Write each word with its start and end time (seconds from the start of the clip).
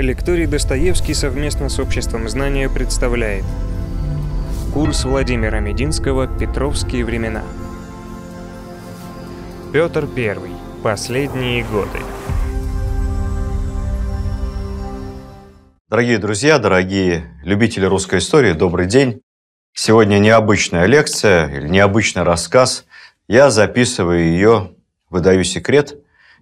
Лекторий 0.00 0.46
Достоевский 0.46 1.12
совместно 1.12 1.68
с 1.68 1.78
Обществом 1.78 2.26
знания 2.26 2.70
представляет 2.70 3.44
Курс 4.72 5.04
Владимира 5.04 5.60
Мединского 5.60 6.26
«Петровские 6.26 7.04
времена». 7.04 7.42
Петр 9.74 10.08
I. 10.16 10.38
Последние 10.82 11.64
годы. 11.64 11.98
Дорогие 15.90 16.16
друзья, 16.16 16.58
дорогие 16.58 17.38
любители 17.42 17.84
русской 17.84 18.20
истории, 18.20 18.54
добрый 18.54 18.86
день. 18.86 19.20
Сегодня 19.74 20.18
необычная 20.18 20.86
лекция 20.86 21.46
или 21.48 21.68
необычный 21.68 22.22
рассказ. 22.22 22.86
Я 23.28 23.50
записываю 23.50 24.20
ее, 24.20 24.70
выдаю 25.10 25.44
секрет, 25.44 25.98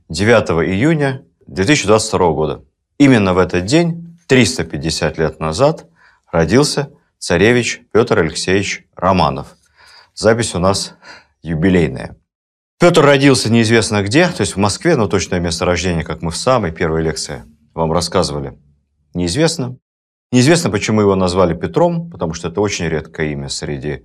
9 0.08 0.64
июня 0.64 1.24
2022 1.48 2.18
года. 2.30 2.67
Именно 2.98 3.32
в 3.32 3.38
этот 3.38 3.64
день, 3.64 4.18
350 4.26 5.18
лет 5.18 5.38
назад, 5.38 5.86
родился 6.32 6.90
царевич 7.18 7.82
Петр 7.92 8.18
Алексеевич 8.18 8.86
Романов. 8.96 9.56
Запись 10.14 10.56
у 10.56 10.58
нас 10.58 10.96
юбилейная. 11.40 12.16
Петр 12.80 13.02
родился 13.02 13.52
неизвестно 13.52 14.02
где, 14.02 14.26
то 14.26 14.40
есть 14.40 14.56
в 14.56 14.58
Москве, 14.58 14.96
но 14.96 15.06
точное 15.06 15.38
место 15.38 15.64
рождения, 15.64 16.02
как 16.02 16.22
мы 16.22 16.32
в 16.32 16.36
самой 16.36 16.72
первой 16.72 17.02
лекции 17.02 17.44
вам 17.72 17.92
рассказывали, 17.92 18.58
неизвестно. 19.14 19.78
Неизвестно, 20.32 20.68
почему 20.68 21.00
его 21.00 21.14
назвали 21.14 21.54
Петром, 21.54 22.10
потому 22.10 22.34
что 22.34 22.48
это 22.48 22.60
очень 22.60 22.86
редкое 22.86 23.30
имя 23.32 23.48
среди 23.48 24.04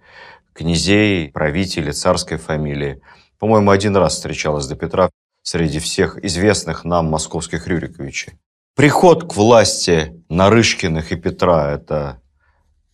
князей, 0.54 1.32
правителей, 1.32 1.94
царской 1.94 2.38
фамилии. 2.38 3.02
По-моему, 3.40 3.72
один 3.72 3.98
раз 3.98 4.14
встречалось 4.14 4.68
до 4.68 4.76
Петра 4.76 5.10
среди 5.42 5.80
всех 5.80 6.24
известных 6.24 6.86
нам 6.86 7.08
московских 7.08 7.68
Рюриковичей. 7.68 8.34
Приход 8.76 9.32
к 9.32 9.36
власти 9.36 10.20
Нарышкиных 10.30 11.12
и 11.12 11.16
Петра– 11.16 11.72
это 11.74 12.20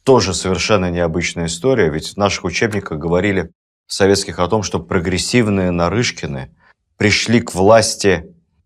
тоже 0.03 0.33
совершенно 0.33 0.91
необычная 0.91 1.45
история, 1.45 1.89
ведь 1.89 2.09
в 2.09 2.17
наших 2.17 2.43
учебниках 2.43 2.99
говорили 2.99 3.51
советских 3.87 4.39
о 4.39 4.49
том, 4.49 4.61
что 4.61 4.81
прогрессивные 4.81 5.71
Нарышкины 5.71 6.51
пришли 6.97 7.39
к 7.39 7.55
власти 7.55 8.25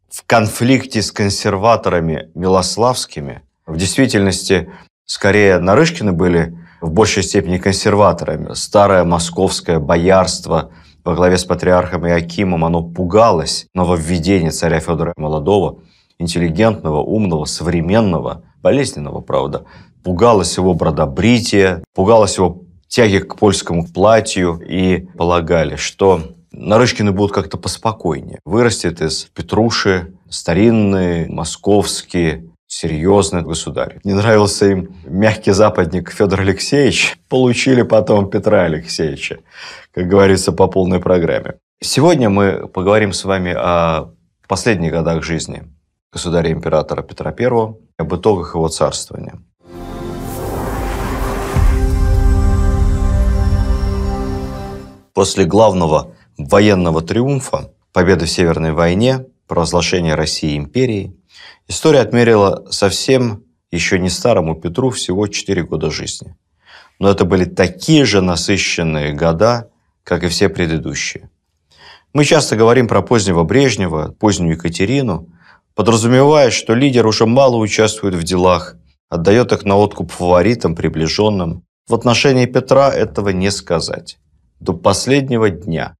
в 0.10 0.26
конфликте 0.26 1.04
с 1.04 1.12
консерваторами 1.12 2.32
Милославскими. 2.34 3.44
В 3.68 3.78
действительности, 3.78 4.72
скорее, 5.06 5.60
Нарышкины 5.60 6.14
были 6.14 6.58
в 6.82 6.90
большей 6.90 7.22
степени 7.22 7.60
консерваторами. 7.60 8.56
Старое 8.56 9.04
московское 9.04 9.78
боярство 9.78 10.72
во 11.04 11.14
главе 11.14 11.38
с 11.38 11.46
патриархом 11.46 12.08
Иакимом, 12.08 12.66
оно 12.66 12.82
пугалось 12.82 13.68
нововведения 13.76 14.50
царя 14.50 14.80
Федора 14.80 15.14
Молодого– 15.16 15.78
интеллигентного, 16.24 17.02
умного, 17.02 17.46
современного, 17.46 18.44
болезненного, 18.62 19.22
правда. 19.22 19.66
Пугалось 20.04 20.58
его 20.58 20.74
бродобритие, 20.74 21.84
пугалось 21.94 22.38
его 22.38 22.64
тяги 22.88 23.20
к 23.20 23.36
польскому 23.36 23.88
платью 23.88 24.60
и 24.68 25.08
полагали, 25.18 25.76
что 25.76 26.22
Нарышкины 26.54 27.12
будут 27.12 27.32
как-то 27.34 27.58
поспокойнее. 27.58 28.40
Вырастет 28.46 29.02
из 29.02 29.26
Петруши 29.34 30.14
старинный, 30.30 31.28
московский, 31.28 32.52
серьезный 32.68 33.42
государь. 33.42 34.00
Не 34.04 34.14
нравился 34.14 34.68
им 34.68 34.96
мягкий 35.04 35.52
западник 35.52 36.12
Федор 36.12 36.42
Алексеевич, 36.42 37.18
получили 37.28 37.82
потом 37.82 38.30
Петра 38.30 38.64
Алексеевича, 38.64 39.40
как 39.92 40.08
говорится, 40.08 40.52
по 40.52 40.68
полной 40.68 41.00
программе. 41.00 41.56
Сегодня 41.82 42.30
мы 42.30 42.68
поговорим 42.68 43.14
с 43.14 43.26
вами 43.26 43.54
о 43.56 44.12
последних 44.48 44.92
годах 44.92 45.24
жизни 45.24 45.64
государя-императора 46.14 47.02
Петра 47.02 47.34
I, 47.38 47.76
об 47.98 48.16
итогах 48.16 48.56
его 48.56 48.68
царствования. 48.68 49.42
После 55.14 55.46
главного 55.46 56.16
военного 56.38 57.02
триумфа, 57.02 57.72
победы 57.92 58.26
в 58.26 58.30
Северной 58.30 58.72
войне, 58.72 59.26
провозглашения 59.48 60.16
России 60.16 60.58
империей, 60.58 61.16
история 61.68 62.00
отмерила 62.00 62.66
совсем 62.70 63.44
еще 63.72 64.00
не 64.00 64.10
старому 64.10 64.56
Петру 64.56 64.92
всего 64.92 65.28
4 65.28 65.64
года 65.64 65.92
жизни. 65.92 66.36
Но 67.00 67.10
это 67.10 67.26
были 67.26 67.46
такие 67.46 68.06
же 68.06 68.22
насыщенные 68.22 69.14
года, 69.14 69.70
как 70.04 70.24
и 70.24 70.28
все 70.28 70.50
предыдущие. 70.50 71.30
Мы 72.14 72.26
часто 72.26 72.56
говорим 72.56 72.88
про 72.88 73.02
позднего 73.02 73.44
Брежнева, 73.44 74.16
позднюю 74.20 74.54
Екатерину, 74.54 75.30
подразумевая, 75.76 76.52
что 76.52 76.74
лидер 76.74 77.06
уже 77.08 77.26
мало 77.26 77.58
участвует 77.58 78.16
в 78.16 78.24
делах, 78.24 78.76
отдает 79.10 79.52
их 79.52 79.66
на 79.66 79.78
откуп 79.78 80.12
фаворитам, 80.12 80.76
приближенным. 80.76 81.64
В 81.88 81.94
отношении 81.94 82.46
Петра 82.46 82.90
этого 82.92 83.30
не 83.30 83.52
сказать. 83.52 84.18
До 84.60 84.74
последнего 84.74 85.50
дня 85.50 85.96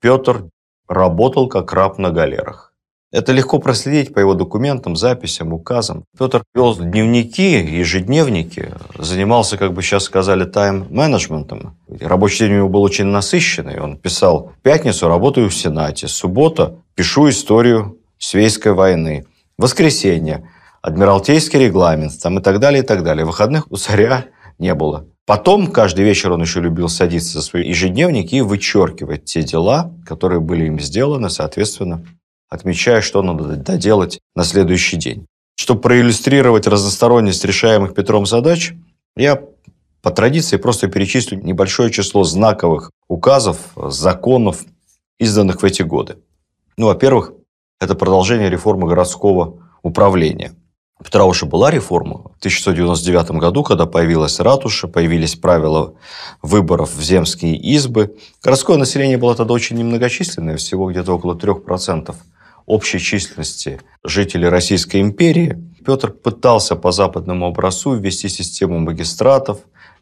Петр 0.00 0.48
работал 0.88 1.48
как 1.48 1.72
раб 1.72 1.98
на 1.98 2.10
галерах. 2.10 2.74
Это 3.10 3.32
легко 3.32 3.60
проследить 3.60 4.12
по 4.12 4.18
его 4.18 4.34
документам, 4.34 4.96
записям, 4.96 5.52
указам. 5.52 6.04
Петр 6.18 6.42
вел 6.52 6.74
дневники, 6.74 7.60
ежедневники, 7.60 8.70
занимался, 8.98 9.56
как 9.56 9.72
бы 9.72 9.82
сейчас 9.82 10.02
сказали, 10.04 10.44
тайм-менеджментом. 10.44 11.76
Рабочий 12.00 12.46
день 12.46 12.54
у 12.54 12.56
него 12.56 12.68
был 12.68 12.82
очень 12.82 13.04
насыщенный. 13.04 13.80
Он 13.80 13.96
писал, 13.96 14.52
пятницу 14.62 15.06
работаю 15.06 15.48
в 15.48 15.54
Сенате, 15.54 16.08
суббота 16.08 16.76
пишу 16.96 17.28
историю 17.28 17.98
Свейской 18.18 18.72
войны, 18.72 19.26
воскресенье, 19.58 20.50
Адмиралтейский 20.82 21.58
регламент 21.58 22.12
там, 22.20 22.38
и 22.38 22.42
так 22.42 22.58
далее, 22.60 22.82
и 22.82 22.86
так 22.86 23.02
далее. 23.02 23.24
Выходных 23.24 23.70
у 23.72 23.76
царя 23.76 24.26
не 24.58 24.74
было. 24.74 25.06
Потом 25.26 25.68
каждый 25.68 26.04
вечер 26.04 26.32
он 26.32 26.42
еще 26.42 26.60
любил 26.60 26.90
садиться 26.90 27.38
за 27.38 27.42
свой 27.42 27.66
ежедневник 27.66 28.32
и 28.34 28.42
вычеркивать 28.42 29.24
те 29.24 29.42
дела, 29.42 29.94
которые 30.04 30.40
были 30.40 30.66
им 30.66 30.78
сделаны, 30.78 31.30
соответственно, 31.30 32.04
отмечая, 32.50 33.00
что 33.00 33.22
надо 33.22 33.56
доделать 33.56 34.20
на 34.34 34.44
следующий 34.44 34.98
день. 34.98 35.26
Чтобы 35.56 35.80
проиллюстрировать 35.80 36.66
разносторонность 36.66 37.44
решаемых 37.44 37.94
Петром 37.94 38.26
задач, 38.26 38.74
я 39.16 39.42
по 40.02 40.10
традиции 40.10 40.58
просто 40.58 40.88
перечислю 40.88 41.40
небольшое 41.42 41.90
число 41.90 42.24
знаковых 42.24 42.90
указов, 43.08 43.56
законов, 43.74 44.64
изданных 45.18 45.62
в 45.62 45.64
эти 45.64 45.80
годы. 45.80 46.18
Ну, 46.76 46.88
во-первых, 46.88 47.32
это 47.80 47.94
продолжение 47.94 48.50
реформы 48.50 48.88
городского 48.88 49.60
управления. 49.82 50.54
У 51.00 51.24
уже 51.24 51.44
была 51.44 51.70
реформа 51.70 52.22
в 52.22 52.38
1699 52.38 53.32
году, 53.32 53.62
когда 53.62 53.84
появилась 53.84 54.40
ратуша, 54.40 54.86
появились 54.88 55.34
правила 55.34 55.94
выборов 56.40 56.94
в 56.94 57.02
земские 57.02 57.56
избы. 57.56 58.16
Городское 58.42 58.76
население 58.78 59.18
было 59.18 59.34
тогда 59.34 59.54
очень 59.54 59.76
немногочисленное, 59.76 60.56
всего 60.56 60.90
где-то 60.90 61.14
около 61.14 61.34
3% 61.34 62.14
общей 62.66 62.98
численности 63.00 63.80
жителей 64.04 64.48
Российской 64.48 65.00
империи. 65.00 65.58
Петр 65.84 66.10
пытался 66.12 66.76
по 66.76 66.92
западному 66.92 67.46
образцу 67.46 67.94
ввести 67.94 68.28
систему 68.28 68.78
магистратов, 68.78 69.58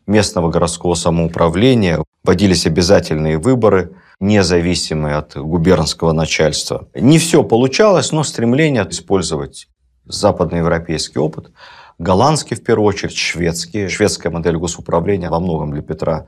местного 0.07 0.51
городского 0.51 0.95
самоуправления, 0.95 2.03
вводились 2.25 2.67
обязательные 2.67 3.39
выборы, 3.39 3.93
независимые 4.21 5.17
от 5.17 5.37
губернского 5.37 6.13
начальства. 6.13 6.89
Не 6.95 7.19
все 7.19 7.43
получалось, 7.43 8.13
но 8.13 8.23
стремление 8.23 8.87
использовать 8.89 9.69
западноевропейский 10.05 11.21
опыт, 11.21 11.51
голландский 11.99 12.57
в 12.57 12.63
первую 12.63 12.87
очередь, 12.87 13.17
шведский. 13.17 13.89
Шведская 13.89 14.31
модель 14.31 14.57
госуправления 14.57 15.31
во 15.31 15.41
многом 15.41 15.73
для 15.73 15.83
Петра 15.83 16.27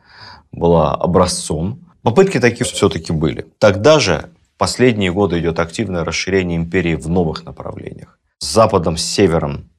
была 0.52 0.94
образцом. 0.94 1.80
Попытки 2.02 2.40
такие 2.40 2.64
все-таки 2.64 3.12
были. 3.12 3.46
Тогда 3.58 3.98
же 3.98 4.30
последние 4.58 5.12
годы 5.12 5.38
идет 5.38 5.58
активное 5.58 6.04
расширение 6.04 6.56
империи 6.56 6.94
в 6.94 7.08
новых 7.08 7.44
направлениях. 7.44 8.18
С 8.38 8.52
западом, 8.52 8.96
с 8.96 9.02
севером 9.02 9.70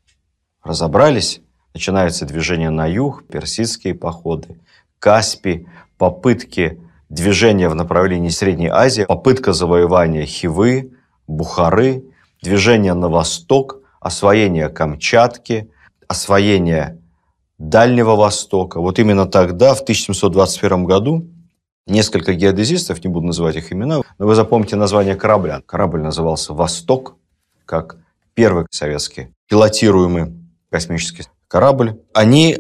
разобрались, 0.63 1.41
начинается 1.75 2.25
движение 2.25 2.69
на 2.71 2.87
юг, 2.87 3.27
персидские 3.27 3.93
походы, 3.93 4.57
Каспий, 4.97 5.67
попытки 5.97 6.81
движения 7.09 7.69
в 7.69 7.75
направлении 7.75 8.29
Средней 8.29 8.69
Азии, 8.69 9.03
попытка 9.03 9.53
завоевания 9.53 10.25
Хивы, 10.25 10.93
Бухары, 11.27 12.05
движение 12.41 12.93
на 12.93 13.09
восток, 13.09 13.81
освоение 13.99 14.69
Камчатки, 14.69 15.69
освоение 16.07 16.97
Дальнего 17.57 18.15
Востока. 18.15 18.79
Вот 18.79 18.97
именно 18.97 19.25
тогда, 19.25 19.73
в 19.73 19.81
1721 19.81 20.85
году, 20.85 21.27
несколько 21.87 22.33
геодезистов, 22.33 23.03
не 23.03 23.09
буду 23.09 23.27
называть 23.27 23.57
их 23.57 23.73
имена, 23.73 24.01
но 24.17 24.25
вы 24.25 24.33
запомните 24.35 24.77
название 24.77 25.15
корабля. 25.15 25.61
Корабль 25.65 26.01
назывался 26.01 26.53
«Восток», 26.53 27.17
как 27.65 27.97
первый 28.33 28.65
советский 28.71 29.29
пилотируемый 29.47 30.33
космический 30.69 31.23
корабль. 31.55 32.01
Они 32.13 32.57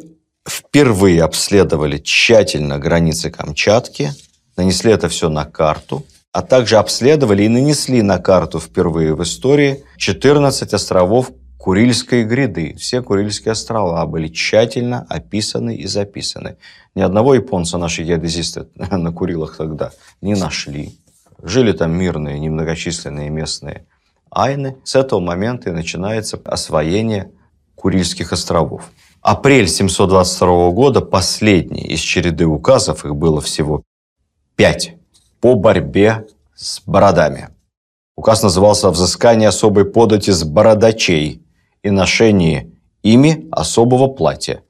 впервые 0.47 1.21
обследовали 1.23 1.97
тщательно 1.97 2.79
границы 2.79 3.29
Камчатки, 3.29 4.11
нанесли 4.55 4.89
это 4.93 5.09
все 5.09 5.27
на 5.27 5.43
карту, 5.43 6.05
а 6.31 6.41
также 6.41 6.77
обследовали 6.77 7.43
и 7.43 7.49
нанесли 7.49 8.01
на 8.01 8.19
карту 8.19 8.61
впервые 8.61 9.13
в 9.13 9.21
истории 9.21 9.83
14 9.97 10.73
островов 10.73 11.31
Курильской 11.57 12.23
гряды. 12.23 12.73
Все 12.79 13.01
Курильские 13.01 13.51
острова 13.51 14.05
были 14.05 14.29
тщательно 14.29 15.05
описаны 15.09 15.75
и 15.75 15.87
записаны. 15.87 16.55
Ни 16.95 17.01
одного 17.01 17.35
японца 17.35 17.77
наши 17.77 18.03
геодезисты 18.03 18.67
на 18.75 19.11
Курилах 19.11 19.57
тогда 19.57 19.91
не 20.21 20.35
нашли. 20.35 20.97
Жили 21.43 21.73
там 21.73 21.91
мирные, 21.91 22.39
немногочисленные 22.39 23.29
местные 23.29 23.87
айны. 24.31 24.77
С 24.85 24.95
этого 24.95 25.19
момента 25.19 25.69
и 25.69 25.73
начинается 25.73 26.39
освоение 26.45 27.31
Курильских 27.85 28.33
островов. 28.33 28.89
Апрель 29.21 29.67
722 29.67 30.71
года 30.71 31.01
последний 31.01 31.83
из 31.83 31.99
череды 31.99 32.47
указов, 32.47 33.05
их 33.05 33.15
было 33.15 33.41
всего 33.41 33.83
пять, 34.55 34.95
по 35.39 35.53
борьбе 35.53 36.25
с 36.55 36.81
бородами. 36.87 37.49
Указ 38.15 38.41
назывался 38.41 38.89
«Взыскание 38.89 39.49
особой 39.49 39.85
подати 39.85 40.31
с 40.31 40.43
бородачей 40.43 41.43
и 41.83 41.91
ношении 41.91 42.75
ими 43.03 43.47
особого 43.51 44.07
платья». 44.07 44.63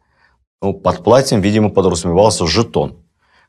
Ну, 0.62 0.74
под 0.74 1.02
платьем, 1.02 1.40
видимо, 1.40 1.70
подразумевался 1.70 2.46
жетон, 2.46 2.98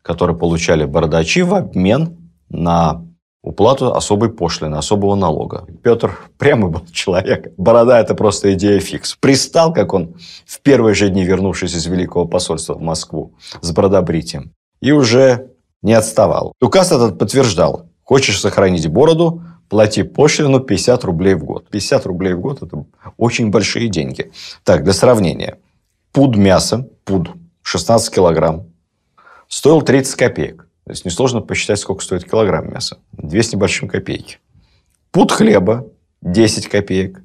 который 0.01 0.37
получали 0.37 0.85
бородачи 0.85 1.43
в 1.43 1.53
обмен 1.55 2.31
на 2.49 3.05
уплату 3.47 3.95
особой 3.95 4.29
пошлины, 4.29 4.75
особого 4.75 5.15
налога. 5.15 5.67
Петр 5.83 6.19
прямо 6.37 6.69
был 6.69 6.83
человек. 6.93 7.53
Борода– 7.57 8.01
это 8.01 8.15
просто 8.15 8.53
идея 8.55 8.81
фикс. 8.81 9.15
Пристал, 9.15 9.73
как 9.73 9.95
он 9.95 10.15
в 10.45 10.61
первые 10.61 10.95
же 10.95 11.09
дни, 11.09 11.25
вернувшись 11.25 11.75
из 11.75 11.87
Великого 11.87 12.27
посольства 12.27 12.75
в 12.75 12.81
Москву, 12.81 13.35
с 13.61 13.71
бородобритием. 13.71 14.53
И 14.81 14.91
уже 14.91 15.53
не 15.81 15.93
отставал. 15.93 16.53
Указ 16.61 16.91
этот 16.91 17.19
подтверждал. 17.19 17.89
Хочешь 18.03 18.41
сохранить 18.41 18.89
бороду– 18.89 19.43
плати 19.69 20.03
пошлину 20.03 20.61
50 20.61 21.05
рублей 21.05 21.35
в 21.35 21.45
год. 21.45 21.69
50 21.69 22.07
рублей 22.07 22.35
в 22.35 22.41
год– 22.41 22.63
это 22.63 22.85
очень 23.17 23.51
большие 23.51 23.89
деньги. 23.89 24.33
Так, 24.65 24.85
для 24.85 24.93
сравнения. 24.93 25.59
Пуд 26.13 26.37
мяса, 26.37 26.89
пуд, 27.05 27.31
16 27.63 28.15
килограмм, 28.15 28.67
стоил 29.49 29.83
30 29.83 30.15
копеек. 30.17 30.66
То 30.87 30.93
есть 30.93 31.05
несложно 31.05 31.41
посчитать, 31.41 31.81
сколько 31.81 32.05
стоит 32.05 32.25
килограмм 32.25 32.73
мяса. 32.73 32.99
Две 33.11 33.43
с 33.43 33.53
небольшим 33.53 33.89
копейки. 33.89 34.39
Пуд 35.11 35.33
хлеба 35.33 35.89
10 36.23 36.69
копеек. 36.69 37.23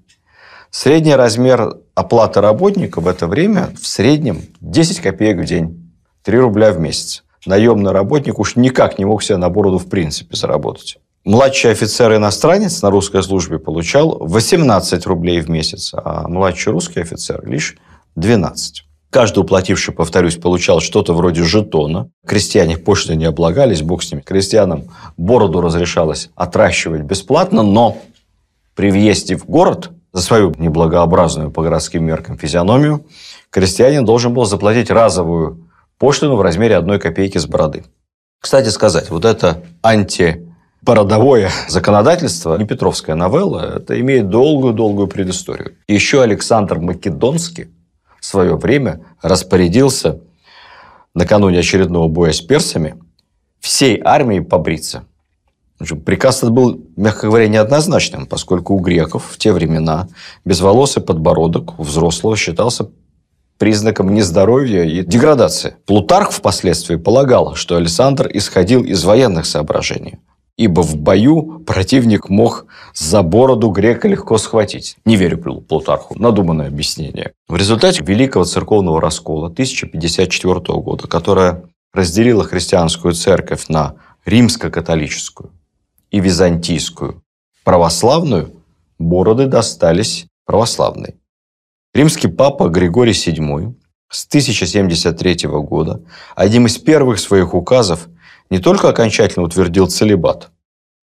Средний 0.72 1.14
размер 1.14 1.78
оплаты 1.94 2.42
работника 2.42 3.02
в 3.02 3.08
это 3.08 3.28
время 3.28 3.70
в 3.80 3.86
среднем 3.86 4.42
10 4.62 5.00
копеек 5.02 5.38
в 5.38 5.46
день. 5.46 5.92
3 6.24 6.40
рубля 6.40 6.72
в 6.72 6.80
месяц. 6.80 7.24
Наемный 7.46 7.92
работник 7.92 8.40
уж 8.40 8.56
никак 8.56 8.98
не 8.98 9.06
мог 9.06 9.22
себе 9.22 9.38
на 9.38 9.50
бороду 9.50 9.78
в 9.78 9.88
принципе 9.88 10.36
заработать. 10.36 10.98
Младший 11.24 11.72
офицер-иностранец 11.72 12.82
на 12.82 12.90
русской 12.90 13.22
службе 13.22 13.60
получал 13.60 14.18
18 14.26 15.06
рублей 15.06 15.40
в 15.40 15.52
месяц, 15.52 15.94
а 15.94 16.28
младший 16.28 16.74
русский 16.74 17.00
офицер 17.00 17.48
лишь 17.48 17.78
12. 18.16 18.86
Каждый 19.12 19.40
уплативший, 19.40 19.94
повторюсь, 19.94 20.38
получал 20.38 20.80
что-то 20.80 21.14
вроде 21.14 21.44
жетона. 21.44 22.10
Крестьяне 22.26 22.78
пошлины 22.78 23.18
не 23.18 23.26
облагались, 23.26 23.82
бог 23.82 24.04
с 24.04 24.12
ними. 24.12 24.22
Крестьянам 24.22 24.86
бороду 25.18 25.60
разрешалось 25.60 26.30
отращивать 26.36 27.02
бесплатно, 27.02 27.62
но 27.62 27.98
при 28.74 28.90
въезде 28.90 29.36
в 29.36 29.46
город 29.46 29.92
за 30.14 30.22
свою 30.22 30.54
неблагообразную 30.58 31.52
по 31.52 31.62
городским 31.62 32.06
меркам 32.06 32.38
физиономию 32.38 33.06
крестьянин 33.50 34.06
должен 34.06 34.34
был 34.34 34.46
заплатить 34.46 34.90
разовую 34.90 35.70
пошлину 35.98 36.38
в 36.38 36.42
размере 36.42 36.78
одной 36.78 36.98
копейки 36.98 37.38
с 37.38 37.46
бороды. 37.46 37.84
Кстати 38.40 38.70
сказать, 38.70 39.10
вот 39.10 39.26
это 39.26 39.62
антибородовое 39.84 41.52
законодательство, 41.68 42.58
не 42.58 42.66
Петровская 42.66 43.16
новелла, 43.16 43.76
это 43.76 44.00
имеет 44.00 44.30
долгую-долгую 44.30 45.08
предысторию. 45.08 45.74
Еще 45.88 46.22
Александр 46.22 46.80
Македонский 46.80 47.68
в 48.22 48.26
свое 48.26 48.56
время 48.56 49.02
распорядился 49.22 50.22
накануне 51.14 51.60
очередного 51.60 52.08
боя 52.08 52.32
с 52.32 52.40
персами 52.40 52.96
всей 53.60 54.00
армии 54.02 54.40
побриться. 54.40 55.04
Приказ 56.06 56.38
этот 56.38 56.52
был, 56.52 56.86
мягко 56.96 57.28
говоря, 57.28 57.48
неоднозначным, 57.48 58.28
поскольку 58.28 58.76
у 58.76 58.80
греков 58.80 59.26
в 59.32 59.38
те 59.40 59.52
времена 59.52 60.08
безволосый 60.46 61.02
подбородок 61.02 61.80
у 61.80 61.84
взрослого 61.84 62.38
считался 62.38 62.90
признаком 63.58 64.14
нездоровья 64.14 64.84
и 64.84 65.04
деградации. 65.04 65.76
Плутарх 65.88 66.32
впоследствии 66.32 66.98
полагал, 66.98 67.56
что 67.56 67.76
Александр 67.76 68.30
исходил 68.32 68.84
из 68.84 69.04
военных 69.04 69.46
соображений– 69.48 70.20
ибо 70.58 70.82
в 70.82 70.96
бою 70.96 71.60
противник 71.66 72.30
мог 72.30 72.66
за 72.94 73.22
бороду 73.24 73.70
грека 73.70 74.08
легко 74.08 74.38
схватить. 74.38 74.98
Не 75.06 75.16
верю 75.16 75.38
Плутарху, 75.38 76.20
надуманное 76.20 76.68
объяснение. 76.68 77.34
В 77.48 77.56
результате 77.56 78.04
Великого 78.04 78.46
церковного 78.46 79.02
раскола 79.02 79.48
1054 79.48 80.60
года, 80.80 81.08
которое 81.08 81.64
разделило 81.94 82.44
христианскую 82.44 83.14
церковь 83.14 83.68
на 83.68 83.96
римско-католическую 84.26 85.52
и 86.12 86.20
византийскую 86.20 87.24
православную, 87.64 88.54
бороды 89.00 89.48
достались 89.48 90.28
православной. 90.46 91.16
Римский 91.94 92.28
папа 92.28 92.70
Григорий 92.70 93.12
VII 93.12 93.74
с 94.10 94.26
1073 94.28 95.48
года 95.48 96.02
одним 96.36 96.68
из 96.68 96.78
первых 96.78 97.20
своих 97.20 97.54
указов 97.54 98.08
не 98.52 98.60
только 98.60 98.90
окончательно 98.90 99.46
утвердил 99.46 99.88
целебат 99.88 100.52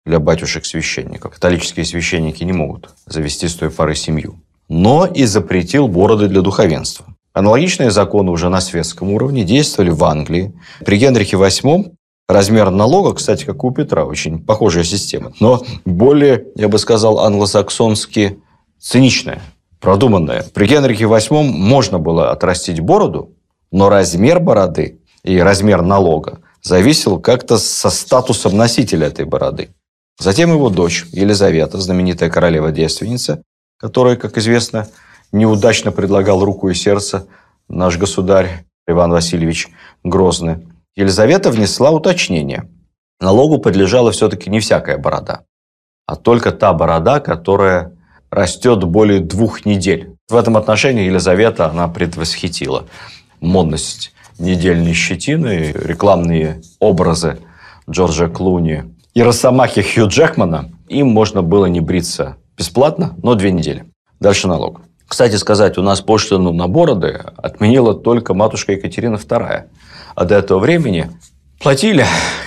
для 0.07 0.21
батюшек-священников, 0.21 1.35
католические 1.35 1.85
священники 1.85 2.45
не 2.45 2.53
могут 2.53 2.91
завести 3.07 3.49
с 3.49 3.55
той 3.55 3.71
поры 3.71 3.97
семью, 3.97 4.37
но 4.69 5.05
и 5.05 5.25
запретил 5.25 5.89
бороды 5.89 6.29
для 6.29 6.43
духовенства. 6.43 7.07
Аналогичные 7.33 7.91
законы 7.91 8.31
уже 8.31 8.49
на 8.49 8.61
светском 8.61 9.11
уровне 9.11 9.43
действовали 9.43 9.91
в 9.91 10.05
Англии. 10.05 10.55
При 10.87 10.97
Генрихе 10.97 11.37
VIII 11.37 11.93
размер 12.29 12.71
налога, 12.71 13.15
кстати, 13.15 13.45
как 13.45 13.65
у 13.65 13.73
Петра, 13.73 14.05
очень 14.05 14.39
похожая 14.39 14.85
система, 14.85 15.33
но 15.41 15.65
более, 15.85 16.47
я 16.55 16.69
бы 16.69 16.79
сказал, 16.79 17.19
англосаксонски 17.19 18.39
циничная, 18.79 19.43
продуманная. 19.81 20.45
При 20.55 20.69
Генрихе 20.69 21.07
VIII 21.07 21.43
можно 21.43 21.99
было 21.99 22.31
отрастить 22.31 22.79
бороду, 22.79 23.33
но 23.73 23.89
размер 23.89 24.39
бороды 24.39 25.01
и 25.25 25.37
размер 25.41 25.83
налога 25.83 26.44
зависел 26.65 27.21
как-то 27.21 27.59
со 27.59 27.91
статусом 27.91 28.57
носителя 28.57 29.07
этой 29.07 29.27
бороды. 29.27 29.71
Затем 30.19 30.51
его 30.51 30.71
дочь 30.71 31.05
Елизавета, 31.13 31.79
знаменитая 31.79 32.31
королева-девственница, 32.31 33.43
которая, 33.79 34.17
как 34.17 34.39
известно, 34.39 34.89
неудачно 35.31 35.93
предлагал 35.93 36.45
руку 36.45 36.69
и 36.71 36.75
сердце 36.75 37.27
наш 37.69 37.99
государь 37.99 38.65
Иван 38.87 39.11
Васильевич 39.11 39.69
Грозный. 40.03 40.67
Елизавета 40.97 41.51
внесла 41.51 41.91
уточнение. 41.91 42.69
Налогу 43.21 43.59
подлежала 43.59 44.13
все-таки 44.13 44.51
не 44.51 44.61
всякая 44.61 44.99
борода, 44.99 45.45
а 46.07 46.17
только 46.17 46.51
та 46.51 46.73
борода, 46.73 47.21
которая 47.21 47.93
растет 48.31 48.83
более 48.85 49.21
двух 49.21 49.65
недель. 49.65 50.17
В 50.29 50.37
этом 50.37 50.57
отношении 50.57 51.07
Елизавета, 51.07 51.69
она 51.69 51.89
предвосхитила 51.89 52.87
модность 53.41 54.13
недельной 54.39 54.95
щетины, 54.95 55.73
рекламные 55.75 56.63
образы 56.81 57.39
Джорджа 57.89 58.29
Клуни 58.29 58.85
и 59.15 59.23
росомахи 59.23 59.83
Хью 59.83 60.09
Джекмана, 60.09 60.71
им 60.89 61.09
можно 61.09 61.43
было 61.43 61.67
не 61.67 61.81
бриться 61.81 62.37
бесплатно, 62.57 63.15
но 63.23 63.35
две 63.35 63.53
недели. 63.53 63.85
Дальше 64.21 64.49
налог. 64.49 64.81
Кстати 65.07 65.37
сказать, 65.37 65.79
у 65.79 65.83
нас 65.83 66.01
пошлину 66.01 66.53
на 66.53 66.67
бороды 66.67 67.21
отменила 67.37 67.95
только 67.95 68.35
матушка 68.35 68.73
Екатерина 68.73 69.17
II. 69.17 69.65
А 70.15 70.25
до 70.25 70.35
этого 70.37 70.59
времени 70.59 71.11
платили, 71.61 72.07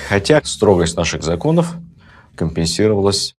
хотя 0.09 0.41
строгость 0.43 0.97
наших 0.97 1.23
законов 1.23 1.75
компенсировалась 2.35 3.35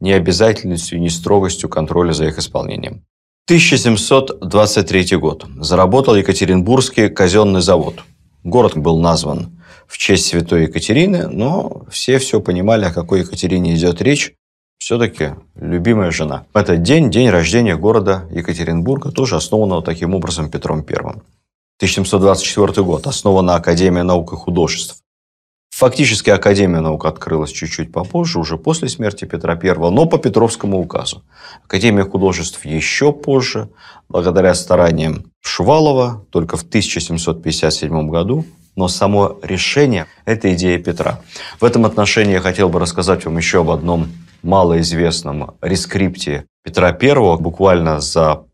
необязательностью 0.00 0.98
и 0.98 1.00
нестрогостью 1.00 1.68
контроля 1.68 2.12
за 2.12 2.26
их 2.26 2.38
исполнением. 2.38 3.04
1723 3.48 5.16
год. 5.18 5.46
Заработал 5.60 6.16
Екатеринбургский 6.16 7.08
казенный 7.08 7.60
завод. 7.60 8.02
Город 8.42 8.76
был 8.76 8.98
назван 8.98 9.60
в 9.86 9.98
честь 9.98 10.26
святой 10.26 10.64
Екатерины, 10.64 11.28
но 11.28 11.84
все 11.88 12.18
все 12.18 12.40
понимали, 12.40 12.86
о 12.86 12.92
какой 12.92 13.20
Екатерине 13.20 13.76
идет 13.76 14.02
речь. 14.02 14.34
Все-таки 14.78 15.36
любимая 15.54 16.10
жена. 16.10 16.44
Этот 16.54 16.82
день, 16.82 17.08
день 17.08 17.30
рождения 17.30 17.76
города 17.76 18.24
Екатеринбурга, 18.32 19.12
тоже 19.12 19.36
основанного 19.36 19.80
таким 19.80 20.16
образом 20.16 20.50
Петром 20.50 20.78
I. 20.78 20.96
1724 21.78 22.82
год. 22.82 23.06
Основана 23.06 23.54
Академия 23.54 24.02
наук 24.02 24.32
и 24.32 24.36
художеств. 24.36 25.04
Фактически 25.76 26.30
Академия 26.30 26.80
наук 26.80 27.04
открылась 27.04 27.50
чуть-чуть 27.50 27.92
попозже, 27.92 28.38
уже 28.38 28.56
после 28.56 28.88
смерти 28.88 29.26
Петра 29.26 29.60
I, 29.62 29.74
но 29.90 30.06
по 30.06 30.16
Петровскому 30.16 30.80
указу. 30.80 31.22
Академия 31.66 32.04
художеств 32.04 32.64
еще 32.64 33.12
позже, 33.12 33.68
благодаря 34.08 34.54
стараниям 34.54 35.30
Шувалова, 35.42 36.24
только 36.30 36.56
в 36.56 36.62
1757 36.62 38.08
году. 38.08 38.46
Но 38.74 38.88
само 38.88 39.38
решение– 39.42 40.06
это 40.24 40.54
идея 40.54 40.78
Петра. 40.78 41.20
В 41.60 41.64
этом 41.66 41.84
отношении 41.84 42.32
я 42.32 42.40
хотел 42.40 42.70
бы 42.70 42.80
рассказать 42.80 43.26
вам 43.26 43.36
еще 43.36 43.60
об 43.60 43.68
одном 43.68 44.08
малоизвестном 44.42 45.56
рескрипте 45.60 46.46
Петра 46.64 46.88
I 46.88 47.36
буквально 47.36 48.00
за 48.00 48.46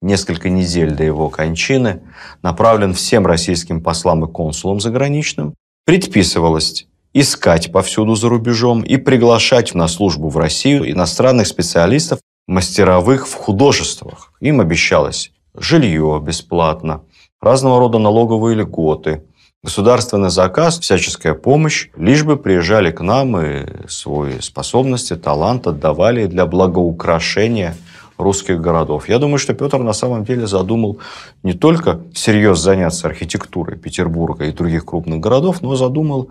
несколько 0.00 0.48
недель 0.48 0.94
до 0.94 1.04
его 1.04 1.28
кончины 1.28 2.00
направлен 2.40 2.94
всем 2.94 3.26
российским 3.26 3.82
послам 3.82 4.24
и 4.24 4.32
консулам 4.32 4.80
заграничным. 4.80 5.54
Предписывалось 5.88 6.86
искать 7.14 7.72
повсюду 7.72 8.14
за 8.14 8.28
рубежом 8.28 8.82
и 8.82 8.98
приглашать 8.98 9.74
на 9.74 9.88
службу 9.88 10.28
в 10.28 10.36
Россию 10.36 10.90
иностранных 10.90 11.46
специалистов, 11.46 12.20
мастеровых 12.46 13.26
в 13.26 13.32
художествах. 13.32 14.34
Им 14.40 14.60
обещалось 14.60 15.32
жилье 15.54 16.20
бесплатно, 16.22 17.04
разного 17.40 17.78
рода 17.78 17.98
налоговые 17.98 18.54
льготы, 18.54 19.24
государственный 19.62 20.28
заказ, 20.28 20.78
всяческая 20.78 21.32
помощь, 21.32 21.88
лишь 21.96 22.22
бы 22.22 22.36
приезжали 22.36 22.90
к 22.90 23.00
нам 23.00 23.40
и 23.40 23.88
свои 23.88 24.40
способности, 24.40 25.16
талант 25.16 25.66
отдавали 25.66 26.26
для 26.26 26.44
благоукрашения 26.44 27.74
русских 28.18 28.60
городов. 28.60 29.08
Я 29.08 29.18
думаю, 29.18 29.38
что 29.38 29.54
Петр 29.54 29.78
на 29.78 29.92
самом 29.92 30.24
деле 30.24 30.46
задумал 30.46 30.98
не 31.42 31.54
только 31.54 32.00
всерьез 32.12 32.58
заняться 32.58 33.06
архитектурой 33.06 33.78
Петербурга 33.78 34.44
и 34.44 34.52
других 34.52 34.84
крупных 34.84 35.20
городов, 35.20 35.62
но 35.62 35.76
задумал 35.76 36.28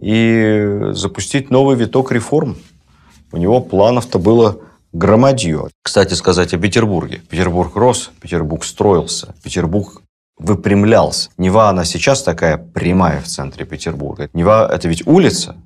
и 0.00 0.90
запустить 0.92 1.50
новый 1.50 1.76
виток 1.76 2.10
реформ. 2.12 2.56
У 3.32 3.36
него 3.36 3.60
планов-то 3.60 4.18
было 4.18 4.58
громадье. 4.92 5.68
Кстати 5.82 6.14
сказать 6.14 6.54
о 6.54 6.58
Петербурге. 6.58 7.20
Петербург 7.28 7.76
рос, 7.76 8.10
Петербург 8.20 8.64
строился, 8.64 9.34
Петербург 9.42 10.02
выпрямлялся. 10.38 11.30
Нева, 11.38 11.68
она 11.68 11.84
сейчас 11.84 12.22
такая 12.22 12.56
прямая 12.56 13.20
в 13.20 13.26
центре 13.26 13.64
Петербурга. 13.64 14.28
Нева– 14.32 14.68
это 14.72 14.88
ведь 14.88 15.06
улица, 15.06 15.56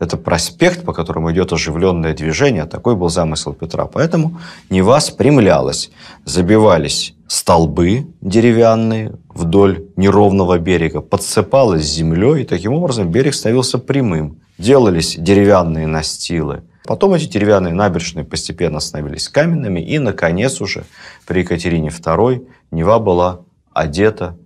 это 0.00 0.16
проспект, 0.16 0.84
по 0.84 0.92
которому 0.94 1.30
идет 1.30 1.52
оживленное 1.52 2.14
движение. 2.14 2.64
Такой 2.64 2.96
был 2.96 3.10
замысел 3.10 3.52
Петра. 3.52 3.84
Поэтому 3.84 4.40
Нева 4.70 4.98
спрямлялась. 4.98 5.90
Забивались 6.24 7.14
столбы 7.28 8.06
деревянные 8.22 9.12
вдоль 9.28 9.84
неровного 9.96 10.58
берега, 10.58 11.02
подсыпалась 11.02 11.84
землей, 11.84 12.42
и 12.42 12.46
таким 12.46 12.72
образом 12.72 13.10
берег 13.10 13.34
становился 13.34 13.78
прямым. 13.78 14.40
Делались 14.58 15.16
деревянные 15.16 15.86
настилы. 15.86 16.62
Потом 16.86 17.12
эти 17.12 17.26
деревянные 17.26 17.74
набережные 17.74 18.24
постепенно 18.24 18.80
становились 18.80 19.28
каменными, 19.28 19.80
и, 19.80 19.98
наконец, 19.98 20.62
уже 20.62 20.84
при 21.26 21.40
Екатерине 21.40 21.90
II 21.90 22.46
Нева 22.70 22.98
была 22.98 23.40
одета 23.74 24.36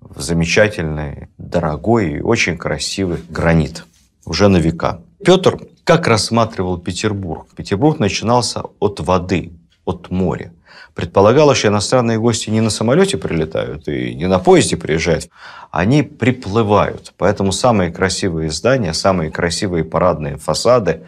в 0.00 0.22
замечательный, 0.22 1.28
дорогой 1.36 2.14
и 2.14 2.20
очень 2.20 2.56
красивый 2.56 3.18
гранит 3.28 3.84
уже 4.24 4.48
на 4.48 4.58
века. 4.58 5.00
Петр 5.24 5.58
как 5.84 6.06
рассматривал 6.06 6.78
Петербург? 6.78 7.46
Петербург 7.56 7.98
начинался 7.98 8.62
от 8.78 9.00
воды, 9.00 9.52
от 9.84 10.10
моря. 10.10 10.52
Предполагалось, 10.94 11.58
что 11.58 11.68
иностранные 11.68 12.18
гости 12.18 12.50
не 12.50 12.60
на 12.60 12.70
самолете 12.70 13.16
прилетают 13.16 13.88
и 13.88 14.14
не 14.14 14.28
на 14.28 14.38
поезде 14.38 14.76
приезжают, 14.76 15.28
они 15.70 16.02
приплывают. 16.02 17.14
Поэтому 17.16 17.50
самые 17.50 17.90
красивые 17.90 18.50
здания, 18.50 18.92
самые 18.92 19.30
красивые 19.30 19.84
парадные 19.84 20.36
фасады 20.36 21.02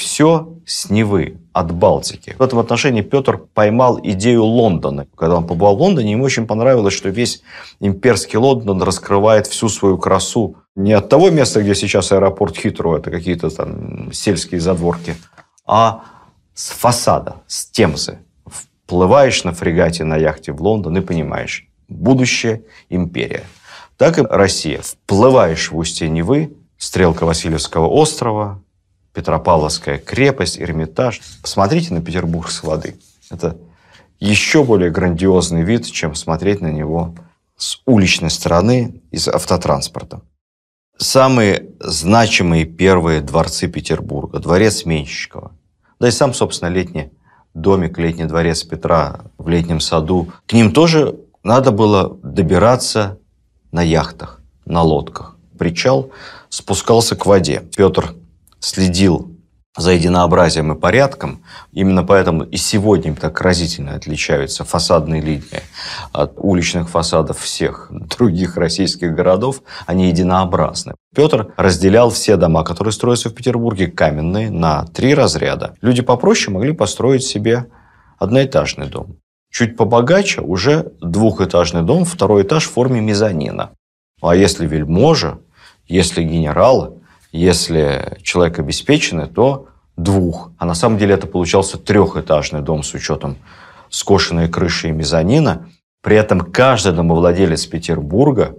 все 0.00 0.54
с 0.64 0.88
Невы, 0.88 1.36
от 1.52 1.72
Балтики. 1.72 2.34
В 2.38 2.42
этом 2.42 2.58
отношении 2.58 3.02
Петр 3.02 3.36
поймал 3.36 4.00
идею 4.02 4.44
Лондона. 4.44 5.06
Когда 5.14 5.36
он 5.36 5.46
побывал 5.46 5.76
в 5.76 5.82
Лондоне, 5.82 6.12
ему 6.12 6.24
очень 6.24 6.46
понравилось, 6.46 6.94
что 6.94 7.10
весь 7.10 7.42
имперский 7.80 8.38
Лондон 8.38 8.82
раскрывает 8.82 9.46
всю 9.46 9.68
свою 9.68 9.98
красу 9.98 10.56
не 10.74 10.94
от 10.94 11.10
того 11.10 11.28
места, 11.28 11.60
где 11.60 11.74
сейчас 11.74 12.12
аэропорт 12.12 12.56
Хитро, 12.56 12.96
это 12.96 13.10
какие-то 13.10 13.50
там 13.50 14.10
сельские 14.10 14.60
задворки, 14.60 15.16
а 15.66 16.04
с 16.54 16.70
фасада, 16.70 17.42
с 17.46 17.66
Темзы. 17.66 18.20
Вплываешь 18.46 19.44
на 19.44 19.52
фрегате 19.52 20.04
на 20.04 20.16
яхте 20.16 20.52
в 20.52 20.62
Лондон 20.62 20.96
и 20.96 21.02
понимаешь, 21.02 21.68
будущее 21.88 22.62
империя. 22.88 23.44
Так 23.98 24.18
и 24.18 24.22
Россия. 24.22 24.80
Вплываешь 24.80 25.70
в 25.70 25.76
устье 25.76 26.08
Невы, 26.08 26.54
стрелка 26.78 27.26
Васильевского 27.26 27.86
острова, 27.86 28.62
Петропавловская 29.12 29.98
крепость, 29.98 30.60
Эрмитаж. 30.60 31.20
Посмотрите 31.42 31.92
на 31.92 32.00
Петербург 32.00 32.50
с 32.50 32.62
воды. 32.62 32.96
Это 33.30 33.56
еще 34.18 34.64
более 34.64 34.90
грандиозный 34.90 35.62
вид, 35.62 35.86
чем 35.86 36.14
смотреть 36.14 36.60
на 36.60 36.70
него 36.70 37.14
с 37.56 37.80
уличной 37.86 38.30
стороны 38.30 39.02
из 39.10 39.28
автотранспорта. 39.28 40.22
Самые 40.96 41.70
значимые 41.80 42.66
первые 42.66 43.20
дворцы 43.20 43.68
Петербурга. 43.68 44.38
Дворец 44.38 44.84
Менщикова. 44.84 45.52
Да 45.98 46.08
и 46.08 46.10
сам, 46.10 46.34
собственно, 46.34 46.68
летний 46.68 47.10
домик, 47.54 47.98
летний 47.98 48.24
дворец 48.24 48.62
Петра 48.62 49.20
в 49.38 49.48
летнем 49.48 49.80
саду. 49.80 50.32
К 50.46 50.52
ним 50.52 50.72
тоже 50.72 51.18
надо 51.42 51.72
было 51.72 52.18
добираться 52.22 53.18
на 53.72 53.82
яхтах, 53.82 54.40
на 54.64 54.82
лодках. 54.82 55.36
Причал 55.58 56.10
спускался 56.48 57.16
к 57.16 57.26
воде. 57.26 57.62
Петр 57.76 58.14
следил 58.60 59.36
за 59.76 59.92
единообразием 59.92 60.72
и 60.72 60.78
порядком. 60.78 61.44
Именно 61.72 62.02
поэтому 62.02 62.42
и 62.42 62.56
сегодня 62.56 63.14
так 63.14 63.40
разительно 63.40 63.94
отличаются 63.94 64.64
фасадные 64.64 65.22
линии 65.22 65.62
от 66.12 66.34
уличных 66.36 66.88
фасадов 66.88 67.38
всех 67.38 67.88
других 67.90 68.56
российских 68.56 69.14
городов. 69.14 69.62
Они 69.86 70.08
единообразны. 70.08 70.94
Петр 71.14 71.52
разделял 71.56 72.10
все 72.10 72.36
дома, 72.36 72.64
которые 72.64 72.92
строятся 72.92 73.30
в 73.30 73.34
Петербурге, 73.34 73.86
каменные, 73.86 74.50
на 74.50 74.86
три 74.86 75.14
разряда. 75.14 75.76
Люди 75.80 76.02
попроще 76.02 76.52
могли 76.52 76.72
построить 76.72 77.24
себе 77.24 77.66
одноэтажный 78.18 78.88
дом. 78.88 79.16
Чуть 79.52 79.76
побогаче 79.76 80.42
уже 80.42 80.92
двухэтажный 81.00 81.82
дом, 81.82 82.04
второй 82.04 82.42
этаж 82.42 82.66
в 82.66 82.72
форме 82.72 83.00
мезонина. 83.00 83.70
А 84.20 84.36
если 84.36 84.66
вельможа, 84.66 85.38
если 85.88 86.22
генералы, 86.22 86.99
если 87.32 88.18
человек 88.22 88.58
обеспеченный, 88.58 89.26
то 89.26 89.68
двух. 89.96 90.50
А 90.58 90.64
на 90.64 90.74
самом 90.74 90.98
деле 90.98 91.14
это 91.14 91.26
получался 91.26 91.78
трехэтажный 91.78 92.62
дом 92.62 92.82
с 92.82 92.94
учетом 92.94 93.36
скошенной 93.88 94.48
крыши 94.48 94.88
и 94.88 94.92
мезонина. 94.92 95.68
При 96.02 96.16
этом 96.16 96.40
каждый 96.40 96.92
домовладелец 96.92 97.66
Петербурга 97.66 98.54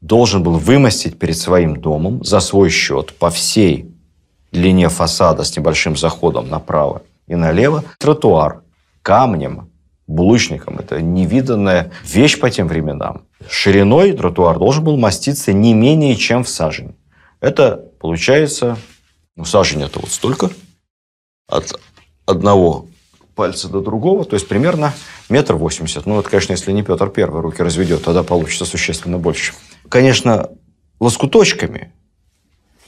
должен 0.00 0.42
был 0.42 0.58
вымостить 0.58 1.18
перед 1.18 1.36
своим 1.36 1.76
домом 1.76 2.24
за 2.24 2.40
свой 2.40 2.70
счет 2.70 3.14
по 3.18 3.30
всей 3.30 3.92
длине 4.52 4.88
фасада 4.88 5.44
с 5.44 5.56
небольшим 5.56 5.96
заходом 5.96 6.48
направо 6.48 7.02
и 7.26 7.34
налево 7.34 7.84
тротуар 7.98 8.62
камнем, 9.02 9.70
булыжником. 10.06 10.78
Это 10.78 11.00
невиданная 11.00 11.92
вещь 12.04 12.38
по 12.38 12.50
тем 12.50 12.68
временам. 12.68 13.22
Шириной 13.48 14.12
тротуар 14.12 14.58
должен 14.58 14.84
был 14.84 14.96
маститься 14.96 15.52
не 15.52 15.74
менее 15.74 16.16
чем 16.16 16.44
в 16.44 16.48
сажень. 16.48 16.96
Это 17.40 17.89
получается, 18.00 18.76
ну, 19.36 19.44
сажень 19.44 19.82
это 19.82 20.00
вот 20.00 20.10
столько, 20.10 20.50
от 21.46 21.78
одного 22.26 22.86
пальца 23.36 23.68
до 23.68 23.80
другого, 23.80 24.24
то 24.24 24.34
есть 24.34 24.48
примерно 24.48 24.92
метр 25.28 25.54
восемьдесят. 25.54 26.06
Ну, 26.06 26.18
это, 26.18 26.28
конечно, 26.28 26.52
если 26.52 26.72
не 26.72 26.82
Петр 26.82 27.08
Первый 27.10 27.42
руки 27.42 27.62
разведет, 27.62 28.02
тогда 28.02 28.22
получится 28.22 28.64
существенно 28.64 29.18
больше. 29.18 29.52
Конечно, 29.88 30.50
лоскуточками, 30.98 31.92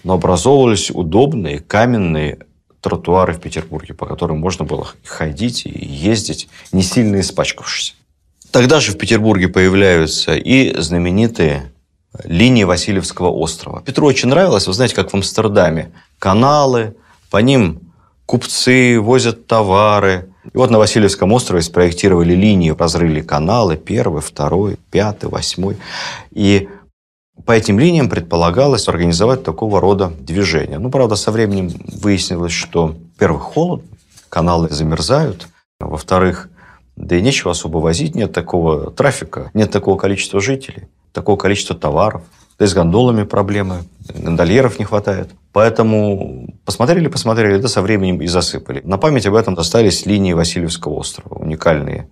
но 0.04 0.14
образовывались 0.14 0.90
удобные 0.90 1.60
каменные 1.60 2.46
тротуары 2.80 3.34
в 3.34 3.40
Петербурге, 3.40 3.94
по 3.94 4.06
которым 4.06 4.40
можно 4.40 4.64
было 4.64 4.88
ходить 5.04 5.66
и 5.66 5.86
ездить, 5.86 6.48
не 6.72 6.82
сильно 6.82 7.20
испачкавшись. 7.20 7.96
Тогда 8.50 8.80
же 8.80 8.92
в 8.92 8.98
Петербурге 8.98 9.48
появляются 9.48 10.34
и 10.34 10.78
знаменитые 10.78 11.72
линии 12.24 12.64
Васильевского 12.64 13.30
острова. 13.30 13.80
Петру 13.82 14.06
очень 14.06 14.28
нравилось, 14.28 14.66
вы 14.66 14.72
знаете, 14.72 14.94
как 14.94 15.10
в 15.10 15.14
Амстердаме. 15.14 15.92
Каналы, 16.18 16.94
по 17.30 17.38
ним 17.38 17.80
купцы 18.26 19.00
возят 19.00 19.46
товары. 19.46 20.28
И 20.52 20.56
вот 20.56 20.70
на 20.70 20.78
Васильевском 20.78 21.32
острове 21.32 21.62
спроектировали 21.62 22.34
линии, 22.34 22.74
разрыли 22.76 23.20
каналы, 23.20 23.76
первый, 23.76 24.20
второй, 24.20 24.76
пятый, 24.90 25.30
восьмой. 25.30 25.76
И 26.32 26.68
по 27.46 27.52
этим 27.52 27.78
линиям 27.78 28.10
предполагалось 28.10 28.88
организовать 28.88 29.42
такого 29.42 29.80
рода 29.80 30.12
движение. 30.20 30.78
Ну, 30.78 30.90
правда, 30.90 31.16
со 31.16 31.30
временем 31.30 31.70
выяснилось, 31.86 32.52
что, 32.52 32.96
во-первых, 33.14 33.42
холод, 33.42 33.82
каналы 34.28 34.68
замерзают, 34.68 35.48
во-вторых, 35.80 36.50
да 36.96 37.16
и 37.16 37.22
нечего 37.22 37.52
особо 37.52 37.78
возить, 37.78 38.14
нет 38.14 38.32
такого 38.32 38.90
трафика, 38.90 39.50
нет 39.54 39.70
такого 39.70 39.96
количества 39.96 40.40
жителей 40.40 40.88
такого 41.12 41.36
количества 41.36 41.76
товаров. 41.76 42.22
Да 42.58 42.64
и 42.64 42.68
с 42.68 42.74
гондолами 42.74 43.24
проблемы, 43.24 43.84
гондольеров 44.14 44.78
не 44.78 44.84
хватает. 44.84 45.30
Поэтому 45.52 46.48
посмотрели, 46.64 47.08
посмотрели, 47.08 47.58
да 47.58 47.68
со 47.68 47.82
временем 47.82 48.20
и 48.22 48.26
засыпали. 48.26 48.80
На 48.84 48.98
память 48.98 49.26
об 49.26 49.34
этом 49.34 49.58
остались 49.58 50.06
линии 50.06 50.32
Васильевского 50.32 50.94
острова. 50.94 51.34
Уникальные 51.34 52.08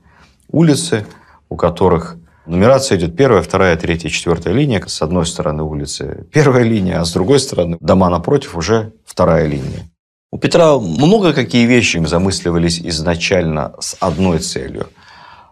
улицы, 0.50 1.06
у 1.48 1.56
которых 1.56 2.16
нумерация 2.46 2.98
идет 2.98 3.16
первая, 3.16 3.42
вторая, 3.42 3.76
третья, 3.76 4.08
четвертая 4.08 4.54
линия. 4.54 4.82
С 4.86 5.02
одной 5.02 5.26
стороны 5.26 5.62
улицы 5.62 6.26
первая 6.32 6.64
линия, 6.64 7.00
а 7.00 7.04
с 7.04 7.12
другой 7.12 7.38
стороны 7.38 7.76
дома 7.80 8.10
напротив 8.10 8.56
уже 8.56 8.92
вторая 9.06 9.46
линия. 9.46 9.90
У 10.32 10.38
Петра 10.38 10.78
много 10.78 11.32
какие 11.32 11.66
вещи 11.66 12.02
замысливались 12.04 12.80
изначально 12.80 13.74
с 13.80 13.96
одной 14.00 14.38
целью, 14.38 14.86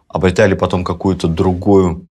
обретали 0.08 0.54
потом 0.54 0.84
какую-то 0.84 1.26
другую 1.26 2.07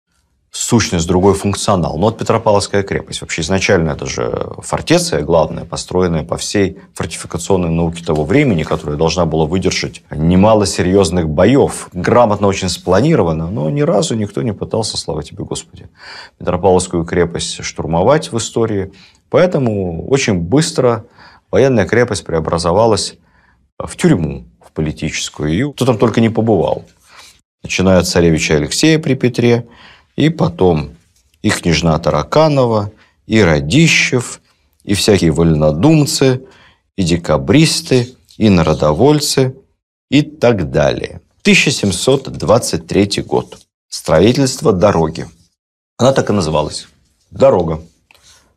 сущность, 0.58 1.08
другой 1.08 1.34
функционал. 1.36 1.98
Но 1.98 2.06
вот 2.06 2.18
Петропавловская 2.18 2.84
крепость. 2.84 3.22
Вообще 3.22 3.42
изначально 3.42 3.92
это 3.92 4.06
же 4.06 4.50
фортеция 4.60 5.22
главная, 5.22 5.66
построенная 5.66 6.24
по 6.24 6.38
всей 6.38 6.80
фортификационной 6.94 7.70
науке 7.70 8.04
того 8.04 8.26
времени, 8.26 8.64
которая 8.64 8.98
должна 8.98 9.26
была 9.26 9.46
выдержать 9.46 10.02
немало 10.10 10.66
серьезных 10.66 11.30
боев. 11.30 11.90
Грамотно 11.94 12.48
очень 12.48 12.70
спланировано, 12.70 13.52
но 13.52 13.70
ни 13.70 13.82
разу 13.82 14.16
никто 14.16 14.42
не 14.42 14.54
пытался, 14.54 14.98
слава 14.98 15.24
тебе 15.24 15.44
Господи, 15.44 15.90
Петропавловскую 16.40 17.06
крепость 17.06 17.64
штурмовать 17.64 18.32
в 18.32 18.38
истории. 18.38 18.92
Поэтому 19.30 20.08
очень 20.08 20.40
быстро 20.40 21.06
военная 21.52 21.86
крепость 21.86 22.26
преобразовалась 22.26 23.16
в 23.78 23.96
тюрьму, 23.96 24.46
в 24.66 24.72
политическую. 24.72 25.54
И 25.54 25.72
кто 25.72 25.86
там 25.86 25.98
только 25.98 26.20
не 26.20 26.30
побывал. 26.30 26.86
Начиная 27.64 28.00
от 28.00 28.08
царевича 28.08 28.56
Алексея 28.56 28.98
при 28.98 29.14
Петре, 29.14 29.68
и 30.18 30.30
потом 30.30 30.98
и 31.42 31.50
княжна 31.50 31.98
Тараканова, 32.00 32.92
и 33.28 33.42
Радищев, 33.42 34.42
и 34.84 34.94
всякие 34.94 35.32
вольнодумцы, 35.32 36.44
и 36.98 37.04
декабристы, 37.04 38.16
и 38.38 38.50
народовольцы, 38.50 39.56
и 40.10 40.22
так 40.24 40.72
далее. 40.72 41.22
1723 41.42 43.22
год. 43.22 43.60
Строительство 43.88 44.74
дороги. 44.74 45.28
Она 45.98 46.12
так 46.12 46.30
и 46.30 46.34
называлась. 46.34 46.88
Дорога. 47.32 47.82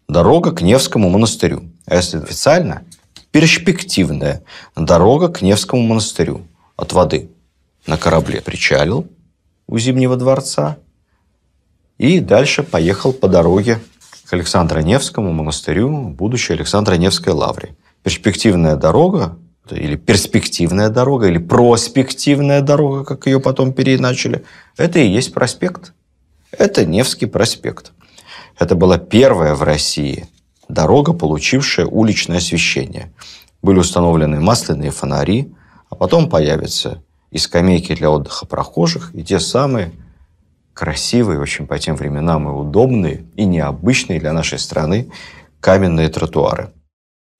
Дорога 0.08 0.52
к 0.52 0.62
Невскому 0.62 1.08
монастырю. 1.08 1.70
А 1.86 1.96
если 1.96 2.18
официально, 2.18 2.84
перспективная 3.30 4.42
дорога 4.76 5.28
к 5.28 5.42
Невскому 5.42 5.82
монастырю 5.82 6.46
от 6.76 6.92
воды. 6.92 7.30
На 7.86 7.96
корабле 7.96 8.40
причалил 8.40 9.06
у 9.66 9.78
Зимнего 9.78 10.16
дворца 10.16 10.78
и 12.00 12.20
дальше 12.20 12.62
поехал 12.62 13.12
по 13.12 13.28
дороге 13.28 13.78
к 14.24 14.32
Александро-Невскому 14.32 15.32
монастырю, 15.32 16.08
будущей 16.08 16.54
Александро-Невской 16.54 17.34
лавре. 17.34 17.76
Перспективная 18.02 18.76
дорога, 18.76 19.36
или 19.70 19.96
перспективная 19.96 20.88
дорога, 20.88 21.26
или 21.26 21.36
проспективная 21.36 22.62
дорога, 22.62 23.04
как 23.04 23.26
ее 23.26 23.38
потом 23.38 23.74
переиначили, 23.74 24.46
это 24.78 24.98
и 24.98 25.06
есть 25.06 25.34
проспект. 25.34 25.92
Это 26.52 26.86
Невский 26.86 27.26
проспект. 27.26 27.92
Это 28.58 28.74
была 28.74 28.96
первая 28.96 29.54
в 29.54 29.62
России 29.62 30.26
дорога, 30.70 31.12
получившая 31.12 31.84
уличное 31.84 32.38
освещение. 32.38 33.12
Были 33.60 33.78
установлены 33.78 34.40
масляные 34.40 34.90
фонари, 34.90 35.52
а 35.90 35.96
потом 35.96 36.30
появятся 36.30 37.02
и 37.30 37.36
скамейки 37.36 37.94
для 37.94 38.10
отдыха 38.10 38.46
прохожих, 38.46 39.14
и 39.14 39.22
те 39.22 39.38
самые 39.38 39.92
красивые, 40.80 41.38
очень 41.38 41.66
по 41.66 41.78
тем 41.78 41.94
временам 41.94 42.48
и 42.48 42.52
удобные, 42.52 43.26
и 43.36 43.44
необычные 43.44 44.18
для 44.18 44.32
нашей 44.32 44.58
страны 44.58 45.10
каменные 45.60 46.08
тротуары. 46.08 46.70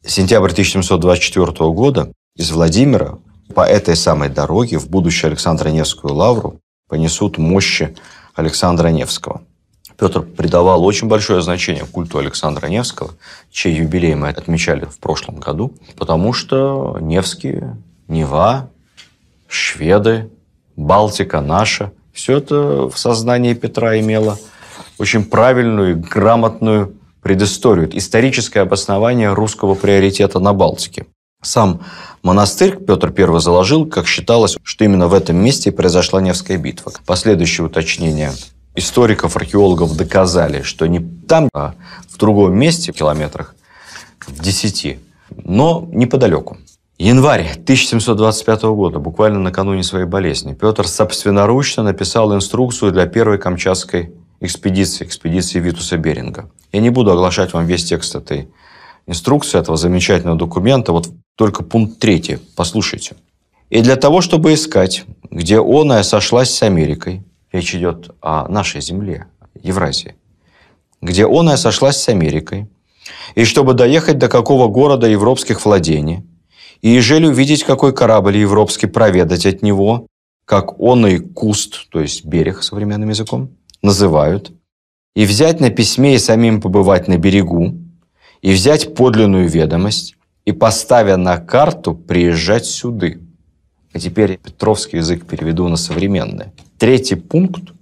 Сентябрь 0.04 0.50
1724 0.50 1.70
года 1.70 2.12
из 2.36 2.50
Владимира 2.50 3.16
по 3.54 3.62
этой 3.62 3.96
самой 3.96 4.28
дороге 4.28 4.78
в 4.78 4.90
будущую 4.90 5.28
Александра 5.30 5.70
Невскую 5.70 6.12
лавру 6.12 6.60
понесут 6.86 7.38
мощи 7.38 7.96
Александра 8.34 8.88
Невского. 8.88 9.40
Петр 9.96 10.20
придавал 10.20 10.84
очень 10.84 11.08
большое 11.08 11.40
значение 11.40 11.86
культу 11.86 12.18
Александра 12.18 12.66
Невского, 12.66 13.12
чей 13.50 13.74
юбилей 13.74 14.16
мы 14.16 14.28
отмечали 14.28 14.84
в 14.84 14.98
прошлом 14.98 15.36
году, 15.36 15.72
потому 15.96 16.34
что 16.34 16.98
Невские, 17.00 17.78
Нева, 18.06 18.68
шведы, 19.48 20.28
Балтика 20.76 21.40
наша, 21.40 21.92
все 22.20 22.36
это 22.36 22.90
в 22.90 22.98
сознании 22.98 23.54
Петра 23.54 23.98
имело 23.98 24.38
очень 24.98 25.24
правильную 25.24 25.92
и 25.92 25.94
грамотную 25.94 26.94
предысторию, 27.22 27.88
историческое 27.96 28.60
обоснование 28.60 29.32
русского 29.32 29.74
приоритета 29.74 30.38
на 30.38 30.52
Балтике. 30.52 31.06
Сам 31.42 31.80
монастырь 32.22 32.76
Петр 32.76 33.10
I 33.16 33.40
заложил, 33.40 33.86
как 33.86 34.06
считалось, 34.06 34.58
что 34.62 34.84
именно 34.84 35.08
в 35.08 35.14
этом 35.14 35.36
месте 35.36 35.72
произошла 35.72 36.20
Невская 36.20 36.58
битва. 36.58 36.92
Последующие 37.06 37.66
уточнения 37.66 38.32
историков, 38.74 39.36
археологов 39.36 39.96
доказали, 39.96 40.60
что 40.60 40.86
не 40.86 41.00
там, 41.26 41.48
а 41.54 41.74
в 42.10 42.18
другом 42.18 42.54
месте, 42.58 42.92
в 42.92 42.96
километрах 42.96 43.54
в 44.26 44.38
10, 44.38 44.98
но 45.44 45.88
неподалеку. 45.90 46.58
Январь 47.02 47.52
1725 47.52 48.62
года, 48.64 48.98
буквально 48.98 49.38
накануне 49.38 49.82
своей 49.82 50.04
болезни, 50.04 50.52
Петр 50.52 50.86
собственноручно 50.86 51.82
написал 51.82 52.34
инструкцию 52.34 52.92
для 52.92 53.06
первой 53.06 53.38
Камчатской 53.38 54.12
экспедиции, 54.40 55.06
экспедиции 55.06 55.60
Витуса 55.60 55.96
Беринга. 55.96 56.50
Я 56.72 56.80
не 56.80 56.90
буду 56.90 57.10
оглашать 57.10 57.54
вам 57.54 57.64
весь 57.64 57.86
текст 57.86 58.14
этой 58.16 58.50
инструкции, 59.06 59.58
этого 59.58 59.78
замечательного 59.78 60.36
документа, 60.36 60.92
вот 60.92 61.08
только 61.36 61.64
пункт 61.64 62.00
третий, 62.00 62.38
послушайте. 62.54 63.16
И 63.70 63.80
для 63.80 63.96
того, 63.96 64.20
чтобы 64.20 64.52
искать, 64.52 65.06
где 65.30 65.58
оная 65.58 66.02
сошлась 66.02 66.50
с 66.50 66.62
Америкой, 66.62 67.24
Речь 67.50 67.74
идет 67.74 68.10
о 68.20 68.46
нашей 68.46 68.82
земле, 68.82 69.26
Евразии, 69.54 70.16
где 71.00 71.24
оная 71.24 71.56
сошлась 71.56 71.96
с 71.96 72.10
Америкой, 72.10 72.68
и 73.34 73.46
чтобы 73.46 73.72
доехать 73.72 74.18
до 74.18 74.28
какого 74.28 74.68
города 74.68 75.08
европских 75.08 75.64
владений, 75.64 76.26
и 76.82 76.90
ежели 76.90 77.26
увидеть, 77.26 77.64
какой 77.64 77.92
корабль 77.92 78.38
европский 78.38 78.86
проведать 78.86 79.46
от 79.46 79.62
него, 79.62 80.06
как 80.44 80.80
он 80.80 81.06
и 81.06 81.18
куст, 81.18 81.88
то 81.90 82.00
есть 82.00 82.24
берег 82.24 82.62
современным 82.62 83.10
языком, 83.10 83.50
называют, 83.82 84.52
и 85.14 85.24
взять 85.24 85.60
на 85.60 85.70
письме 85.70 86.14
и 86.14 86.18
самим 86.18 86.60
побывать 86.60 87.08
на 87.08 87.18
берегу, 87.18 87.74
и 88.42 88.52
взять 88.52 88.94
подлинную 88.94 89.48
ведомость, 89.48 90.16
и, 90.44 90.52
поставя 90.52 91.16
на 91.16 91.36
карту, 91.38 91.94
приезжать 91.94 92.64
сюды. 92.64 93.20
А 93.92 93.98
теперь 93.98 94.38
Петровский 94.38 94.98
язык 94.98 95.26
переведу 95.26 95.68
на 95.68 95.76
современный. 95.76 96.46
Третий 96.78 97.16
пункт 97.16 97.72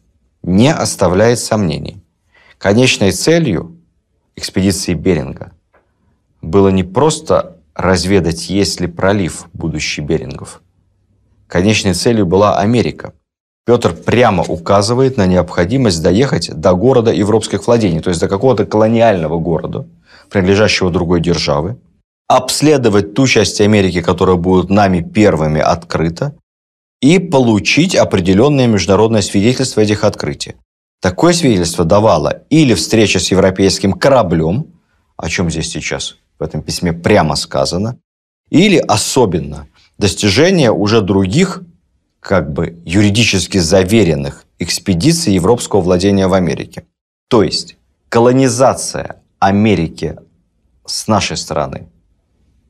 не 0.42 0.72
оставляет 0.72 1.38
сомнений. 1.38 2.02
Конечной 2.56 3.12
целью 3.12 3.76
экспедиции 4.34 4.94
Беринга 4.94 5.52
было 6.42 6.68
не 6.68 6.82
просто 6.82 7.57
разведать, 7.78 8.50
есть 8.50 8.80
ли 8.80 8.88
пролив 8.88 9.46
будущий 9.54 10.02
Берингов. 10.02 10.60
Конечной 11.46 11.94
целью 11.94 12.26
была 12.26 12.58
Америка. 12.58 13.14
Петр 13.64 13.94
прямо 13.94 14.42
указывает 14.42 15.16
на 15.16 15.26
необходимость 15.26 16.02
доехать 16.02 16.50
до 16.52 16.74
города 16.74 17.12
европейских 17.12 17.66
владений, 17.66 18.00
то 18.00 18.10
есть 18.10 18.20
до 18.20 18.28
какого-то 18.28 18.66
колониального 18.66 19.38
города, 19.38 19.86
принадлежащего 20.28 20.90
другой 20.90 21.20
державы, 21.20 21.78
обследовать 22.26 23.14
ту 23.14 23.26
часть 23.26 23.60
Америки, 23.60 24.02
которая 24.02 24.36
будет 24.36 24.70
нами 24.70 25.00
первыми 25.00 25.60
открыта, 25.60 26.34
и 27.00 27.20
получить 27.20 27.94
определенное 27.94 28.66
международное 28.66 29.22
свидетельство 29.22 29.82
этих 29.82 30.02
открытий. 30.02 30.56
Такое 31.00 31.32
свидетельство 31.32 31.84
давало 31.84 32.42
или 32.50 32.74
встреча 32.74 33.20
с 33.20 33.30
европейским 33.30 33.92
кораблем, 33.92 34.66
о 35.16 35.28
чем 35.28 35.48
здесь 35.48 35.70
сейчас 35.70 36.16
в 36.38 36.42
этом 36.42 36.62
письме 36.62 36.92
прямо 36.92 37.36
сказано, 37.36 37.98
или 38.50 38.76
особенно 38.76 39.66
достижение 39.98 40.70
уже 40.70 41.00
других, 41.00 41.62
как 42.20 42.52
бы 42.52 42.80
юридически 42.84 43.58
заверенных 43.58 44.44
экспедиций 44.58 45.34
европейского 45.34 45.80
владения 45.80 46.26
в 46.26 46.34
Америке. 46.34 46.84
То 47.28 47.42
есть 47.42 47.76
колонизация 48.08 49.20
Америки 49.38 50.16
с 50.84 51.06
нашей 51.06 51.36
стороны, 51.36 51.88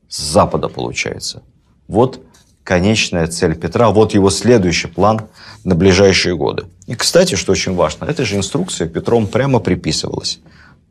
с 0.09 0.19
Запада 0.21 0.69
получается. 0.69 1.43
Вот 1.87 2.21
конечная 2.65 3.27
цель 3.29 3.55
Петра, 3.55 3.91
вот 3.91 4.13
его 4.13 4.29
следующий 4.31 4.89
план 4.89 5.29
на 5.65 5.75
ближайшие 5.75 6.37
годы. 6.37 6.67
И, 6.87 6.95
кстати, 6.95 7.35
что 7.35 7.53
очень 7.53 7.75
важно, 7.75 8.05
эта 8.05 8.25
же 8.25 8.37
инструкция 8.37 8.89
Петром 8.89 9.27
прямо 9.27 9.59
приписывалась. 9.61 10.41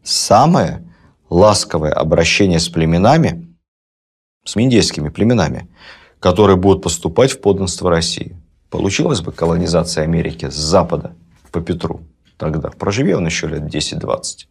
Самое 0.04 0.87
ласковое 1.30 1.92
обращение 1.92 2.60
с 2.60 2.70
племенами, 2.70 3.48
с 4.46 4.56
миндейскими 4.56 5.10
племенами, 5.10 5.68
которые 6.20 6.58
будут 6.58 6.84
поступать 6.84 7.32
в 7.32 7.42
подданство 7.42 7.90
России. 7.90 8.36
Получилась 8.70 9.22
бы 9.22 9.32
колонизация 9.32 10.04
Америки 10.04 10.50
с 10.50 10.56
запада 10.56 11.14
по 11.52 11.62
Петру 11.62 12.02
тогда. 12.38 12.70
Проживи 12.70 13.14
он 13.14 13.26
еще 13.26 13.48
лет 13.48 13.64
10-20. 13.64 14.48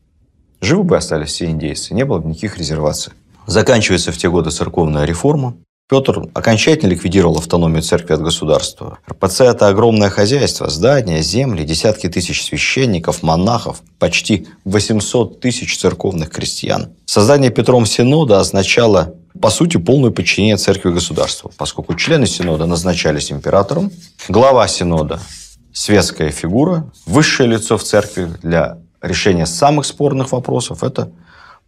Живы 0.60 0.84
бы 0.84 0.96
остались 0.96 1.28
все 1.28 1.46
индейцы, 1.46 1.94
не 1.94 2.04
было 2.04 2.18
бы 2.18 2.30
никаких 2.30 2.58
резерваций. 2.58 3.12
Заканчивается 3.46 4.10
в 4.10 4.16
те 4.16 4.30
годы 4.30 4.50
церковная 4.50 5.04
реформа. 5.04 5.56
Петр 5.88 6.20
окончательно 6.34 6.90
ликвидировал 6.90 7.38
автономию 7.38 7.80
церкви 7.80 8.14
от 8.14 8.20
государства. 8.20 8.98
РПЦ– 9.08 9.40
это 9.42 9.68
огромное 9.68 10.10
хозяйство, 10.10 10.68
здания, 10.68 11.22
земли, 11.22 11.62
десятки 11.62 12.08
тысяч 12.08 12.42
священников, 12.44 13.22
монахов, 13.22 13.82
почти 14.00 14.48
800 14.64 15.38
тысяч 15.38 15.78
церковных 15.78 16.30
крестьян. 16.30 16.88
Создание 17.04 17.50
Петром 17.50 17.86
Синода 17.86 18.40
означало 18.40 19.14
по 19.40 19.50
сути, 19.50 19.76
полное 19.76 20.10
подчинение 20.10 20.56
церкви 20.56 20.90
государству, 20.90 21.52
поскольку 21.58 21.94
члены 21.94 22.26
Синода 22.26 22.64
назначались 22.64 23.30
императором, 23.30 23.92
глава 24.28 24.66
Синода– 24.66 25.20
светская 25.74 26.30
фигура, 26.30 26.90
высшее 27.04 27.50
лицо 27.50 27.76
в 27.76 27.82
церкви 27.82 28.30
для 28.42 28.78
решения 29.02 29.44
самых 29.44 29.84
спорных 29.84 30.32
вопросов– 30.32 30.82
это, 30.82 31.12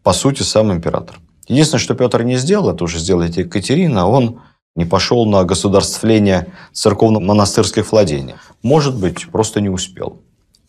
по 0.03 0.15
сути, 0.15 0.43
сам 0.43 0.73
император. 0.73 1.21
Единственное, 1.49 1.81
что 1.81 1.95
Петр 1.95 2.23
не 2.23 2.37
сделал, 2.37 2.71
это 2.71 2.85
уже 2.85 2.99
сделает 2.99 3.37
Екатерина, 3.37 4.07
он 4.07 4.41
не 4.77 4.85
пошел 4.85 5.27
на 5.27 5.45
государствление 5.45 6.53
церковно-монастырских 6.73 7.91
владений. 7.91 8.35
Может 8.63 8.97
быть, 8.97 9.29
просто 9.31 9.61
не 9.61 9.71
успел. 9.71 10.21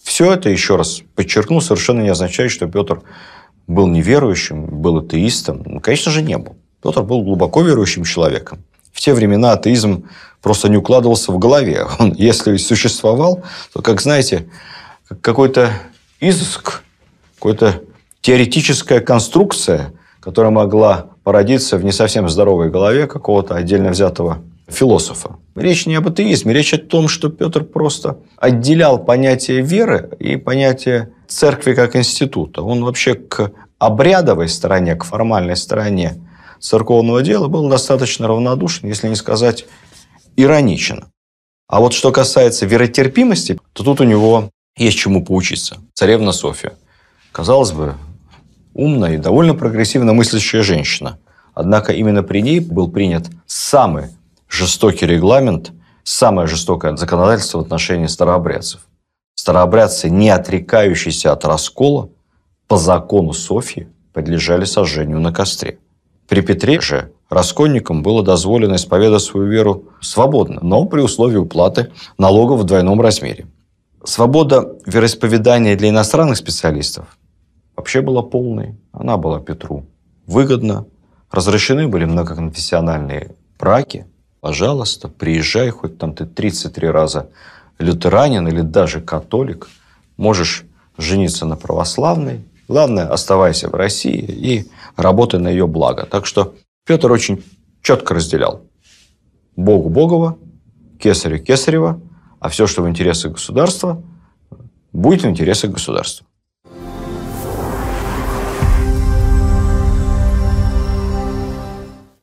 Все 0.01 0.33
это, 0.33 0.49
еще 0.49 0.77
раз 0.77 1.01
подчеркну, 1.15 1.61
совершенно 1.61 2.01
не 2.01 2.09
означает, 2.09 2.51
что 2.51 2.67
Петр 2.67 3.01
был 3.67 3.87
неверующим, 3.87 4.81
был 4.81 4.97
атеистом. 4.97 5.61
Ну, 5.65 5.79
конечно 5.79 6.11
же, 6.11 6.21
не 6.21 6.37
был. 6.37 6.55
Петр 6.81 7.03
был 7.03 7.21
глубоко 7.21 7.61
верующим 7.61 8.03
человеком. 8.03 8.63
В 8.91 9.01
те 9.01 9.13
времена 9.13 9.51
атеизм 9.51 10.05
просто 10.41 10.69
не 10.69 10.77
укладывался 10.77 11.31
в 11.31 11.37
голове. 11.37 11.85
Он, 11.99 12.13
если 12.13 12.57
существовал, 12.57 13.43
то, 13.73 13.81
как 13.81 14.01
знаете, 14.01 14.49
какой-то 15.21 15.71
изыск, 16.19 16.83
какая-то 17.35 17.83
теоретическая 18.21 19.01
конструкция, 19.01 19.93
которая 20.19 20.51
могла 20.51 21.07
породиться 21.23 21.77
в 21.77 21.83
не 21.83 21.91
совсем 21.91 22.29
здоровой 22.29 22.69
голове 22.69 23.07
какого-то 23.07 23.55
отдельно 23.55 23.89
взятого 23.89 24.39
философа. 24.67 25.37
Речь 25.55 25.85
не 25.85 25.95
об 25.95 26.07
атеизме, 26.07 26.53
речь 26.53 26.73
о 26.73 26.77
том, 26.77 27.07
что 27.07 27.29
Петр 27.29 27.63
просто 27.63 28.19
отделял 28.37 29.03
понятие 29.03 29.61
веры 29.61 30.09
и 30.19 30.35
понятие 30.35 31.11
церкви 31.27 31.73
как 31.73 31.95
института. 31.95 32.61
Он 32.61 32.83
вообще 32.83 33.15
к 33.15 33.51
обрядовой 33.77 34.49
стороне, 34.49 34.95
к 34.95 35.03
формальной 35.03 35.55
стороне 35.55 36.21
церковного 36.59 37.21
дела 37.21 37.47
был 37.47 37.69
достаточно 37.69 38.27
равнодушен, 38.27 38.87
если 38.89 39.07
не 39.07 39.15
сказать 39.15 39.65
ироничен. 40.35 41.05
А 41.67 41.79
вот 41.79 41.93
что 41.93 42.11
касается 42.11 42.65
веротерпимости, 42.65 43.59
то 43.73 43.83
тут 43.83 44.01
у 44.01 44.03
него 44.03 44.49
есть 44.75 44.97
чему 44.97 45.23
поучиться. 45.23 45.77
Царевна 45.93 46.31
Софья. 46.31 46.73
Казалось 47.31 47.71
бы, 47.71 47.95
умная 48.79 49.15
и 49.15 49.17
довольно 49.17 49.53
прогрессивно 49.53 50.13
мыслящая 50.13 50.63
женщина. 50.63 51.19
Однако 51.53 51.91
именно 51.91 52.23
при 52.23 52.41
ней 52.41 52.59
был 52.59 52.89
принят 52.89 53.27
самый 53.45 54.05
жестокий 54.47 55.05
регламент, 55.05 55.71
самое 56.03 56.47
жестокое 56.47 56.95
законодательство 56.95 57.59
в 57.59 57.61
отношении 57.61 58.07
старообрядцев. 58.07 58.81
Старообрядцы, 59.35 60.09
не 60.09 60.29
отрекающиеся 60.29 61.31
от 61.33 61.45
раскола, 61.45 62.09
по 62.67 62.77
закону 62.77 63.33
Софьи 63.33 63.87
подлежали 64.13 64.65
сожжению 64.65 65.19
на 65.19 65.33
костре. 65.33 65.79
При 66.27 66.41
Петре 66.41 66.79
же 66.79 67.11
раскольникам 67.29 68.03
было 68.03 68.23
дозволено 68.23 68.75
исповедать 68.75 69.21
свою 69.21 69.47
веру 69.47 69.85
свободно, 70.01 70.59
но 70.61 70.85
при 70.85 71.01
условии 71.01 71.37
уплаты 71.37 71.91
налогов 72.17 72.59
в 72.59 72.63
двойном 72.63 73.01
размере. 73.01 73.47
Свобода 74.03 74.77
вероисповедания 74.85 75.75
для 75.75 75.89
иностранных 75.89 76.37
специалистов 76.37 77.18
вообще 77.79 78.01
была 78.01 78.21
полной. 78.21 78.75
Она 78.91 79.15
была 79.15 79.39
Петру 79.39 79.85
выгодна. 80.27 80.85
Разрешены 81.31 81.87
были 81.87 82.03
многоконфессиональные 82.03 83.35
браки. 83.57 84.05
Пожалуйста, 84.41 85.07
приезжай, 85.07 85.69
хоть 85.69 85.97
там 85.97 86.13
ты 86.13 86.25
33 86.25 86.89
раза 86.89 87.29
лютеранин 87.77 88.45
или 88.49 88.61
даже 88.61 88.99
католик, 88.99 89.69
можешь 90.17 90.65
жениться 90.97 91.45
на 91.45 91.55
православной. 91.55 92.43
Главное, 92.67 93.07
оставайся 93.07 93.69
в 93.69 93.75
России 93.75 94.25
и 94.27 94.69
работай 94.97 95.39
на 95.39 95.47
ее 95.47 95.65
благо. 95.65 96.05
Так 96.05 96.25
что 96.25 96.55
Петр 96.85 97.09
очень 97.09 97.45
четко 97.81 98.13
разделял. 98.13 98.63
Богу 99.55 99.89
Богова, 99.89 100.37
Кесарю 100.99 101.39
Кесарева, 101.39 102.01
а 102.41 102.49
все, 102.49 102.67
что 102.67 102.81
в 102.81 102.89
интересах 102.89 103.33
государства, 103.33 104.03
будет 104.91 105.23
в 105.23 105.29
интересах 105.29 105.71
государства. 105.71 106.25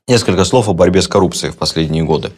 Несколько 0.08 0.44
слов 0.44 0.68
о 0.68 0.72
борьбе 0.72 1.02
с 1.02 1.08
коррупцией 1.08 1.50
в 1.52 1.56
последние 1.56 2.04
годы. 2.04 2.30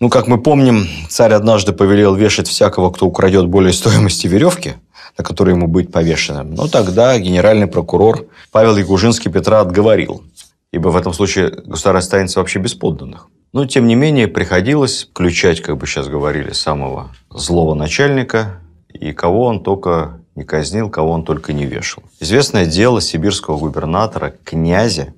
Ну, 0.00 0.08
как 0.08 0.26
мы 0.26 0.42
помним, 0.42 0.88
царь 1.08 1.34
однажды 1.34 1.72
повелел 1.72 2.16
вешать 2.16 2.48
всякого, 2.48 2.90
кто 2.90 3.06
украдет 3.06 3.46
более 3.46 3.72
стоимости 3.72 4.26
веревки, 4.26 4.74
на 5.16 5.22
которой 5.22 5.50
ему 5.50 5.68
быть 5.68 5.92
повешенным. 5.92 6.52
Но 6.52 6.66
тогда 6.66 7.16
генеральный 7.20 7.68
прокурор 7.68 8.26
Павел 8.50 8.76
Ягужинский 8.76 9.30
Петра 9.30 9.60
отговорил, 9.60 10.24
ибо 10.72 10.88
в 10.88 10.96
этом 10.96 11.12
случае 11.12 11.50
государь 11.64 11.98
останется 11.98 12.40
вообще 12.40 12.58
без 12.58 12.74
подданных. 12.74 13.28
Но, 13.52 13.66
тем 13.66 13.86
не 13.86 13.94
менее, 13.94 14.26
приходилось 14.26 15.04
включать, 15.04 15.60
как 15.60 15.76
бы 15.76 15.86
сейчас 15.86 16.08
говорили, 16.08 16.50
самого 16.50 17.14
злого 17.30 17.74
начальника, 17.74 18.58
и 18.92 19.12
кого 19.12 19.44
он 19.44 19.62
только 19.62 20.18
не 20.34 20.42
казнил, 20.42 20.90
кого 20.90 21.12
он 21.12 21.24
только 21.24 21.52
не 21.52 21.66
вешал. 21.66 22.02
Известное 22.18 22.66
дело 22.66 23.00
сибирского 23.00 23.58
губернатора, 23.58 24.34
князя 24.42 25.14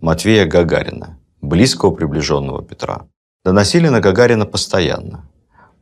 Матвея 0.00 0.46
Гагарина, 0.46 1.16
близкого 1.44 1.90
приближенного 1.90 2.62
Петра 2.62 3.06
доносили 3.44 3.88
на 3.88 4.00
Гагарина 4.00 4.46
постоянно. 4.46 5.28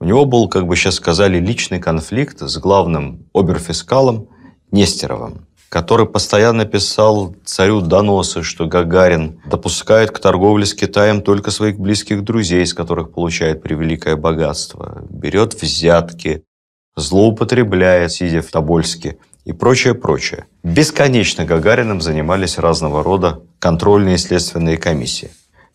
У 0.00 0.04
него 0.04 0.24
был, 0.24 0.48
как 0.48 0.66
бы 0.66 0.74
сейчас 0.76 0.96
сказали, 0.96 1.38
личный 1.38 1.78
конфликт 1.78 2.40
с 2.40 2.58
главным 2.58 3.26
оберфискалом 3.32 4.28
Нестеровым, 4.72 5.46
который 5.68 6.06
постоянно 6.06 6.64
писал 6.64 7.36
царю 7.44 7.80
доносы, 7.82 8.42
что 8.42 8.66
Гагарин 8.66 9.40
допускает 9.44 10.10
к 10.10 10.18
торговле 10.18 10.66
с 10.66 10.74
Китаем 10.74 11.20
только 11.20 11.50
своих 11.50 11.78
близких 11.78 12.24
друзей, 12.24 12.66
с 12.66 12.74
которых 12.74 13.12
получает 13.12 13.62
превеликое 13.62 14.16
богатство, 14.16 15.04
берет 15.08 15.54
взятки, 15.54 16.42
злоупотребляет, 16.96 18.12
сидя 18.12 18.42
в 18.42 18.50
Тобольске 18.50 19.18
и 19.44 19.52
прочее, 19.52 19.94
прочее. 19.94 20.46
Бесконечно 20.62 21.44
Гагарином 21.44 22.00
занимались 22.00 22.58
разного 22.58 23.02
рода 23.02 23.42
контрольные 23.58 24.16
и 24.16 24.18
следственные 24.18 24.78
комиссии. 24.78 25.30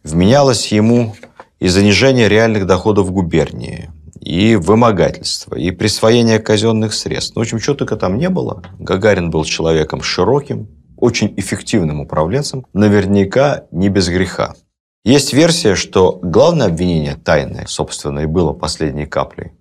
Вменялось 0.07 0.71
ему 0.71 1.17
и 1.59 1.67
занижение 1.67 2.29
реальных 2.29 2.65
доходов 2.65 3.11
губернии, 3.11 3.89
и 4.21 4.55
вымогательство, 4.55 5.55
и 5.55 5.71
присвоение 5.71 6.39
казенных 6.39 6.93
средств. 6.93 7.35
Ну, 7.35 7.41
в 7.41 7.43
общем, 7.43 7.59
что 7.59 7.73
только 7.73 7.97
там 7.97 8.17
не 8.17 8.29
было. 8.29 8.63
Гагарин 8.79 9.29
был 9.29 9.43
человеком 9.43 10.01
широким, 10.01 10.69
очень 10.95 11.33
эффективным 11.35 11.99
управленцем, 11.99 12.65
наверняка 12.71 13.65
не 13.71 13.89
без 13.89 14.07
греха. 14.07 14.55
Есть 15.03 15.33
версия, 15.33 15.75
что 15.75 16.17
главное 16.23 16.67
обвинение 16.67 17.15
тайное, 17.15 17.65
собственно, 17.67 18.21
и 18.21 18.27
было 18.27 18.53
последней 18.53 19.07
каплей 19.07 19.51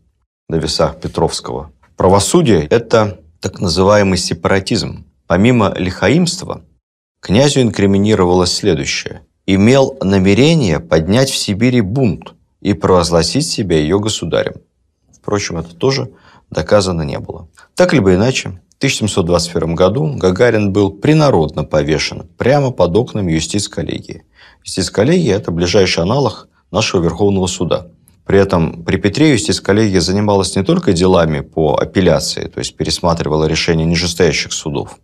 на 0.48 0.56
весах 0.56 1.00
Петровского. 1.00 1.72
Правосудие– 1.96 2.64
это 2.70 3.18
так 3.40 3.58
называемый 3.58 4.16
сепаратизм. 4.16 5.06
Помимо 5.26 5.74
лихаимства, 5.76 6.62
князю 7.20 7.62
инкриминировалось 7.62 8.52
следующее 8.52 9.22
имел 9.46 9.96
намерение 10.02 10.80
поднять 10.80 11.30
в 11.30 11.36
Сибири 11.36 11.80
бунт 11.80 12.34
и 12.60 12.74
провозгласить 12.74 13.46
себя 13.46 13.78
ее 13.78 14.00
государем. 14.00 14.54
Впрочем, 15.12 15.56
это 15.58 15.74
тоже 15.74 16.10
доказано 16.50 17.02
не 17.02 17.18
было. 17.18 17.48
Так 17.74 17.92
либо 17.92 18.14
иначе, 18.14 18.60
в 18.74 18.78
1721 18.78 19.74
году 19.74 20.14
Гагарин 20.16 20.72
был 20.72 20.90
принародно 20.90 21.64
повешен 21.64 22.28
прямо 22.36 22.70
под 22.70 22.96
окнами 22.96 23.32
юстиц-коллегии. 23.32 24.24
Юстиц-коллегия– 24.64 25.34
это 25.36 25.50
ближайший 25.50 26.02
аналог 26.02 26.48
нашего 26.70 27.02
Верховного 27.02 27.46
суда. 27.46 27.88
При 28.26 28.38
этом 28.40 28.82
при 28.82 28.96
Петре 28.96 29.30
юстиц-коллегия 29.30 30.00
занималась 30.00 30.56
не 30.56 30.64
только 30.64 30.92
делами 30.92 31.40
по 31.40 31.76
апелляции, 31.76 32.48
то 32.48 32.58
есть 32.58 32.76
пересматривала 32.76 33.44
решения 33.44 33.84
нижестоящих 33.84 34.52
судов, 34.52 34.98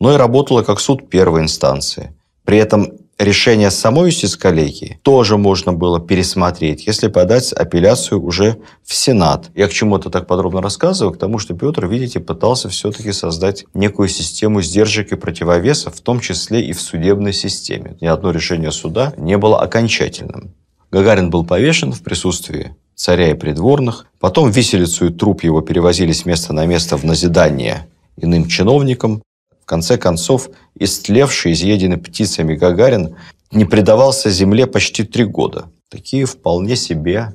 но 0.00 0.14
и 0.14 0.16
работала 0.16 0.62
как 0.62 0.80
суд 0.80 1.10
первой 1.10 1.42
инстанции. 1.42 2.14
При 2.44 2.58
этом 2.58 2.92
решение 3.18 3.70
самой 3.70 4.06
юстиц-коллегии 4.06 4.98
тоже 5.02 5.36
можно 5.36 5.72
было 5.72 6.00
пересмотреть, 6.00 6.86
если 6.86 7.08
подать 7.08 7.52
апелляцию 7.52 8.22
уже 8.22 8.58
в 8.84 8.94
Сенат. 8.94 9.50
Я 9.54 9.68
к 9.68 9.72
чему 9.72 9.96
это 9.96 10.10
так 10.10 10.26
подробно 10.26 10.62
рассказываю? 10.62 11.14
К 11.14 11.18
тому, 11.18 11.38
что 11.38 11.54
Петр, 11.54 11.86
видите, 11.86 12.20
пытался 12.20 12.68
все-таки 12.68 13.12
создать 13.12 13.64
некую 13.74 14.08
систему 14.08 14.62
сдержек 14.62 15.12
и 15.12 15.16
противовесов, 15.16 15.96
в 15.96 16.00
том 16.00 16.20
числе 16.20 16.64
и 16.64 16.72
в 16.72 16.80
судебной 16.80 17.32
системе. 17.32 17.96
Ни 18.00 18.06
одно 18.06 18.30
решение 18.30 18.72
суда 18.72 19.12
не 19.16 19.38
было 19.38 19.60
окончательным. 19.60 20.54
Гагарин 20.90 21.30
был 21.30 21.44
повешен 21.44 21.92
в 21.92 22.02
присутствии 22.02 22.76
царя 22.94 23.30
и 23.30 23.34
придворных. 23.34 24.06
Потом 24.20 24.50
виселицу 24.50 25.06
и 25.06 25.12
труп 25.12 25.42
его 25.42 25.60
перевозили 25.60 26.12
с 26.12 26.24
места 26.24 26.52
на 26.52 26.66
место 26.66 26.96
в 26.96 27.04
назидание 27.04 27.86
иным 28.16 28.48
чиновникам. 28.48 29.22
В 29.64 29.66
конце 29.66 29.96
концов, 29.96 30.50
истлевший, 30.78 31.52
изъеденный 31.52 31.96
птицами 31.96 32.54
Гагарин 32.54 33.16
не 33.50 33.64
предавался 33.64 34.28
земле 34.28 34.66
почти 34.66 35.04
три 35.04 35.24
года. 35.24 35.70
Такие 35.88 36.26
вполне 36.26 36.76
себе 36.76 37.32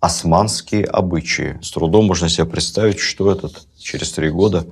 османские 0.00 0.84
обычаи. 0.84 1.56
С 1.62 1.70
трудом 1.70 2.06
можно 2.06 2.28
себе 2.28 2.46
представить, 2.46 2.98
что 2.98 3.30
этот 3.30 3.62
через 3.78 4.10
три 4.10 4.28
года 4.28 4.66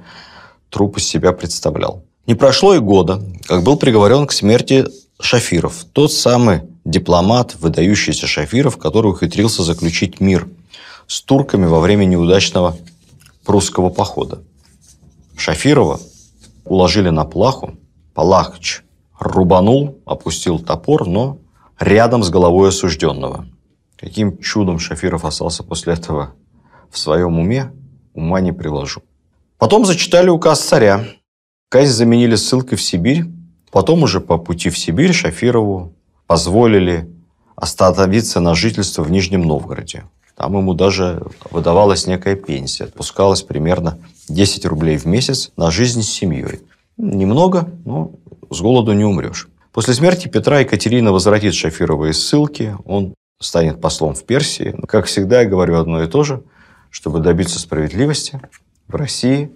труп 0.68 0.98
из 0.98 1.06
себя 1.06 1.30
представлял. 1.30 2.02
Не 2.26 2.34
прошло 2.34 2.74
и 2.74 2.80
года, 2.80 3.22
как 3.44 3.62
был 3.62 3.76
приговорен 3.76 4.26
к 4.26 4.32
смерти 4.32 4.86
Шафиров, 5.20 5.84
тот 5.92 6.12
самый 6.12 6.62
дипломат, 6.84 7.54
выдающийся 7.60 8.26
Шафиров, 8.26 8.78
который 8.78 9.12
ухитрился 9.12 9.62
заключить 9.62 10.18
мир 10.18 10.48
с 11.06 11.22
турками 11.22 11.66
во 11.66 11.78
время 11.78 12.04
неудачного 12.04 12.76
прусского 13.44 13.90
похода. 13.90 14.42
Шафирова 15.36 16.00
уложили 16.66 17.10
на 17.10 17.24
плаху, 17.24 17.78
Палахч 18.14 18.82
рубанул, 19.18 20.00
опустил 20.04 20.58
топор, 20.58 21.06
но 21.06 21.38
рядом 21.78 22.22
с 22.22 22.30
головой 22.30 22.70
осужденного. 22.70 23.46
Каким 23.96 24.38
чудом 24.38 24.78
Шафиров 24.78 25.24
остался 25.24 25.62
после 25.62 25.94
этого 25.94 26.34
в 26.90 26.98
своем 26.98 27.38
уме, 27.38 27.72
ума 28.14 28.40
не 28.40 28.52
приложу. 28.52 29.02
Потом 29.58 29.84
зачитали 29.84 30.28
указ 30.28 30.60
царя. 30.60 31.04
Казнь 31.70 31.92
заменили 31.92 32.34
ссылкой 32.36 32.76
в 32.76 32.82
Сибирь. 32.82 33.24
Потом 33.70 34.02
уже 34.02 34.20
по 34.20 34.38
пути 34.38 34.70
в 34.70 34.78
Сибирь 34.78 35.12
Шафирову 35.12 35.94
позволили 36.26 37.10
остановиться 37.54 38.40
на 38.40 38.54
жительство 38.54 39.02
в 39.02 39.10
Нижнем 39.10 39.42
Новгороде. 39.42 40.04
Там 40.36 40.56
ему 40.56 40.74
даже 40.74 41.22
выдавалась 41.50 42.06
некая 42.06 42.36
пенсия. 42.36 42.84
Отпускалось 42.84 43.42
примерно 43.42 43.98
10 44.28 44.66
рублей 44.66 44.98
в 44.98 45.06
месяц 45.06 45.50
на 45.56 45.70
жизнь 45.70 46.02
с 46.02 46.08
семьей. 46.08 46.60
Немного, 46.98 47.70
но 47.84 48.12
с 48.50 48.60
голоду 48.60 48.92
не 48.92 49.04
умрешь. 49.04 49.48
После 49.72 49.94
смерти 49.94 50.28
Петра 50.28 50.60
Екатерина 50.60 51.12
возвратит 51.12 51.54
Шафирова 51.54 52.10
из 52.10 52.22
ссылки. 52.22 52.76
Он 52.84 53.14
станет 53.40 53.80
послом 53.80 54.14
в 54.14 54.24
Персии. 54.24 54.74
Но, 54.76 54.86
как 54.86 55.06
всегда, 55.06 55.40
я 55.40 55.48
говорю 55.48 55.78
одно 55.78 56.02
и 56.02 56.06
то 56.06 56.22
же. 56.22 56.42
Чтобы 56.90 57.20
добиться 57.20 57.58
справедливости, 57.58 58.40
в 58.88 58.94
России 58.94 59.50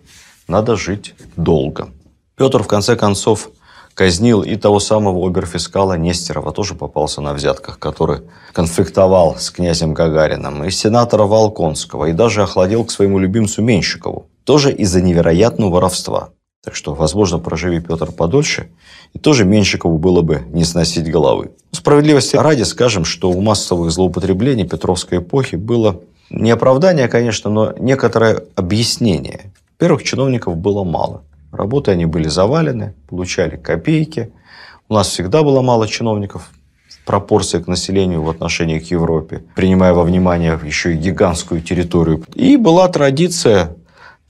надо 0.49 0.77
жить 0.77 1.15
долго. 1.37 1.91
Петр, 2.37 2.63
в 2.63 2.67
конце 2.67 2.97
концов, 2.97 3.51
казнил 3.95 4.43
и 4.43 4.57
того 4.57 4.81
самого 4.81 5.27
оберфискала 5.27 5.99
Нестерова, 5.99 6.53
тоже 6.53 6.75
попался 6.75 7.21
на 7.21 7.35
взятках, 7.35 7.79
который 7.79 8.23
конфликтовал 8.53 9.37
с 9.39 9.51
князем 9.51 9.95
Гагарином, 9.95 10.65
и 10.65 10.71
сенатора 10.71 11.25
Волконского, 11.25 12.07
и 12.07 12.13
даже 12.13 12.43
охладил 12.43 12.85
к 12.85 12.91
своему 12.91 13.19
любимцу 13.19 13.63
Менщикову, 13.63 14.27
тоже 14.45 14.73
из-за 14.73 15.03
невероятного 15.03 15.71
воровства. 15.71 16.31
Так 16.63 16.75
что, 16.75 16.95
возможно, 16.95 17.39
проживи 17.39 17.81
Петр 17.81 18.13
подольше, 18.13 18.69
и 19.15 19.19
тоже 19.19 19.45
Менщикову 19.45 19.97
было 19.97 20.21
бы 20.21 20.43
не 20.49 20.65
сносить 20.65 21.11
головы. 21.11 21.53
Справедливости 21.73 22.37
ради 22.37 22.65
скажем, 22.65 23.05
что 23.05 23.31
у 23.31 23.41
массовых 23.41 23.91
злоупотреблений 23.91 24.67
Петровской 24.67 25.19
эпохи 25.19 25.57
было 25.57 26.01
не 26.29 26.51
оправдание, 26.51 27.09
конечно, 27.09 27.51
но 27.51 27.73
некоторое 27.79 28.45
объяснение. 28.57 29.53
Первых 29.79 30.03
чиновников 30.03 30.57
было 30.57 30.85
мало. 30.85 31.23
Работы 31.53 31.91
они 31.91 32.07
были 32.07 32.29
завалены, 32.29 32.95
получали 33.09 33.57
копейки. 33.57 34.33
У 34.89 34.95
нас 34.95 35.09
всегда 35.09 35.43
было 35.43 35.63
мало 35.63 35.89
чиновников 35.89 36.51
в 36.89 37.05
пропорции 37.05 37.59
к 37.59 37.67
населению 37.67 38.23
в 38.23 38.31
отношении 38.31 38.79
к 38.79 38.91
Европе, 38.91 39.43
принимая 39.55 39.93
во 39.93 40.05
внимание 40.05 40.59
еще 40.63 40.95
и 40.95 40.97
гигантскую 40.97 41.61
территорию. 41.61 42.25
И 42.35 42.57
была 42.57 42.89
традиция 42.89 43.77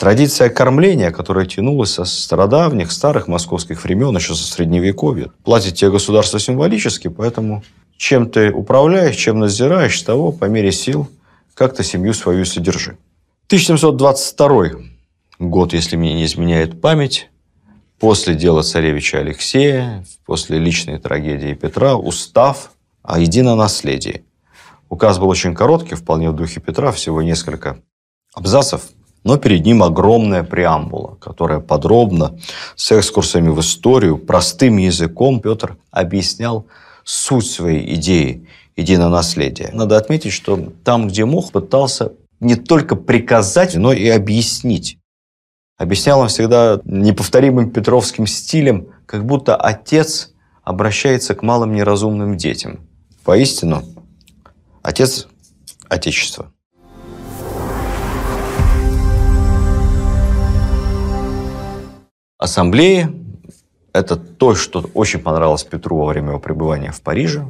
Традиция 0.01 0.49
кормления, 0.49 1.11
которая 1.11 1.45
тянулась 1.45 1.93
со 1.93 2.07
стародавних, 2.07 2.91
старых 2.91 3.29
московских 3.29 3.85
времен, 3.85 4.17
еще 4.17 4.35
со 4.35 4.51
средневековья. 4.51 5.29
Платит 5.45 5.75
тебе 5.75 5.91
государство 5.91 6.41
символически, 6.41 7.09
поэтому 7.09 7.63
чем 7.99 8.31
ты 8.31 8.51
управляешь, 8.51 9.15
чем 9.17 9.41
надзираешь, 9.41 10.01
того 10.01 10.33
по 10.33 10.47
мере 10.47 10.73
сил 10.73 11.07
как-то 11.53 11.83
семью 11.83 12.15
свою 12.15 12.47
содержи. 12.47 12.97
1722 13.49 14.71
год, 15.40 15.72
если 15.72 15.96
мне 15.96 16.12
не 16.12 16.26
изменяет 16.26 16.81
память, 16.81 17.31
после 17.98 18.35
дела 18.35 18.62
царевича 18.62 19.18
Алексея, 19.18 20.05
после 20.26 20.59
личной 20.59 20.98
трагедии 20.98 21.55
Петра, 21.55 21.96
устав 21.96 22.72
о 23.03 23.18
единонаследии. 23.18 24.24
Указ 24.90 25.18
был 25.18 25.29
очень 25.29 25.55
короткий, 25.55 25.94
вполне 25.94 26.31
в 26.31 26.37
духе 26.37 26.61
Петра, 26.61 26.92
всего 26.92 27.22
несколько 27.22 27.81
абзацев, 28.35 28.83
но 29.24 29.38
перед 29.38 29.64
ним 29.64 29.83
огромная 29.83 30.44
преамбула, 30.44 31.16
которая 31.20 31.61
подробно, 31.61 32.38
с 32.76 32.92
экскурсами 32.92 33.48
в 33.48 33.61
историю, 33.61 34.18
простым 34.18 34.76
языком 34.76 35.40
Петр 35.40 35.79
объяснял 35.90 36.66
суть 37.05 37.46
своей 37.46 37.94
идеи 37.94 38.46
единонаследия. 38.76 39.70
Надо 39.72 39.96
отметить, 39.96 40.33
что 40.33 40.72
там, 40.85 41.09
где 41.09 41.24
мог, 41.24 41.50
пытался 41.50 42.12
не 42.40 42.57
только 42.57 42.96
приказать, 42.96 43.74
но 43.74 43.92
и 43.92 44.09
объяснить. 44.09 45.00
Объяснял 45.81 46.21
он 46.21 46.29
всегда 46.29 46.79
неповторимым 46.85 47.71
петровским 47.71 48.27
стилем, 48.27 48.88
как 49.07 49.25
будто 49.25 49.57
отец 49.57 50.31
обращается 50.62 51.35
к 51.35 51.43
малым 51.43 51.73
неразумным 51.73 52.37
детям. 52.37 52.81
Поистину, 53.25 53.83
отец 54.83 55.27
Отечества. 55.88 56.53
Ассамблеи– 62.37 63.09
это 63.95 64.16
то, 64.16 64.55
что 64.55 64.85
очень 64.93 65.21
понравилось 65.21 65.64
Петру 65.64 65.97
во 65.97 66.09
время 66.09 66.29
его 66.29 66.40
пребывания 66.40 66.93
в 66.93 67.01
Париже. 67.01 67.47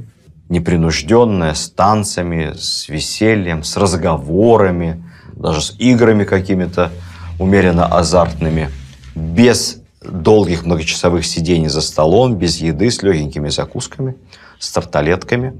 Непринужденное, 0.48 1.54
с 1.54 1.68
танцами, 1.68 2.52
с 2.56 2.88
весельем, 2.88 3.64
с 3.64 3.76
разговорами, 3.76 5.04
даже 5.34 5.62
с 5.62 5.74
играми 5.80 6.22
какими-то 6.22 6.92
умеренно 7.40 7.86
азартными, 7.86 8.70
без 9.14 9.78
долгих 10.02 10.66
многочасовых 10.66 11.24
сидений 11.24 11.68
за 11.68 11.80
столом, 11.80 12.36
без 12.36 12.58
еды, 12.58 12.90
с 12.90 13.02
легенькими 13.02 13.48
закусками, 13.48 14.16
с 14.58 14.70
тарталетками. 14.70 15.58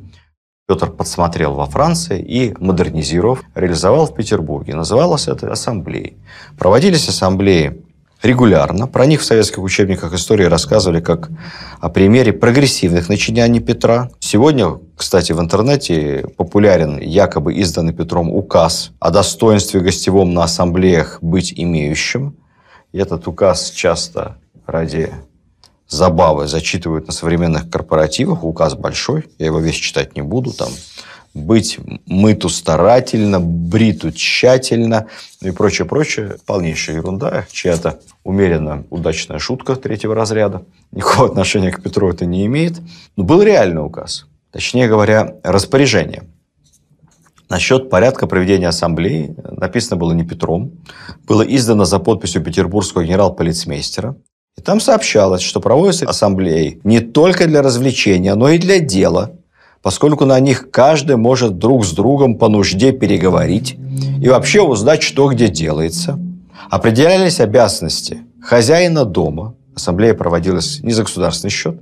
Петр 0.68 0.90
подсмотрел 0.90 1.54
во 1.54 1.66
Франции 1.66 2.22
и, 2.22 2.54
модернизировав, 2.60 3.42
реализовал 3.54 4.06
в 4.06 4.14
Петербурге. 4.14 4.76
Называлось 4.76 5.26
это 5.26 5.50
ассамблеей. 5.50 6.18
Проводились 6.58 7.08
ассамблеи 7.08 7.82
регулярно. 8.22 8.86
Про 8.86 9.06
них 9.06 9.20
в 9.20 9.24
советских 9.24 9.58
учебниках 9.58 10.12
истории 10.14 10.44
рассказывали 10.44 11.00
как 11.00 11.30
о 11.80 11.88
примере 11.88 12.32
прогрессивных 12.32 13.08
начинаний 13.08 13.60
Петра. 13.60 14.10
Сегодня, 14.20 14.78
кстати, 14.96 15.32
в 15.32 15.40
интернете 15.40 16.26
популярен 16.36 16.98
якобы 16.98 17.54
изданный 17.54 17.92
Петром 17.92 18.30
указ 18.30 18.92
о 19.00 19.10
достоинстве 19.10 19.80
гостевом 19.80 20.34
на 20.34 20.44
ассамблеях 20.44 21.18
быть 21.22 21.52
имеющим. 21.56 22.36
И 22.92 22.98
этот 22.98 23.26
указ 23.26 23.70
часто 23.70 24.36
ради 24.66 25.10
забавы 25.88 26.46
зачитывают 26.46 27.06
на 27.06 27.12
современных 27.12 27.70
корпоративах. 27.70 28.44
Указ 28.44 28.74
большой, 28.74 29.28
я 29.38 29.46
его 29.46 29.58
весь 29.58 29.76
читать 29.76 30.16
не 30.16 30.22
буду. 30.22 30.52
Там 30.52 30.68
быть 31.34 31.78
мыту 32.06 32.48
старательно, 32.48 33.40
бриту 33.40 34.10
тщательно 34.12 35.06
и 35.40 35.50
прочее, 35.50 35.86
прочее. 35.86 36.36
Полнейшая 36.46 36.96
ерунда, 36.96 37.46
чья-то 37.50 38.00
умеренно 38.24 38.84
удачная 38.90 39.38
шутка 39.38 39.76
третьего 39.76 40.14
разряда. 40.14 40.64
Никакого 40.92 41.28
отношения 41.28 41.70
к 41.70 41.82
Петру 41.82 42.10
это 42.10 42.26
не 42.26 42.46
имеет. 42.46 42.80
Но 43.16 43.24
был 43.24 43.42
реальный 43.42 43.84
указ. 43.84 44.26
Точнее 44.50 44.88
говоря, 44.88 45.36
распоряжение. 45.44 46.24
Насчет 47.48 47.90
порядка 47.90 48.26
проведения 48.26 48.68
ассамблеи 48.68 49.34
написано 49.44 49.96
было 49.96 50.12
не 50.12 50.24
Петром. 50.24 50.72
Было 51.26 51.42
издано 51.42 51.84
за 51.84 51.98
подписью 51.98 52.42
петербургского 52.42 53.04
генерал-полицмейстера. 53.04 54.16
И 54.56 54.62
там 54.62 54.80
сообщалось, 54.80 55.42
что 55.42 55.60
проводятся 55.60 56.06
ассамблеи 56.06 56.80
не 56.84 57.00
только 57.00 57.46
для 57.46 57.62
развлечения, 57.62 58.34
но 58.34 58.48
и 58.50 58.58
для 58.58 58.80
дела– 58.80 59.32
поскольку 59.82 60.24
на 60.24 60.38
них 60.40 60.70
каждый 60.70 61.16
может 61.16 61.58
друг 61.58 61.84
с 61.84 61.92
другом 61.92 62.36
по 62.38 62.48
нужде 62.48 62.92
переговорить 62.92 63.78
и 64.20 64.28
вообще 64.28 64.62
узнать, 64.62 65.02
что 65.02 65.28
где 65.28 65.48
делается. 65.48 66.18
Определялись 66.70 67.40
обязанности 67.40 68.22
хозяина 68.42 69.04
дома, 69.04 69.54
ассамблея 69.74 70.14
проводилась 70.14 70.80
не 70.80 70.92
за 70.92 71.02
государственный 71.02 71.50
счет, 71.50 71.80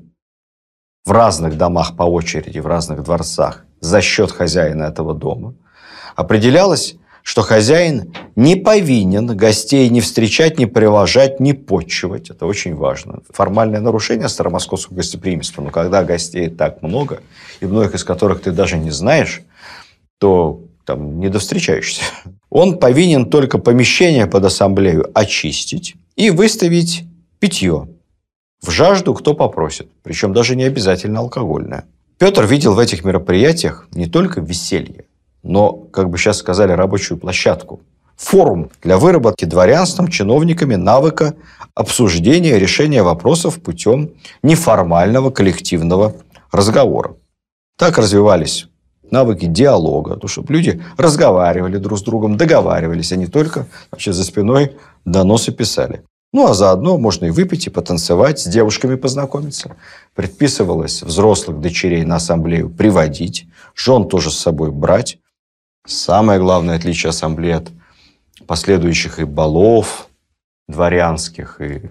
в 1.05 1.11
разных 1.11 1.57
домах 1.57 1.97
по 1.97 2.03
очереди, 2.03 2.59
в 2.59 2.67
разных 2.67 3.03
дворцах, 3.03 3.65
за 3.81 4.01
счет 4.01 4.31
хозяина 4.31 4.85
этого 4.85 5.15
дома. 5.15 5.55
Определялось 6.15 6.97
что 7.29 7.43
хозяин 7.43 8.15
не 8.37 8.57
повинен 8.57 9.27
гостей 9.27 9.91
не 9.91 10.01
встречать, 10.01 10.59
не 10.59 10.65
привожать, 10.65 11.41
не 11.41 11.53
почивать. 11.53 12.31
Это 12.31 12.47
очень 12.47 12.75
важно. 12.75 13.21
Формальное 13.29 13.81
нарушение 13.83 14.31
старомосковского 14.31 14.97
гостеприимства. 14.97 15.61
Но 15.61 15.71
когда 15.71 16.05
гостей 16.05 16.49
так 16.49 16.81
много, 16.81 17.21
и 17.61 17.67
многих 17.67 17.97
из 17.97 18.03
которых 18.03 18.41
ты 18.41 18.51
даже 18.51 18.79
не 18.79 18.91
знаешь, 18.91 19.43
то 20.19 20.63
там 20.87 21.21
не 21.21 21.29
довстречаешься. 21.29 22.01
Он 22.49 22.79
повинен 22.79 23.29
только 23.29 23.59
помещение 23.59 24.27
под 24.27 24.47
ассамблею 24.47 25.11
очистить 25.13 25.97
и 26.17 26.31
выставить 26.31 27.05
питье. 27.41 27.89
В 28.63 28.71
жажду 28.71 29.13
кто 29.13 29.35
попросит, 29.35 29.91
причем 30.03 30.33
даже 30.33 30.57
не 30.57 30.65
обязательно 30.65 31.21
алкогольное. 31.21 31.85
Петр 32.17 32.47
видел 32.47 32.73
в 32.73 32.79
этих 32.79 33.05
мероприятиях 33.05 33.87
не 33.93 34.07
только 34.07 34.41
веселье, 34.41 35.05
но, 35.43 35.73
как 35.73 36.11
бы 36.11 36.19
сейчас 36.19 36.39
сказали, 36.39 36.73
рабочую 36.73 37.19
площадку. 37.19 37.81
Форум 38.17 38.71
для 38.83 38.99
выработки 38.99 39.45
дворянством, 39.45 40.09
чиновниками 40.09 40.75
навыка 40.75 41.37
обсуждения 41.75 42.59
решения 42.59 43.03
вопросов 43.03 43.63
путем 43.63 44.11
неформального 44.43 45.31
коллективного 45.31 46.15
разговора. 46.51 47.15
Так 47.77 47.99
развивались 47.99 48.67
навыки 49.11 49.47
диалога, 49.47 50.17
то, 50.17 50.29
чтобы 50.29 50.53
люди 50.53 50.83
разговаривали 50.97 51.77
друг 51.79 51.99
с 51.99 52.03
другом, 52.03 52.37
договаривались, 52.37 53.13
а 53.13 53.17
не 53.17 53.27
только 53.27 53.67
вообще 53.91 54.13
за 54.13 54.25
спиной 54.25 54.77
доносы 55.05 55.53
писали. 55.53 56.03
Ну, 56.33 56.47
а 56.47 56.55
заодно 56.55 56.99
можно 56.99 57.27
и 57.27 57.31
выпить, 57.31 57.67
и 57.67 57.71
потанцевать, 57.71 58.39
с 58.39 58.47
девушками 58.47 58.97
познакомиться. 58.97 59.77
Предписывалось 60.15 61.03
взрослых 61.03 61.61
дочерей 61.61 62.05
на 62.05 62.17
ассамблею 62.17 62.69
приводить, 62.69 63.47
жен 63.75 64.07
тоже 64.09 64.31
с 64.31 64.39
собой 64.39 64.71
брать. 64.71 65.19
Самое 65.89 66.39
главное 66.39 66.77
отличие 66.77 67.09
ассамблеи 67.09 67.53
от 67.53 67.73
последующих 68.47 69.21
и 69.21 69.25
балов 69.25 70.11
дворянских, 70.69 71.63
и 71.63 71.91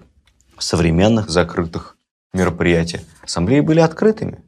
современных 0.56 1.28
закрытых 1.28 1.96
мероприятий. 2.32 3.00
Ассамблеи 3.22 3.58
были 3.58 3.80
открытыми. 3.80 4.44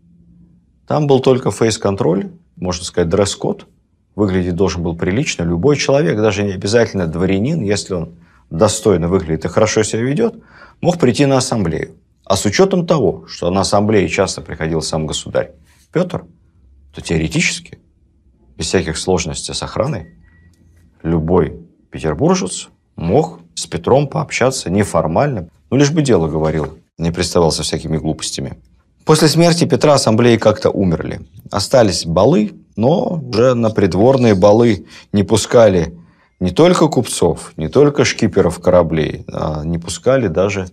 Там 0.87 1.09
был 1.09 1.19
только 1.19 1.51
фейс-контроль, 1.51 2.31
можно 2.55 2.85
сказать, 2.85 3.09
дресс-код. 3.09 3.67
Выглядеть 4.15 4.55
должен 4.55 4.85
был 4.85 4.97
прилично. 4.97 5.43
Любой 5.43 5.77
человек, 5.77 6.17
даже 6.19 6.45
не 6.45 6.53
обязательно 6.53 7.09
дворянин, 7.09 7.61
если 7.61 7.95
он 7.95 8.21
достойно 8.51 9.09
выглядит 9.09 9.47
и 9.47 9.49
хорошо 9.49 9.83
себя 9.83 10.03
ведет, 10.03 10.37
мог 10.81 11.01
прийти 11.01 11.27
на 11.27 11.39
ассамблею. 11.39 11.97
А 12.25 12.37
с 12.37 12.45
учетом 12.45 12.87
того, 12.87 13.27
что 13.27 13.51
на 13.51 13.63
ассамблее 13.63 14.09
часто 14.09 14.43
приходил 14.43 14.81
сам 14.81 15.09
государь 15.09 15.51
Петр, 15.93 16.25
то 16.95 17.01
теоретически, 17.01 17.80
без 18.61 18.67
всяких 18.67 18.99
сложностей 18.99 19.55
с 19.55 19.63
охраной, 19.63 20.15
любой 21.03 21.57
петербуржец 21.91 22.69
мог 22.95 23.41
с 23.55 23.67
Петром 23.67 24.07
пообщаться 24.07 24.69
неформально, 24.69 25.49
ну, 25.71 25.79
лишь 25.79 25.91
бы 25.91 26.03
дело 26.03 26.29
говорил, 26.29 26.79
не 26.99 27.11
приставал 27.11 27.53
всякими 27.53 27.97
глупостями. 27.97 28.59
После 29.07 29.29
смерти 29.29 29.65
Петра 29.65 29.95
ассамблеи 29.95 30.37
как-то 30.37 30.69
умерли. 30.69 31.21
Остались 31.51 32.05
балы, 32.05 32.53
но 32.77 33.23
уже 33.27 33.55
на 33.55 33.71
придворные 33.71 34.35
балы 34.35 34.87
не 35.11 35.23
пускали 35.23 35.99
не 36.39 36.51
только 36.51 36.89
купцов, 36.89 37.55
не 37.57 37.69
только 37.69 38.05
шкиперов 38.05 38.61
кораблей, 38.61 39.25
а 39.33 39.65
не 39.65 39.79
пускали 39.79 40.29
даже 40.29 40.69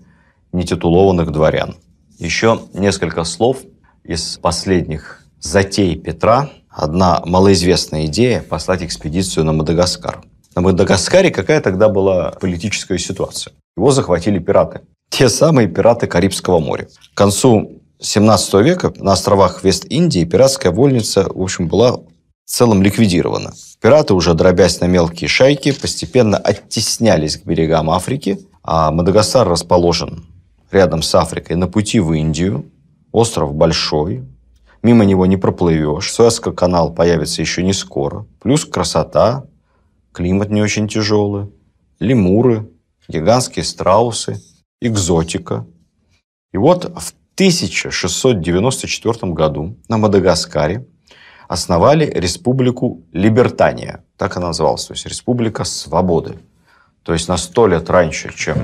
нетитулованных 0.51 1.31
дворян. 1.31 1.77
Еще 2.19 2.59
несколько 2.73 3.23
слов 3.23 3.59
из 4.03 4.37
последних 4.39 5.23
затей 5.39 5.95
Петра. 5.95 6.49
Одна 6.69 7.21
малоизвестная 7.25 8.05
идея– 8.05 8.43
послать 8.49 8.83
экспедицию 8.83 9.45
на 9.45 9.53
Мадагаскар. 9.53 10.21
На 10.55 10.61
Мадагаскаре 10.61 11.31
какая 11.31 11.61
тогда 11.61 11.89
была 11.89 12.31
политическая 12.31 12.97
ситуация? 12.97 13.53
Его 13.75 13.91
захватили 13.91 14.39
пираты. 14.39 14.81
Те 15.09 15.29
самые 15.29 15.67
пираты 15.67 16.07
Карибского 16.07 16.59
моря. 16.59 16.87
К 17.13 17.17
концу 17.17 17.81
17 17.99 18.53
века 18.55 18.93
на 18.97 19.13
островах 19.13 19.63
Вест-Индии 19.63 20.25
пиратская 20.25 20.71
вольница, 20.71 21.27
в 21.29 21.41
общем, 21.41 21.67
была 21.67 21.93
в 21.93 22.03
целом 22.45 22.81
ликвидирована. 22.81 23.53
Пираты, 23.81 24.13
уже 24.13 24.33
дробясь 24.33 24.79
на 24.81 24.85
мелкие 24.85 25.27
шайки, 25.27 25.71
постепенно 25.71 26.37
оттеснялись 26.37 27.37
к 27.37 27.45
берегам 27.45 27.89
Африки, 27.89 28.39
а 28.63 28.91
Мадагаскар 28.91 29.47
расположен 29.47 30.25
рядом 30.71 31.01
с 31.01 31.13
Африкой 31.15 31.55
на 31.55 31.67
пути 31.67 31.99
в 31.99 32.13
Индию. 32.13 32.65
Остров 33.11 33.53
большой, 33.53 34.23
мимо 34.83 35.05
него 35.05 35.25
не 35.25 35.37
проплывешь. 35.37 36.11
Суэцкий 36.11 36.53
канал 36.53 36.93
появится 36.93 37.41
еще 37.41 37.63
не 37.63 37.73
скоро. 37.73 38.25
Плюс 38.39 38.65
красота, 38.65 39.45
климат 40.11 40.49
не 40.49 40.61
очень 40.61 40.87
тяжелый, 40.87 41.51
лемуры, 41.99 42.69
гигантские 43.07 43.63
страусы, 43.63 44.41
экзотика. 44.81 45.65
И 46.51 46.57
вот 46.57 46.85
в 46.85 47.13
1694 47.35 49.31
году 49.33 49.77
на 49.87 49.97
Мадагаскаре 49.97 50.85
основали 51.47 52.05
республику 52.05 53.03
Либертания. 53.11 54.03
Так 54.17 54.37
она 54.37 54.47
называлась, 54.47 54.85
то 54.85 54.93
есть 54.93 55.05
республика 55.05 55.63
свободы. 55.63 56.39
То 57.03 57.13
есть 57.13 57.27
на 57.27 57.37
сто 57.37 57.67
лет 57.67 57.89
раньше, 57.89 58.33
чем 58.35 58.57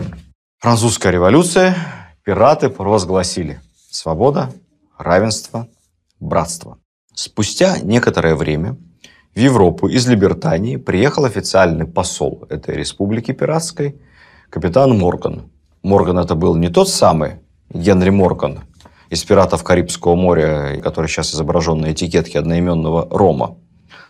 французская 0.60 1.12
революция, 1.12 1.76
пираты 2.24 2.70
провозгласили 2.70 3.62
свобода, 3.90 4.52
равенство, 4.98 5.68
братство. 6.24 6.78
Спустя 7.14 7.80
некоторое 7.80 8.36
время 8.36 8.78
в 9.36 9.40
Европу 9.40 9.88
из 9.88 10.08
Либертании 10.08 10.78
приехал 10.78 11.26
официальный 11.26 11.86
посол 11.86 12.46
этой 12.50 12.76
республики 12.76 13.32
пиратской, 13.32 14.02
капитан 14.50 14.98
Морган. 14.98 15.52
Морган 15.84 16.20
это 16.20 16.36
был 16.36 16.56
не 16.56 16.70
тот 16.70 16.90
самый 16.90 17.40
Генри 17.70 18.10
Морган 18.10 18.62
из 19.10 19.24
«Пиратов 19.24 19.64
Карибского 19.64 20.16
моря», 20.16 20.80
который 20.82 21.08
сейчас 21.08 21.34
изображен 21.34 21.80
на 21.82 21.92
этикетке 21.92 22.40
одноименного 22.40 23.08
рома. 23.12 23.58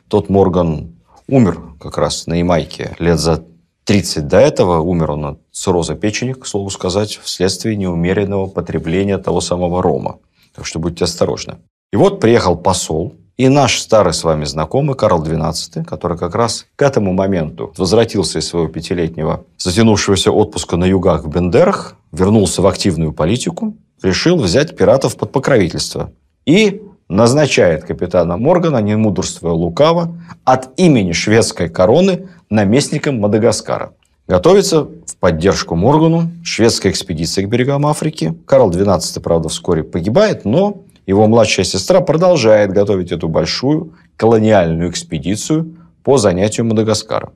Тот 0.07 0.29
Морган 0.29 0.95
умер 1.27 1.59
как 1.79 1.97
раз 1.97 2.27
на 2.27 2.35
Ямайке 2.35 2.95
лет 2.99 3.19
за 3.19 3.43
30 3.85 4.27
до 4.27 4.37
этого. 4.37 4.79
Умер 4.79 5.11
он 5.11 5.25
от 5.25 5.39
цирроза 5.51 5.95
печени, 5.95 6.33
к 6.33 6.45
слову 6.45 6.69
сказать, 6.69 7.17
вследствие 7.17 7.75
неумеренного 7.75 8.47
потребления 8.47 9.17
того 9.17 9.41
самого 9.41 9.81
рома. 9.81 10.19
Так 10.55 10.65
что 10.65 10.79
будьте 10.79 11.05
осторожны. 11.05 11.57
И 11.93 11.95
вот 11.95 12.19
приехал 12.19 12.55
посол, 12.55 13.13
и 13.37 13.49
наш 13.49 13.77
старый 13.79 14.13
с 14.13 14.23
вами 14.23 14.45
знакомый 14.45 14.95
Карл 14.95 15.23
XII, 15.23 15.83
который 15.83 16.17
как 16.17 16.33
раз 16.33 16.65
к 16.75 16.81
этому 16.81 17.13
моменту 17.13 17.71
возвратился 17.77 18.39
из 18.39 18.47
своего 18.47 18.67
пятилетнего 18.67 19.45
затянувшегося 19.59 20.31
отпуска 20.31 20.75
на 20.75 20.85
югах 20.85 21.23
в 21.23 21.29
Бендерах, 21.29 21.95
вернулся 22.11 22.63
в 22.63 22.67
активную 22.67 23.13
политику, 23.13 23.75
решил 24.01 24.37
взять 24.37 24.75
пиратов 24.75 25.17
под 25.17 25.31
покровительство. 25.31 26.11
И 26.47 26.81
назначает 27.09 27.83
капитана 27.83 28.37
Моргана, 28.37 28.81
не 28.81 28.95
мудрствуя 28.97 29.53
лукаво, 29.53 30.17
от 30.45 30.71
имени 30.77 31.11
шведской 31.11 31.69
короны 31.69 32.27
наместником 32.49 33.19
Мадагаскара. 33.19 33.93
Готовится 34.27 34.85
в 34.85 35.15
поддержку 35.19 35.75
Моргану 35.75 36.31
шведская 36.43 36.89
экспедиция 36.89 37.45
к 37.45 37.49
берегам 37.49 37.85
Африки. 37.85 38.33
Карл 38.47 38.71
XII, 38.71 39.19
правда, 39.19 39.49
вскоре 39.49 39.83
погибает, 39.83 40.43
но 40.43 40.81
его 41.05 41.27
младшая 41.27 41.65
сестра 41.65 42.01
продолжает 42.01 42.71
готовить 42.71 43.11
эту 43.11 43.27
большую 43.27 43.93
колониальную 44.15 44.89
экспедицию 44.89 45.75
по 46.03 46.17
занятию 46.17 46.65
Мадагаскара. 46.65 47.33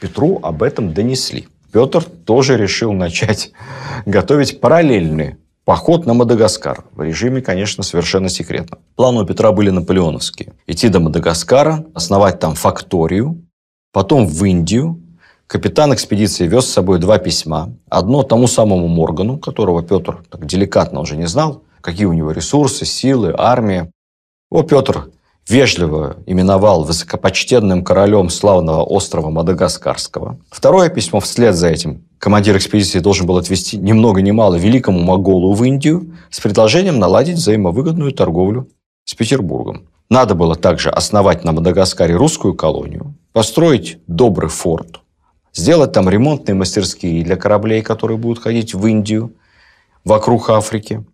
Петру 0.00 0.38
об 0.42 0.62
этом 0.62 0.92
донесли. 0.92 1.48
Петр 1.72 2.04
тоже 2.04 2.56
решил 2.56 2.92
начать 2.92 3.52
готовить 4.06 4.60
параллельный 4.60 5.36
поход 5.64 6.06
на 6.06 6.14
Мадагаскар. 6.14 6.84
В 6.92 7.02
режиме, 7.02 7.40
конечно, 7.40 7.82
совершенно 7.82 8.28
секретно. 8.28 8.78
Планы 8.96 9.22
у 9.22 9.26
Петра 9.26 9.50
были 9.50 9.70
наполеоновские. 9.70 10.52
Идти 10.66 10.88
до 10.88 11.00
Мадагаскара, 11.00 11.84
основать 11.94 12.38
там 12.38 12.54
факторию, 12.54 13.42
потом 13.92 14.26
в 14.26 14.44
Индию. 14.44 15.00
Капитан 15.46 15.92
экспедиции 15.92 16.46
вез 16.46 16.66
с 16.66 16.72
собой 16.72 16.98
два 16.98 17.18
письма. 17.18 17.74
Одно 17.88 18.22
тому 18.22 18.46
самому 18.46 18.88
Моргану, 18.88 19.38
которого 19.38 19.82
Петр 19.82 20.24
так 20.30 20.46
деликатно 20.46 21.00
уже 21.00 21.16
не 21.16 21.26
знал, 21.26 21.63
какие 21.84 22.06
у 22.06 22.14
него 22.14 22.32
ресурсы, 22.32 22.86
силы, 22.86 23.34
армия. 23.36 23.90
О, 24.50 24.62
Петр 24.62 25.10
вежливо 25.46 26.16
именовал 26.24 26.84
высокопочтенным 26.84 27.84
королем 27.84 28.30
славного 28.30 28.82
острова 28.82 29.28
Мадагаскарского. 29.28 30.38
Второе 30.50 30.88
письмо 30.88 31.20
вслед 31.20 31.54
за 31.54 31.68
этим 31.68 32.04
командир 32.18 32.56
экспедиции 32.56 33.00
должен 33.00 33.26
был 33.26 33.36
отвезти 33.36 33.76
ни 33.76 33.92
много 33.92 34.22
ни 34.22 34.30
мало 34.30 34.54
великому 34.54 35.00
Моголу 35.00 35.52
в 35.52 35.62
Индию 35.62 36.16
с 36.30 36.40
предложением 36.40 36.98
наладить 36.98 37.36
взаимовыгодную 37.36 38.12
торговлю 38.12 38.70
с 39.04 39.14
Петербургом. 39.14 39.86
Надо 40.08 40.34
было 40.34 40.56
также 40.56 40.88
основать 40.88 41.44
на 41.44 41.52
Мадагаскаре 41.52 42.16
русскую 42.16 42.54
колонию, 42.54 43.14
построить 43.34 43.98
добрый 44.06 44.48
форт, 44.48 45.00
сделать 45.52 45.92
там 45.92 46.08
ремонтные 46.08 46.54
мастерские 46.54 47.22
для 47.22 47.36
кораблей, 47.36 47.82
которые 47.82 48.16
будут 48.16 48.42
ходить 48.42 48.72
в 48.72 48.86
Индию, 48.86 49.34
вокруг 50.04 50.48
Африки, 50.48 51.04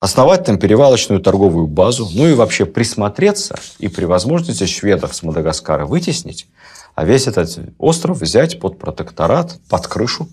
основать 0.00 0.44
там 0.44 0.58
перевалочную 0.58 1.20
торговую 1.20 1.66
базу, 1.66 2.08
ну 2.12 2.28
и 2.28 2.34
вообще 2.34 2.66
присмотреться 2.66 3.56
и 3.78 3.88
при 3.88 4.04
возможности 4.04 4.64
шведов 4.64 5.14
с 5.14 5.22
Мадагаскара 5.22 5.86
вытеснить, 5.86 6.46
а 6.94 7.04
весь 7.04 7.26
этот 7.26 7.58
остров 7.78 8.20
взять 8.20 8.60
под 8.60 8.78
протекторат, 8.78 9.58
под 9.68 9.86
крышу 9.86 10.28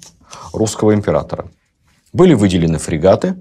русского 0.54 0.94
императора. 0.94 1.48
Были 2.14 2.34
выделены 2.34 2.78
фрегаты. 2.78 3.36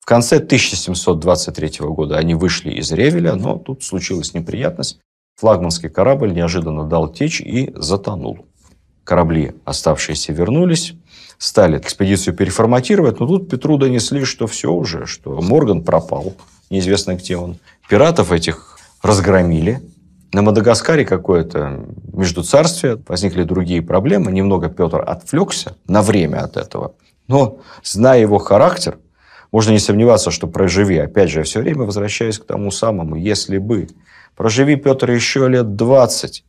В 0.00 0.06
конце 0.06 0.36
1723 0.36 1.80
года 1.80 2.18
они 2.18 2.34
вышли 2.34 2.70
из 2.70 2.92
Ревеля, 2.92 3.34
но 3.34 3.58
тут 3.58 3.82
случилась 3.82 4.34
неприятность. 4.34 5.00
Флагманский 5.36 5.88
корабль 5.88 6.32
неожиданно 6.32 6.84
дал 6.84 7.08
течь 7.08 7.40
и 7.40 7.72
затонул. 7.74 8.46
Корабли, 9.02 9.54
оставшиеся, 9.64 10.32
вернулись 10.32 10.94
стали 11.44 11.78
экспедицию 11.78 12.34
переформатировать, 12.34 13.20
но 13.20 13.26
тут 13.26 13.50
Петру 13.50 13.76
донесли, 13.76 14.24
что 14.24 14.46
все 14.46 14.72
уже, 14.72 15.04
что 15.06 15.40
Морган 15.42 15.82
пропал, 15.82 16.34
неизвестно 16.70 17.16
где 17.16 17.36
он. 17.36 17.58
Пиратов 17.88 18.32
этих 18.32 18.78
разгромили. 19.02 19.82
На 20.32 20.42
Мадагаскаре 20.42 21.04
какое-то 21.04 21.84
междуцарствие, 22.12 23.00
возникли 23.06 23.44
другие 23.44 23.82
проблемы. 23.82 24.32
Немного 24.32 24.68
Петр 24.68 25.04
отвлекся 25.06 25.76
на 25.86 26.02
время 26.02 26.38
от 26.38 26.56
этого. 26.56 26.94
Но, 27.28 27.58
зная 27.82 28.20
его 28.20 28.38
характер, 28.38 28.98
Можно 29.52 29.70
не 29.70 29.78
сомневаться, 29.78 30.32
что 30.32 30.48
проживи, 30.48 30.98
опять 30.98 31.30
же, 31.30 31.38
я 31.38 31.44
все 31.44 31.60
время 31.60 31.84
возвращаюсь 31.84 32.40
к 32.40 32.44
тому 32.44 32.72
самому, 32.72 33.14
если 33.14 33.58
бы. 33.58 33.86
Проживи, 34.34 34.74
Петр, 34.74 35.12
еще 35.12 35.46
лет 35.48 35.76
20, 35.76 36.44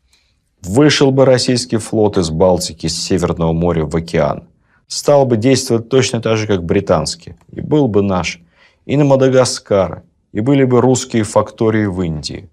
вышел 0.64 1.12
бы 1.12 1.26
российский 1.26 1.78
флот 1.78 2.18
из 2.18 2.32
Балтики, 2.32 2.88
с 2.88 3.00
Северного 3.00 3.54
моря 3.54 3.86
в 3.86 3.96
океан, 3.96 4.48
стал 4.88 5.26
бы 5.26 5.38
действовать 5.38 5.90
точно 5.90 6.22
так 6.22 6.38
же, 6.38 6.48
как 6.48 6.64
британский, 6.64 7.36
и 7.52 7.62
был 7.62 7.88
бы 7.88 8.02
наш 8.02 8.42
и 8.86 8.98
на 8.98 9.06
Мадагаскаре, 9.06 10.04
и 10.32 10.42
были 10.42 10.64
бы 10.64 10.82
русские 10.82 11.24
фактории 11.24 11.86
в 11.86 12.02
Индии, 12.02 12.50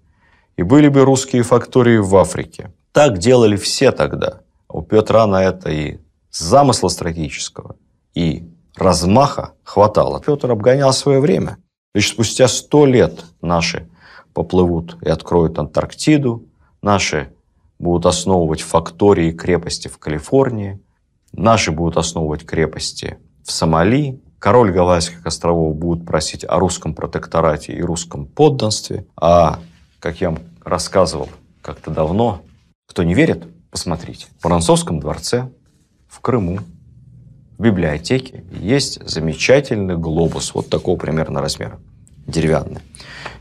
и 0.57 0.63
были 0.63 0.87
бы 0.87 1.05
русские 1.05 1.43
фактории 1.43 1.97
в 1.97 2.15
Африке. 2.15 2.71
Так 2.91 3.17
делали 3.17 3.55
все 3.55 3.91
тогда. 3.91 4.41
У 4.69 4.81
Петра 4.81 5.27
на 5.27 5.43
это 5.43 5.69
и 5.69 5.99
замысла 6.31 6.87
стратегического, 6.87 7.75
и 8.15 8.43
размаха 8.75 9.53
хватало. 9.63 10.21
Петр 10.21 10.51
обгонял 10.51 10.93
свое 10.93 11.19
время. 11.19 11.57
Лишь 11.93 12.09
спустя 12.09 12.47
сто 12.47 12.85
лет 12.85 13.23
наши 13.41 13.87
поплывут 14.33 14.97
и 15.01 15.09
откроют 15.09 15.59
Антарктиду, 15.59 16.45
наши 16.81 17.31
будут 17.77 18.05
основывать 18.07 18.61
фактории 18.61 19.29
и 19.29 19.33
крепости 19.33 19.87
в 19.87 19.97
Калифорнии, 19.99 20.79
наши 21.33 21.71
будут 21.71 21.97
основывать 21.97 22.45
крепости 22.45 23.17
в 23.43 23.51
Сомали, 23.51 24.21
король 24.39 24.71
Гавайских 24.71 25.25
островов 25.25 25.75
будет 25.75 26.05
просить 26.05 26.45
о 26.47 26.59
русском 26.59 26.93
протекторате 26.93 27.73
и 27.73 27.81
русском 27.81 28.25
подданстве, 28.25 29.05
а, 29.15 29.59
как 29.99 30.21
я 30.21 30.31
вам 30.31 30.39
рассказывал 30.63 31.29
как-то 31.61 31.91
давно, 31.91 32.41
кто 32.87 33.03
не 33.03 33.13
верит, 33.13 33.45
посмотрите, 33.71 34.27
в 34.39 34.43
Воронцовском 34.43 34.99
дворце 34.99 35.49
в 36.07 36.19
Крыму 36.19 36.59
в 37.57 37.61
библиотеке 37.61 38.43
есть 38.51 38.99
замечательный 39.07 39.97
глобус, 39.97 40.53
вот 40.53 40.69
такого 40.69 40.97
примерно 40.97 41.41
размера, 41.41 41.79
деревянный, 42.27 42.81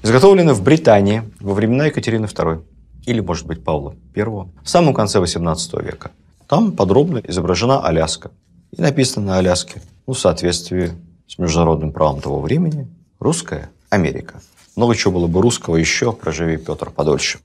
изготовленный 0.02 0.54
в 0.54 0.62
Британии 0.62 1.22
во 1.40 1.54
времена 1.54 1.86
Екатерины 1.86 2.26
II 2.26 2.64
или, 3.06 3.20
может 3.20 3.46
быть, 3.46 3.64
Павла 3.64 3.96
I 4.14 4.24
в 4.24 4.48
самом 4.64 4.94
конце 4.94 5.18
XVIII 5.18 5.84
века. 5.84 6.12
Там 6.52 6.72
подробно 6.72 7.22
изображена 7.26 7.80
Аляска. 7.80 8.30
И 8.72 8.82
написано 8.82 9.24
на 9.24 9.38
Аляске, 9.38 9.80
ну, 10.06 10.12
в 10.12 10.18
соответствии 10.18 10.92
с 11.26 11.38
международным 11.38 11.94
правом 11.94 12.20
того 12.20 12.42
времени, 12.42 12.94
русская 13.20 13.70
Америка. 13.88 14.42
Много 14.76 14.94
чего 14.94 15.14
было 15.14 15.28
бы 15.28 15.40
русского 15.40 15.76
еще, 15.76 16.12
проживи 16.12 16.58
Петр 16.58 16.90
подольше. 16.90 17.38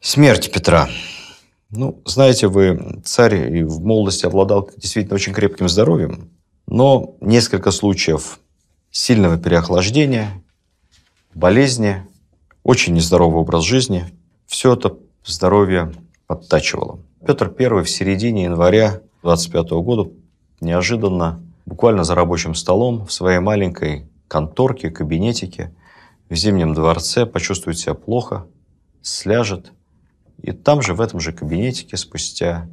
Смерть 0.00 0.50
Петра. 0.50 0.88
Ну, 1.68 2.00
знаете, 2.06 2.48
вы 2.48 3.02
царь 3.04 3.58
и 3.58 3.62
в 3.62 3.84
молодости 3.84 4.24
обладал 4.24 4.70
действительно 4.78 5.16
очень 5.16 5.34
крепким 5.34 5.68
здоровьем, 5.68 6.30
но 6.66 7.14
несколько 7.20 7.72
случаев 7.72 8.38
сильного 8.90 9.36
переохлаждения, 9.36 10.30
болезни, 11.34 12.06
очень 12.64 12.94
нездоровый 12.94 13.42
образ 13.42 13.62
жизни, 13.62 14.06
все 14.46 14.74
это 14.74 14.96
здоровье 15.24 15.92
подтачивало. 16.26 16.98
Петр 17.24 17.54
I 17.56 17.84
в 17.84 17.88
середине 17.88 18.44
января 18.44 19.00
25 19.22 19.70
года 19.70 20.10
неожиданно, 20.60 21.40
буквально 21.66 22.02
за 22.02 22.16
рабочим 22.16 22.56
столом, 22.56 23.06
в 23.06 23.12
своей 23.12 23.38
маленькой 23.38 24.08
конторке, 24.26 24.90
кабинетике 24.90 25.72
в 26.28 26.34
Зимнем 26.34 26.74
дворце 26.74 27.24
почувствует 27.26 27.78
себя 27.78 27.94
плохо, 27.94 28.46
сляжет– 29.02 29.70
и 30.44 30.52
там 30.52 30.82
же, 30.82 30.92
в 30.92 31.00
этом 31.00 31.20
же 31.20 31.32
кабинетике, 31.32 31.96
спустя 31.96 32.68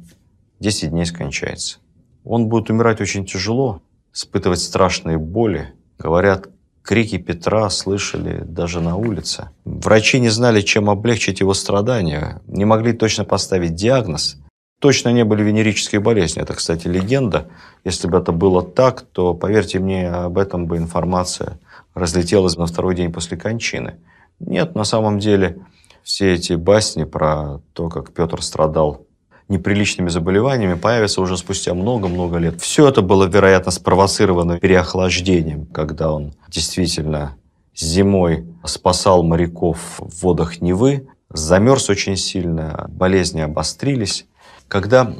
10 0.60 0.90
дней 0.90 1.06
скончается. 1.06 1.78
Он 2.22 2.48
будет 2.50 2.68
умирать 2.68 3.00
очень 3.00 3.24
тяжело, 3.24 3.80
испытывать 4.12 4.60
страшные 4.60 5.16
боли. 5.16 5.72
Говорят, 5.98 6.48
крики 6.82 7.18
Петра 7.18 7.68
слышали 7.70 8.42
даже 8.44 8.80
на 8.80 8.96
улице. 8.96 9.50
Врачи 9.64 10.20
не 10.20 10.28
знали, 10.28 10.60
чем 10.60 10.90
облегчить 10.90 11.40
его 11.40 11.54
страдания, 11.54 12.40
не 12.46 12.64
могли 12.64 12.92
точно 12.92 13.24
поставить 13.24 13.74
диагноз. 13.74 14.36
Точно 14.80 15.10
не 15.10 15.24
были 15.24 15.44
венерические 15.44 16.00
болезни. 16.00 16.42
Это, 16.42 16.54
кстати, 16.54 16.88
легенда. 16.88 17.48
Если 17.84 18.08
бы 18.08 18.18
это 18.18 18.32
было 18.32 18.62
так, 18.62 19.02
то, 19.02 19.32
поверьте 19.32 19.78
мне, 19.78 20.10
об 20.10 20.38
этом 20.38 20.66
бы 20.66 20.76
информация 20.76 21.60
разлетелась 21.94 22.56
на 22.56 22.66
второй 22.66 22.96
день 22.96 23.12
после 23.12 23.36
кончины. 23.36 24.00
Нет, 24.40 24.74
на 24.74 24.82
самом 24.82 25.20
деле 25.20 25.58
все 26.02 26.34
эти 26.34 26.54
басни 26.54 27.04
про 27.04 27.60
то, 27.74 27.88
как 27.88 28.12
Петр 28.12 28.42
страдал 28.42 29.06
неприличными 29.52 30.08
заболеваниями, 30.08 30.74
появятся 30.74 31.20
уже 31.20 31.36
спустя 31.36 31.74
много-много 31.74 32.38
лет. 32.38 32.60
Все 32.60 32.88
это 32.88 33.02
было, 33.02 33.24
вероятно, 33.24 33.70
спровоцировано 33.70 34.58
переохлаждением, 34.58 35.66
когда 35.66 36.12
он 36.12 36.32
действительно 36.48 37.36
зимой 37.74 38.46
спасал 38.64 39.22
моряков 39.22 39.78
в 39.98 40.22
водах 40.22 40.60
Невы, 40.60 41.06
замерз 41.30 41.88
очень 41.90 42.16
сильно, 42.16 42.86
болезни 42.88 43.40
обострились. 43.40 44.26
Когда 44.68 45.14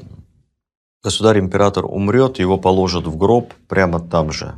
государь-император 1.05 1.85
умрет, 1.85 2.39
его 2.39 2.59
положат 2.59 3.07
в 3.07 3.17
гроб 3.17 3.53
прямо 3.69 4.01
там 4.01 4.33
же, 4.33 4.55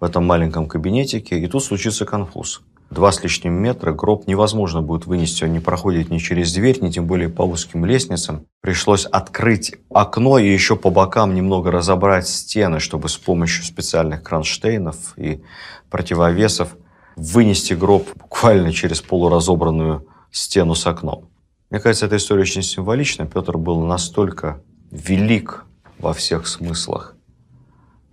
в 0.00 0.04
этом 0.04 0.26
маленьком 0.26 0.66
кабинетике, 0.66 1.38
и 1.38 1.46
тут 1.46 1.64
случится 1.64 2.04
конфуз 2.04 2.62
два 2.92 3.10
с 3.10 3.22
лишним 3.22 3.54
метра, 3.54 3.92
гроб 3.92 4.26
невозможно 4.26 4.82
будет 4.82 5.06
вынести, 5.06 5.44
он 5.44 5.52
не 5.52 5.60
проходит 5.60 6.10
ни 6.10 6.18
через 6.18 6.52
дверь, 6.52 6.78
ни 6.82 6.90
тем 6.90 7.06
более 7.06 7.28
по 7.28 7.42
узким 7.42 7.84
лестницам. 7.84 8.46
Пришлось 8.60 9.06
открыть 9.06 9.74
окно 9.90 10.38
и 10.38 10.52
еще 10.52 10.76
по 10.76 10.90
бокам 10.90 11.34
немного 11.34 11.70
разобрать 11.70 12.28
стены, 12.28 12.80
чтобы 12.80 13.08
с 13.08 13.16
помощью 13.16 13.64
специальных 13.64 14.22
кронштейнов 14.22 15.14
и 15.16 15.42
противовесов 15.90 16.76
вынести 17.16 17.74
гроб 17.74 18.08
буквально 18.14 18.72
через 18.72 19.00
полуразобранную 19.00 20.06
стену 20.30 20.74
с 20.74 20.86
окном. 20.86 21.30
Мне 21.70 21.80
кажется, 21.80 22.06
эта 22.06 22.16
история 22.16 22.42
очень 22.42 22.62
символична. 22.62 23.26
Петр 23.26 23.56
был 23.56 23.80
настолько 23.80 24.62
велик 24.90 25.64
во 25.98 26.12
всех 26.12 26.46
смыслах 26.46 27.16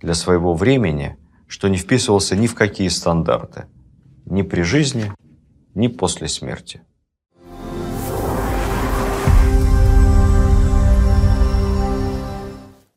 для 0.00 0.14
своего 0.14 0.54
времени, 0.54 1.16
что 1.46 1.68
не 1.68 1.76
вписывался 1.76 2.36
ни 2.36 2.46
в 2.46 2.54
какие 2.54 2.88
стандарты– 2.88 3.66
ни 4.30 4.42
при 4.42 4.62
жизни, 4.62 5.12
ни 5.74 5.88
после 5.88 6.28
смерти. 6.28 6.80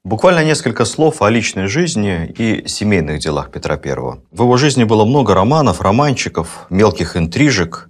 Буквально 0.04 0.44
несколько 0.44 0.86
слов 0.86 1.22
о 1.22 1.30
личной 1.30 1.68
жизни 1.68 2.32
и 2.38 2.68
семейных 2.68 3.20
делах 3.20 3.50
Петра 3.52 3.80
I. 3.84 3.96
В 4.32 4.42
его 4.44 4.58
жизни 4.58 4.84
было 4.84 5.06
много 5.06 5.34
романов, 5.34 5.82
романчиков, 5.82 6.68
мелких 6.70 7.18
интрижек. 7.18 7.90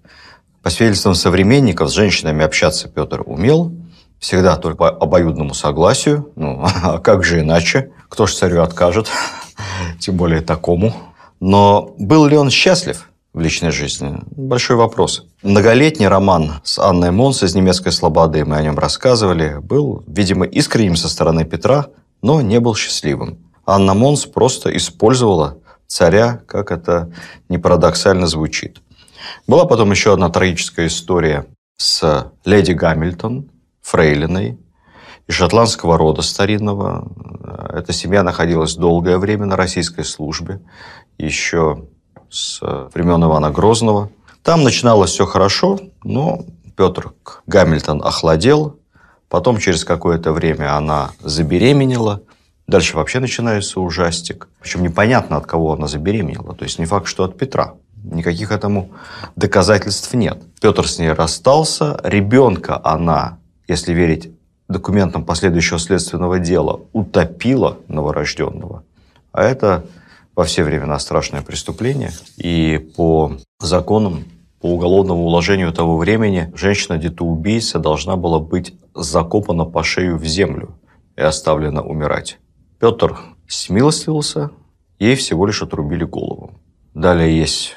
По 0.61 0.69
свидетельствам 0.69 1.15
современников, 1.15 1.89
с 1.89 1.93
женщинами 1.93 2.45
общаться 2.45 2.87
Петр 2.87 3.23
умел, 3.25 3.73
всегда 4.19 4.55
только 4.55 4.77
по 4.77 4.89
обоюдному 4.89 5.53
согласию. 5.53 6.31
Ну, 6.37 6.65
а 6.83 6.99
как 6.99 7.25
же 7.25 7.41
иначе? 7.41 7.91
Кто 8.07 8.25
ж 8.25 8.35
царю 8.35 8.61
откажет? 8.61 9.09
Тем 9.99 10.15
более 10.15 10.41
такому. 10.41 10.93
Но 11.41 11.93
был 11.97 12.25
ли 12.25 12.37
он 12.37 12.49
счастлив? 12.49 13.09
В 13.33 13.39
личной 13.39 13.71
жизни? 13.71 14.19
Большой 14.31 14.75
вопрос. 14.75 15.25
Многолетний 15.41 16.07
роман 16.07 16.61
с 16.63 16.77
Анной 16.79 17.11
Монс 17.11 17.43
из 17.43 17.55
«Немецкой 17.55 17.91
слободы», 17.91 18.45
мы 18.45 18.57
о 18.57 18.61
нем 18.61 18.77
рассказывали, 18.77 19.57
был, 19.61 20.03
видимо, 20.07 20.45
искренним 20.45 20.95
со 20.95 21.09
стороны 21.09 21.43
Петра, 21.43 21.87
но 22.21 22.41
не 22.41 22.59
был 22.59 22.75
счастливым. 22.75 23.39
Анна 23.65 23.93
Монс 23.93 24.25
просто 24.25 24.75
использовала 24.75 25.57
царя, 25.87 26.41
как 26.47 26.71
это 26.71 27.11
не 27.49 27.57
парадоксально 27.57 28.27
звучит. 28.27 28.81
Была 29.47 29.65
потом 29.65 29.91
еще 29.91 30.13
одна 30.13 30.29
трагическая 30.29 30.87
история 30.87 31.45
с 31.77 32.31
леди 32.45 32.73
Гамильтон, 32.73 33.49
фрейлиной, 33.81 34.59
из 35.27 35.35
шотландского 35.35 35.97
рода 35.97 36.21
старинного. 36.21 37.07
Эта 37.69 37.93
семья 37.93 38.23
находилась 38.23 38.75
долгое 38.75 39.17
время 39.17 39.45
на 39.45 39.55
российской 39.55 40.03
службе. 40.03 40.61
Еще 41.17 41.87
с 42.33 42.59
времен 42.93 43.23
Ивана 43.23 43.51
Грозного. 43.51 44.09
Там 44.41 44.63
начиналось 44.63 45.11
все 45.11 45.25
хорошо, 45.25 45.79
но 46.03 46.45
Петр 46.75 47.13
Гамильтон 47.45 48.01
охладел. 48.03 48.79
Потом 49.29 49.59
через 49.59 49.85
какое-то 49.85 50.31
время 50.31 50.75
она 50.75 51.11
забеременела. 51.21 52.21
Дальше 52.67 52.97
вообще 52.97 53.19
начинается 53.19 53.79
ужастик. 53.79 54.49
Причем 54.59 54.83
непонятно, 54.83 55.37
от 55.37 55.45
кого 55.45 55.73
она 55.73 55.87
забеременела. 55.87 56.55
То 56.55 56.63
есть 56.63 56.79
не 56.79 56.85
факт, 56.85 57.07
что 57.07 57.23
от 57.23 57.37
Петра. 57.37 57.75
Никаких 58.03 58.51
этому 58.51 58.89
доказательств 59.35 60.13
нет. 60.13 60.41
Петр 60.59 60.87
с 60.87 60.97
ней 60.97 61.13
расстался. 61.13 61.99
Ребенка 62.03 62.81
она, 62.83 63.37
если 63.67 63.93
верить 63.93 64.31
документам 64.67 65.23
последующего 65.23 65.77
следственного 65.77 66.39
дела, 66.39 66.81
утопила 66.93 67.77
новорожденного. 67.87 68.83
А 69.31 69.43
это 69.43 69.85
во 70.35 70.43
все 70.45 70.63
времена 70.63 70.97
страшное 70.99 71.41
преступление. 71.41 72.11
И 72.37 72.91
по 72.95 73.37
законам, 73.59 74.25
по 74.61 74.67
уголовному 74.67 75.25
уложению 75.25 75.71
того 75.73 75.97
времени, 75.97 76.51
женщина-детоубийца 76.55 77.79
должна 77.79 78.15
была 78.15 78.39
быть 78.39 78.73
закопана 78.95 79.65
по 79.65 79.83
шею 79.83 80.17
в 80.17 80.25
землю. 80.25 80.75
и 81.15 81.21
оставлена 81.21 81.83
умирать. 81.83 82.39
Петр 82.79 83.15
смилостивился, 83.47 84.49
ей 84.97 85.15
всего 85.15 85.45
лишь 85.45 85.61
отрубили 85.61 86.05
голову. 86.05 86.59
Далее 86.95 87.37
есть 87.37 87.75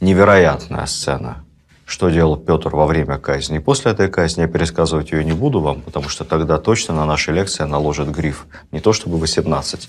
невероятная 0.00 0.84
сцена, 0.84 1.45
что 1.86 2.10
делал 2.10 2.36
Петр 2.36 2.74
во 2.74 2.84
время 2.84 3.16
казни. 3.16 3.56
И 3.56 3.60
после 3.60 3.92
этой 3.92 4.08
казни 4.08 4.42
я 4.42 4.48
пересказывать 4.48 5.12
ее 5.12 5.24
не 5.24 5.32
буду 5.32 5.60
вам, 5.60 5.80
потому 5.80 6.08
что 6.08 6.24
тогда 6.24 6.58
точно 6.58 6.94
на 6.94 7.06
нашей 7.06 7.32
лекции 7.32 7.62
наложат 7.62 8.08
гриф. 8.08 8.46
Не 8.72 8.80
то 8.80 8.92
чтобы 8.92 9.18
18, 9.18 9.88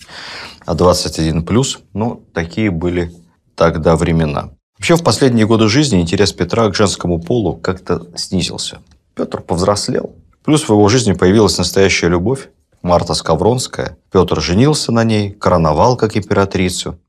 а 0.66 0.74
21 0.76 1.44
плюс. 1.44 1.80
Но 1.94 2.22
такие 2.34 2.70
были 2.70 3.12
тогда 3.56 3.96
времена. 3.96 4.52
Вообще 4.78 4.96
в 4.96 5.04
последние 5.04 5.48
годы 5.48 5.68
жизни 5.68 6.00
интерес 6.00 6.34
Петра 6.34 6.70
к 6.70 6.76
женскому 6.76 7.20
полу 7.20 7.56
как-то 7.56 8.06
снизился. 8.16 8.78
Петр 9.16 9.42
повзрослел. 9.42 10.16
Плюс 10.46 10.64
в 10.64 10.70
его 10.70 10.88
жизни 10.90 11.14
появилась 11.14 11.58
настоящая 11.58 12.10
любовь. 12.10 12.50
Марта 12.84 13.16
Скавронская. 13.16 13.98
Петр 14.12 14.40
женился 14.40 14.92
на 14.92 15.04
ней, 15.04 15.32
короновал 15.32 15.98
как 15.98 16.16
императрицу. 16.16 17.00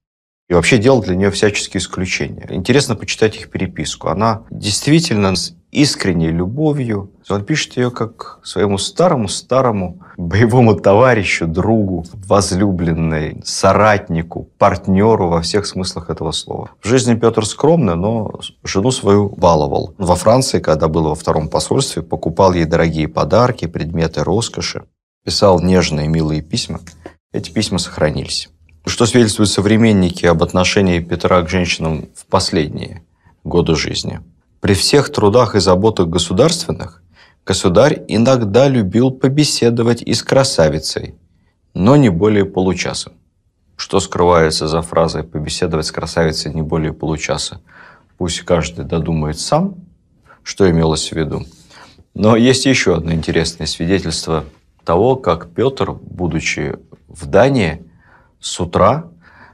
И 0.48 0.54
вообще 0.54 0.78
делал 0.78 1.02
для 1.02 1.14
нее 1.14 1.30
всяческие 1.30 1.80
исключения. 1.80 2.46
Интересно 2.50 2.96
почитать 2.96 3.36
их 3.36 3.50
переписку. 3.50 4.08
Она 4.08 4.44
действительно 4.50 5.36
с 5.36 5.54
искренней 5.70 6.30
любовью. 6.30 7.10
Он 7.28 7.44
пишет 7.44 7.76
ее 7.76 7.90
как 7.90 8.40
своему 8.42 8.78
старому-старому 8.78 10.00
боевому 10.16 10.74
товарищу, 10.74 11.46
другу, 11.46 12.06
возлюбленной, 12.26 13.42
соратнику, 13.44 14.48
партнеру 14.56 15.28
во 15.28 15.42
всех 15.42 15.66
смыслах 15.66 16.08
этого 16.08 16.32
слова. 16.32 16.70
В 16.80 16.88
жизни 16.88 17.14
Петр 17.14 17.44
скромный, 17.44 17.96
но 17.96 18.40
жену 18.64 18.90
свою 18.90 19.28
баловал. 19.28 19.94
Во 19.98 20.16
Франции, 20.16 20.60
когда 20.60 20.88
был 20.88 21.04
во 21.04 21.14
втором 21.14 21.48
посольстве, 21.48 22.02
покупал 22.02 22.54
ей 22.54 22.64
дорогие 22.64 23.08
подарки, 23.08 23.66
предметы 23.66 24.24
роскоши, 24.24 24.84
писал 25.24 25.60
нежные, 25.60 26.08
милые 26.08 26.40
письма. 26.40 26.80
Эти 27.32 27.50
письма 27.50 27.78
сохранились. 27.78 28.48
Что 28.88 29.04
свидетельствуют 29.04 29.50
современники 29.50 30.24
об 30.24 30.42
отношении 30.42 30.98
Петра 31.00 31.42
к 31.42 31.50
женщинам 31.50 32.08
в 32.14 32.24
последние 32.24 33.04
годы 33.44 33.76
жизни? 33.76 34.20
При 34.60 34.72
всех 34.72 35.12
трудах 35.12 35.54
и 35.54 35.60
заботах 35.60 36.08
государственных 36.08 37.02
государь 37.44 38.02
иногда 38.08 38.66
любил 38.66 39.10
побеседовать 39.10 40.00
и 40.00 40.14
с 40.14 40.22
красавицей, 40.22 41.16
но 41.74 41.96
не 41.96 42.08
более 42.08 42.46
получаса. 42.46 43.12
Что 43.76 44.00
скрывается 44.00 44.66
за 44.66 44.80
фразой 44.80 45.22
«побеседовать 45.22 45.84
с 45.84 45.92
красавицей 45.92 46.54
не 46.54 46.62
более 46.62 46.94
получаса»? 46.94 47.60
Пусть 48.16 48.40
каждый 48.40 48.86
додумает 48.86 49.38
сам, 49.38 49.74
что 50.42 50.68
имелось 50.68 51.12
в 51.12 51.12
виду. 51.12 51.44
Но 52.14 52.36
есть 52.36 52.64
еще 52.64 52.96
одно 52.96 53.12
интересное 53.12 53.66
свидетельство 53.66 54.46
того, 54.82 55.16
как 55.16 55.50
Петр, 55.50 55.92
будучи 55.92 56.76
в 57.06 57.26
Дании, 57.26 57.84
с 58.40 58.60
утра 58.60 59.04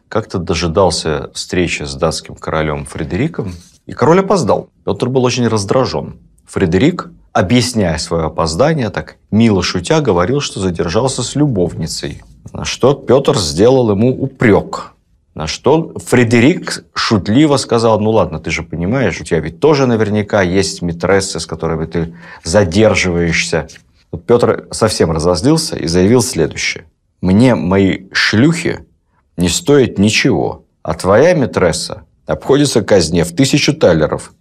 как-то 0.08 0.38
дожидался 0.38 1.30
встречи 1.34 1.82
с 1.82 1.94
датским 1.94 2.36
королем 2.36 2.84
Фредериком, 2.84 3.54
и 3.86 3.92
король 3.92 4.20
опоздал. 4.20 4.70
Петр 4.84 5.08
был 5.08 5.24
очень 5.24 5.48
раздражен. 5.48 6.18
Фредерик, 6.46 7.10
объясняя 7.32 7.98
свое 7.98 8.24
опоздание, 8.24 8.90
так 8.90 9.16
мило 9.30 9.62
шутя, 9.62 10.00
говорил, 10.00 10.40
что 10.40 10.60
задержался 10.60 11.22
с 11.22 11.34
любовницей. 11.34 12.22
На 12.52 12.64
что 12.64 12.94
Петр 12.94 13.36
сделал 13.36 13.90
ему 13.90 14.10
упрек. 14.10 14.92
На 15.34 15.48
что 15.48 15.92
Фредерик 15.98 16.84
шутливо 16.94 17.56
сказал, 17.56 17.98
ну 17.98 18.10
ладно, 18.10 18.38
ты 18.38 18.52
же 18.52 18.62
понимаешь, 18.62 19.20
у 19.20 19.24
тебя 19.24 19.40
ведь 19.40 19.58
тоже 19.58 19.86
наверняка 19.86 20.42
есть 20.42 20.80
митрессы, 20.80 21.40
с 21.40 21.46
которыми 21.46 21.86
ты 21.86 22.14
задерживаешься. 22.44 23.66
Петр 24.28 24.68
совсем 24.70 25.10
разозлился 25.10 25.76
и 25.76 25.88
заявил 25.88 26.22
следующее. 26.22 26.84
Мне 27.24 27.54
мои 27.54 28.00
шлюхи 28.12 28.84
не 29.38 29.48
стоят 29.48 29.96
ничего, 29.98 30.66
а 30.82 30.92
твоя 30.92 31.32
митресса 31.32 32.04
обходится 32.26 32.82
казне 32.82 33.24
в 33.24 33.34
тысячу 33.34 33.72
талеров. 33.72 34.34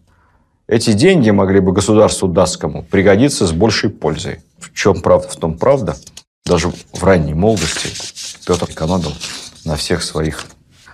Эти 0.68 0.92
деньги 0.92 1.30
могли 1.30 1.62
бы 1.62 1.72
государству 1.72 2.28
датскому 2.28 2.84
пригодиться 2.84 3.48
с 3.48 3.54
большей 3.54 3.90
пользой. 3.90 4.42
В 4.60 4.74
чем 4.74 5.02
правда, 5.02 5.30
в 5.30 5.38
том 5.38 5.58
правда. 5.58 5.96
Даже 6.46 6.74
в 6.92 7.02
ранней 7.06 7.34
молодости 7.34 7.88
Петр 8.46 8.70
экономил 8.70 9.14
на 9.64 9.78
всех 9.78 10.04
своих 10.04 10.44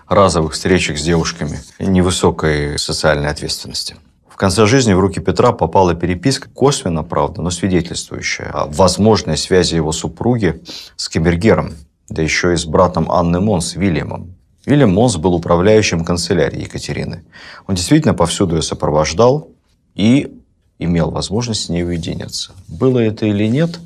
разовых 0.08 0.54
встречах 0.54 1.00
с 1.00 1.02
девушками 1.02 1.60
невысокой 1.80 2.78
социальной 2.78 3.32
ответственности. 3.32 3.96
Конце 4.40 4.66
жизни 4.68 4.94
в 4.94 5.02
руки 5.02 5.20
Петра 5.20 5.52
попала 5.52 5.96
переписка, 5.96 6.50
косвенно, 6.50 7.04
правда, 7.04 7.42
но 7.42 7.50
свидетельствующая 7.50 8.50
о 8.54 8.68
возможной 8.68 9.36
связи 9.36 9.76
его 9.76 9.92
супруги 9.92 10.62
с 10.96 11.10
камергером, 11.10 11.74
да 12.08 12.22
еще 12.22 12.54
и 12.54 12.56
с 12.56 12.64
братом 12.64 13.12
Анны 13.12 13.42
Монс, 13.42 13.76
Вильямом. 13.76 14.36
Вильям 14.66 14.94
Монс 14.94 15.18
был 15.18 15.34
управляющим 15.34 16.06
канцелярией 16.06 16.64
Екатерины. 16.64 17.26
Он 17.68 17.76
действительно 17.76 18.14
повсюду 18.14 18.56
ее 18.56 18.62
сопровождал 18.62 19.50
и 19.94 20.32
имел 20.80 21.12
возможность 21.12 21.66
с 21.66 21.70
ней 21.70 21.84
уединиться. 21.84 22.54
Было 22.70 23.00
это 23.00 23.26
или 23.26 23.46
нет, 23.46 23.78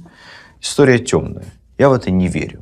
история 0.62 1.00
темная. 1.00 1.52
Я 1.80 1.90
в 1.90 1.94
это 1.94 2.12
не 2.12 2.28
верю. 2.28 2.62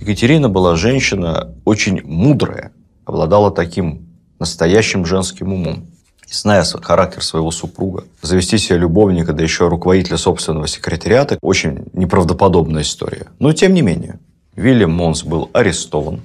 Екатерина 0.00 0.48
была 0.48 0.76
женщина 0.76 1.54
очень 1.66 2.02
мудрая, 2.06 2.72
обладала 3.04 3.50
таким 3.50 4.08
настоящим 4.38 5.04
женским 5.04 5.52
умом. 5.52 5.88
Зная 6.30 6.62
характер 6.64 7.22
своего 7.22 7.50
супруга, 7.50 8.04
завести 8.20 8.58
себе 8.58 8.78
любовника, 8.78 9.32
да 9.32 9.42
еще 9.42 9.68
руководителя 9.68 10.18
собственного 10.18 10.66
секретариата, 10.66 11.38
очень 11.40 11.86
неправдоподобная 11.94 12.82
история. 12.82 13.28
Но 13.38 13.52
тем 13.52 13.72
не 13.72 13.82
менее, 13.82 14.18
Вильям 14.54 14.92
Монс 14.92 15.24
был 15.24 15.50
арестован, 15.54 16.22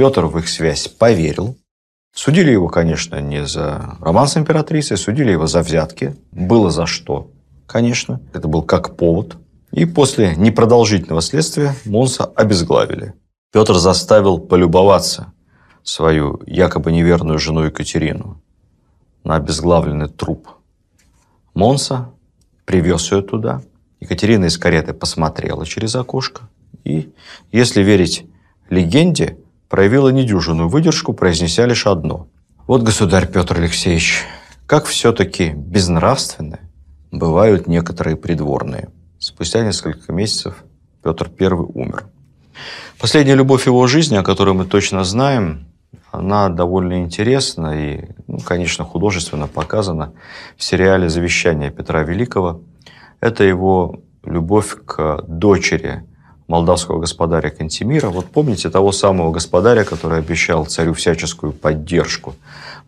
Петр 0.00 0.24
в 0.24 0.38
их 0.38 0.48
связь 0.48 0.88
поверил. 0.88 1.56
Судили 2.14 2.50
его, 2.50 2.68
конечно, 2.68 3.20
не 3.20 3.46
за 3.46 3.96
роман 4.00 4.28
с 4.28 4.36
императрицей, 4.36 4.96
судили 4.96 5.32
его 5.32 5.46
за 5.46 5.60
взятки. 5.60 6.16
Было 6.32 6.70
за 6.70 6.86
что, 6.86 7.30
конечно. 7.66 8.20
Это 8.32 8.48
был 8.48 8.62
как 8.62 8.96
повод. 8.96 9.36
И 9.72 9.84
после 9.84 10.34
непродолжительного 10.36 11.20
следствия 11.20 11.74
Монса 11.84 12.24
обезглавили. 12.24 13.12
Петр 13.52 13.74
заставил 13.74 14.38
полюбоваться 14.38 15.34
свою 15.82 16.40
якобы 16.46 16.92
неверную 16.92 17.38
жену 17.38 17.64
Екатерину 17.64 18.40
на 19.24 19.36
обезглавленный 19.36 20.08
труп. 20.08 20.48
Монса 21.54 22.10
привез 22.64 23.10
ее 23.12 23.22
туда. 23.22 23.62
Екатерина 24.00 24.46
из 24.46 24.56
кареты 24.56 24.92
посмотрела 24.94 25.66
через 25.66 25.94
окошко. 25.94 26.48
И, 26.84 27.12
если 27.52 27.82
верить 27.82 28.26
легенде, 28.70 29.36
проявила 29.68 30.08
недюжинную 30.08 30.68
выдержку, 30.68 31.12
произнеся 31.12 31.66
лишь 31.66 31.86
одно. 31.86 32.28
Вот, 32.66 32.82
государь 32.82 33.26
Петр 33.30 33.58
Алексеевич, 33.58 34.24
как 34.66 34.86
все-таки 34.86 35.50
безнравственны 35.50 36.60
бывают 37.10 37.66
некоторые 37.66 38.16
придворные. 38.16 38.90
Спустя 39.18 39.64
несколько 39.64 40.12
месяцев 40.12 40.64
Петр 41.02 41.30
I 41.38 41.48
умер. 41.48 42.06
Последняя 42.98 43.34
любовь 43.34 43.66
его 43.66 43.86
жизни, 43.86 44.16
о 44.16 44.22
которой 44.22 44.54
мы 44.54 44.64
точно 44.64 45.04
знаем, 45.04 45.66
она 46.12 46.48
довольно 46.48 47.02
интересна 47.02 47.68
и, 47.78 48.08
ну, 48.26 48.38
конечно, 48.38 48.84
художественно 48.84 49.46
показана 49.46 50.12
в 50.56 50.62
сериале 50.64 51.08
«Завещание 51.08 51.70
Петра 51.70 52.02
Великого». 52.02 52.62
Это 53.20 53.44
его 53.44 54.00
любовь 54.24 54.76
к 54.84 55.24
дочери 55.28 56.04
молдавского 56.48 56.98
господаря 56.98 57.50
Кантемира. 57.50 58.08
Вот 58.08 58.26
помните 58.26 58.70
того 58.70 58.90
самого 58.90 59.30
господаря, 59.30 59.84
который 59.84 60.18
обещал 60.18 60.66
царю 60.66 60.94
всяческую 60.94 61.52
поддержку 61.52 62.34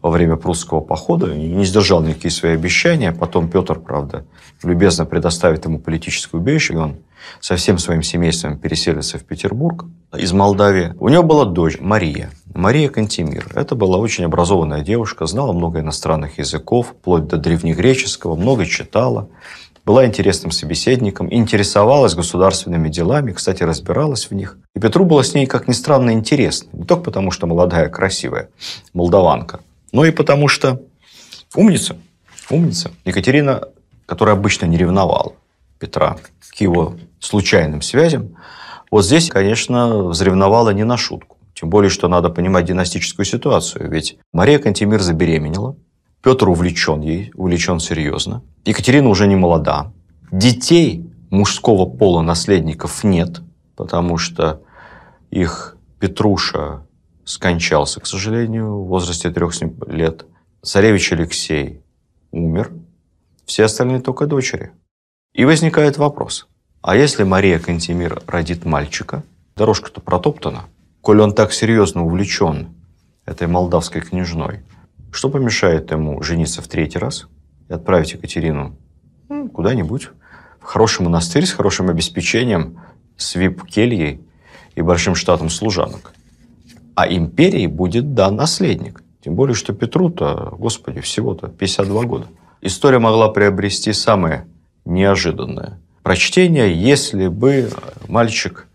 во 0.03 0.11
время 0.11 0.37
прусского 0.37 0.81
похода 0.81 1.33
и 1.33 1.49
не 1.49 1.65
сдержал 1.65 2.03
никакие 2.03 2.33
свои 2.33 2.55
обещания. 2.55 3.13
Потом 3.13 3.49
Петр, 3.49 3.79
правда, 3.79 4.25
любезно 4.65 5.07
предоставит 5.07 5.65
ему 5.65 5.79
политическое 5.79 6.39
убежище, 6.39 6.75
и 6.75 6.77
он 6.77 6.97
со 7.41 7.55
всем 7.55 7.79
своим 7.79 8.03
семейством 8.03 8.59
переселится 8.59 9.17
в 9.19 9.25
Петербург 9.25 9.85
из 10.17 10.33
Молдавии. 10.33 10.95
У 10.99 11.09
него 11.09 11.23
была 11.23 11.45
дочь 11.45 11.79
Мария. 11.79 12.31
Мария 12.55 12.89
Кантемир. 12.89 13.47
Это 13.55 13.75
была 13.75 13.99
очень 13.99 14.25
образованная 14.25 14.83
девушка, 14.83 15.27
знала 15.27 15.53
много 15.53 15.81
иностранных 15.81 16.39
языков, 16.39 16.95
вплоть 16.99 17.27
до 17.27 17.37
древнегреческого, 17.37 18.37
много 18.37 18.67
читала 18.67 19.29
была 19.85 20.07
интересным 20.07 20.53
собеседником, 20.53 21.33
интересовалась 21.33 22.15
государственными 22.15 22.89
делами, 22.89 23.33
кстати, 23.33 23.63
разбиралась 23.63 24.31
в 24.31 24.35
них. 24.35 24.57
И 24.75 24.81
Петру 24.81 25.05
было 25.05 25.23
с 25.25 25.35
ней, 25.35 25.47
как 25.47 25.67
ни 25.67 25.73
странно, 25.73 26.13
интересно. 26.13 26.69
Не 26.73 26.85
только 26.85 27.05
потому, 27.05 27.31
что 27.31 27.47
молодая, 27.47 27.89
красивая 27.89 28.49
молдаванка, 28.93 29.61
но 29.91 30.05
и 30.05 30.13
потому, 30.13 30.47
что 30.49 30.81
умница. 31.57 31.97
Умница. 32.49 32.93
Екатерина, 33.05 33.69
которая 34.07 34.37
обычно 34.37 34.67
не 34.67 34.77
ревновала 34.77 35.33
Петра 35.79 36.17
к 36.51 36.61
его 36.61 36.97
случайным 37.19 37.83
связям, 37.83 38.37
вот 38.91 39.05
здесь, 39.05 39.31
конечно, 39.31 40.05
взревновала 40.05 40.71
не 40.71 40.85
на 40.85 40.97
шутку. 40.97 41.32
Тем 41.55 41.71
более, 41.71 41.91
что 41.91 42.09
надо 42.09 42.29
понимать 42.31 42.65
династическую 42.65 43.27
ситуацию. 43.27 43.91
Ведь 43.91 44.19
Мария 44.33 44.59
Кантемир 44.59 45.01
забеременела, 45.01 45.77
Петр 46.23 46.49
увлечен 46.49 47.01
ей, 47.01 47.31
увлечен 47.35 47.81
серьезно. 47.81 48.43
Екатерина 48.65 49.09
уже 49.09 49.27
не 49.27 49.37
молода. 49.37 49.93
Детей 50.31 51.11
мужского 51.31 51.87
пола 51.87 52.23
наследников 52.23 53.05
нет. 53.05 53.41
потому 53.77 54.19
что 54.19 54.63
их 55.31 55.77
Петруша 55.99 56.87
скончался, 57.25 58.01
к 58.01 58.07
сожалению, 58.07 58.77
в 58.77 58.87
возрасте 58.87 59.31
трех 59.31 59.55
лет. 59.87 60.27
Царевич 60.63 61.13
Алексей 61.13 61.81
умер, 62.31 62.71
все 63.47 63.65
остальные 63.65 64.01
только 64.01 64.27
дочери. 64.27 64.73
И 65.33 65.45
возникает 65.45 65.99
вопрос, 65.99 66.47
а 66.83 66.95
если 66.97 67.25
Мария 67.25 67.59
Кантемир 67.59 68.23
родит 68.27 68.65
мальчика, 68.65 69.23
дорожка-то 69.57 70.01
протоптана, 70.01 70.65
коль 71.03 71.21
он 71.21 71.35
так 71.35 71.53
серьезно 71.53 72.05
увлечен 72.05 72.75
этой 73.27 73.47
молдавской 73.47 74.01
княжной, 74.01 74.61
что 75.11 75.29
помешает 75.29 75.91
ему 75.91 76.23
жениться 76.23 76.63
в 76.63 76.69
третий 76.69 76.99
раз 76.99 77.27
и 77.69 77.73
отправить 77.75 78.13
Екатерину 78.13 78.77
ну, 79.29 79.49
куда-нибудь, 79.51 80.09
в 80.61 80.65
хороший 80.65 81.03
монастырь 81.03 81.45
с 81.45 81.53
хорошим 81.53 81.91
обеспечением, 81.91 82.81
с 83.17 83.35
вип-кельей 83.35 84.21
и 84.75 84.81
большим 84.81 85.15
штатом 85.15 85.51
служанок. 85.51 86.13
А 86.95 87.13
империи 87.13 87.67
будет 87.67 88.15
дан 88.15 88.37
наследник. 88.37 89.03
Тем 89.25 89.35
более, 89.35 89.55
что 89.55 89.73
Петру-то, 89.73 90.55
господи, 90.57 91.01
всего-то 91.01 91.49
52 91.49 92.03
года. 92.05 92.27
История 92.61 92.99
могла 92.99 93.29
приобрести 93.29 93.93
самое 93.93 94.47
неожиданное 94.85 95.81
прочтение, 96.03 96.75
если 96.75 97.29
бы 97.29 97.71
мальчик 98.09 98.69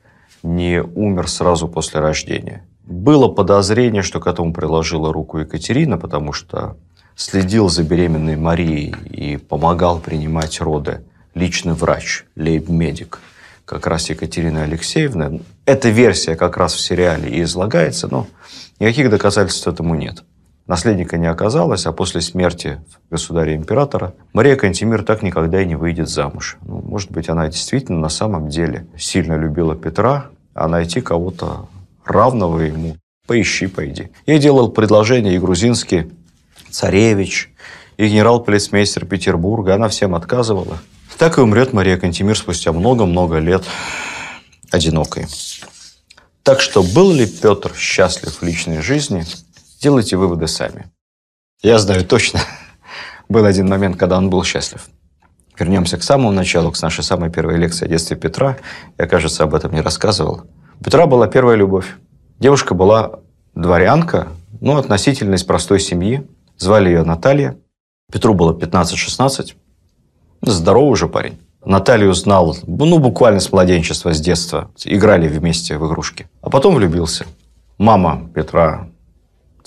не 0.43 0.81
умер 0.81 1.29
сразу 1.29 1.67
после 1.67 1.99
рождения. 1.99 2.63
Было 2.85 3.27
подозрение, 3.27 4.01
что 4.01 4.19
к 4.19 4.27
этому 4.27 4.53
приложила 4.53 5.11
руку 5.11 5.39
Екатерина, 5.39 5.97
потому 5.97 6.31
что 6.33 6.77
следил 7.15 7.67
за 7.69 7.83
беременной 7.83 8.37
Марией 8.37 8.95
и 9.09 9.37
помогал 9.37 9.99
принимать 9.99 10.61
роды 10.61 11.01
личный 11.33 11.73
врач, 11.73 12.23
лейб-медик, 12.35 13.19
как 13.65 13.87
раз 13.87 14.09
Екатерина 14.09 14.63
Алексеевна. 14.63 15.39
Эта 15.65 15.89
версия 15.89 16.35
как 16.35 16.57
раз 16.57 16.73
в 16.73 16.79
сериале 16.79 17.29
и 17.29 17.41
излагается, 17.43 18.07
но 18.07 18.27
никаких 18.79 19.09
доказательств 19.09 19.67
этому 19.67 19.95
нет. 19.95 20.23
Наследника 20.67 21.17
не 21.17 21.27
оказалось, 21.27 21.85
а 21.85 21.93
после 21.93 22.19
смерти 22.19 22.81
государя-императора 23.09 24.13
Мария 24.33 24.57
Кантемир 24.57 25.03
так 25.03 25.23
никогда 25.23 25.61
и 25.61 25.65
не 25.65 25.75
выйдет 25.75 26.09
замуж. 26.09 26.57
Ну, 26.61 26.81
может 26.81 27.09
быть, 27.09 27.29
она 27.29 27.47
действительно 27.47 27.99
на 27.99 28.09
самом 28.09 28.49
деле 28.49 28.85
сильно 28.97 29.35
любила 29.37 29.75
Петра, 29.75 30.27
а 30.53 30.67
найти 30.67 30.99
кого-то 30.99 31.67
равного 32.03 32.59
ему. 32.59 32.97
Поищи, 33.27 33.67
пойди. 33.67 34.09
Ей 34.25 34.39
делал 34.39 34.69
предложение 34.69 35.35
и 35.35 35.39
грузинский 35.39 36.11
царевич, 36.69 37.49
и 37.95 38.07
генерал-полицмейстер 38.07 39.05
Петербурга. 39.05 39.75
Она 39.75 39.87
всем 39.87 40.15
отказывала. 40.15 40.79
Так 41.17 41.37
и 41.37 41.41
умрет 41.41 41.73
Мария 41.73 41.97
Кантемир 41.97 42.37
спустя 42.37 42.71
много-много 42.73 43.39
лет 43.39 43.63
одинокой. 44.71 45.27
Так 46.43 46.61
что 46.61 46.83
был 46.83 47.11
ли 47.11 47.25
Петр 47.25 47.73
счастлив 47.75 48.33
в 48.33 48.43
личной 48.43 48.81
жизни, 48.81 49.25
делайте 49.81 50.17
выводы 50.17 50.47
сами. 50.47 50.91
Я 51.61 51.79
знаю 51.79 52.05
точно, 52.05 52.41
был 53.29 53.45
один 53.45 53.67
момент, 53.67 53.97
когда 53.97 54.17
он 54.17 54.29
был 54.29 54.43
счастлив. 54.43 54.87
Вернемся 55.57 55.97
к 55.97 56.03
самому 56.03 56.31
началу, 56.31 56.71
к 56.71 56.81
нашей 56.81 57.03
самой 57.03 57.31
первой 57.31 57.57
лекции 57.57 57.85
о 57.85 57.87
детстве 57.87 58.15
Петра. 58.15 58.57
Я, 58.97 59.07
кажется, 59.07 59.43
об 59.43 59.55
этом 59.55 59.73
не 59.73 59.81
рассказывал. 59.81 60.43
У 60.79 60.83
Петра 60.83 61.07
была 61.07 61.27
первая 61.27 61.55
любовь. 61.55 61.95
Девушка 62.39 62.75
была 62.75 63.19
дворянка, 63.55 64.27
но 64.61 64.77
относительно 64.77 65.33
из 65.33 65.43
простой 65.43 65.79
семьи. 65.79 66.27
Звали 66.57 66.89
ее 66.89 67.03
Наталья. 67.03 67.57
Петру 68.11 68.35
было 68.35 68.53
15-16. 68.53 69.55
Здоровый 70.43 70.91
уже 70.91 71.07
парень. 71.07 71.39
Наталью 71.65 72.13
знал, 72.13 72.55
ну, 72.65 72.99
буквально 72.99 73.39
с 73.39 73.51
младенчества, 73.51 74.13
с 74.13 74.21
детства. 74.21 74.71
Играли 74.85 75.27
вместе 75.27 75.77
в 75.77 75.87
игрушки. 75.87 76.29
А 76.41 76.49
потом 76.49 76.75
влюбился. 76.75 77.25
Мама 77.77 78.29
Петра, 78.33 78.86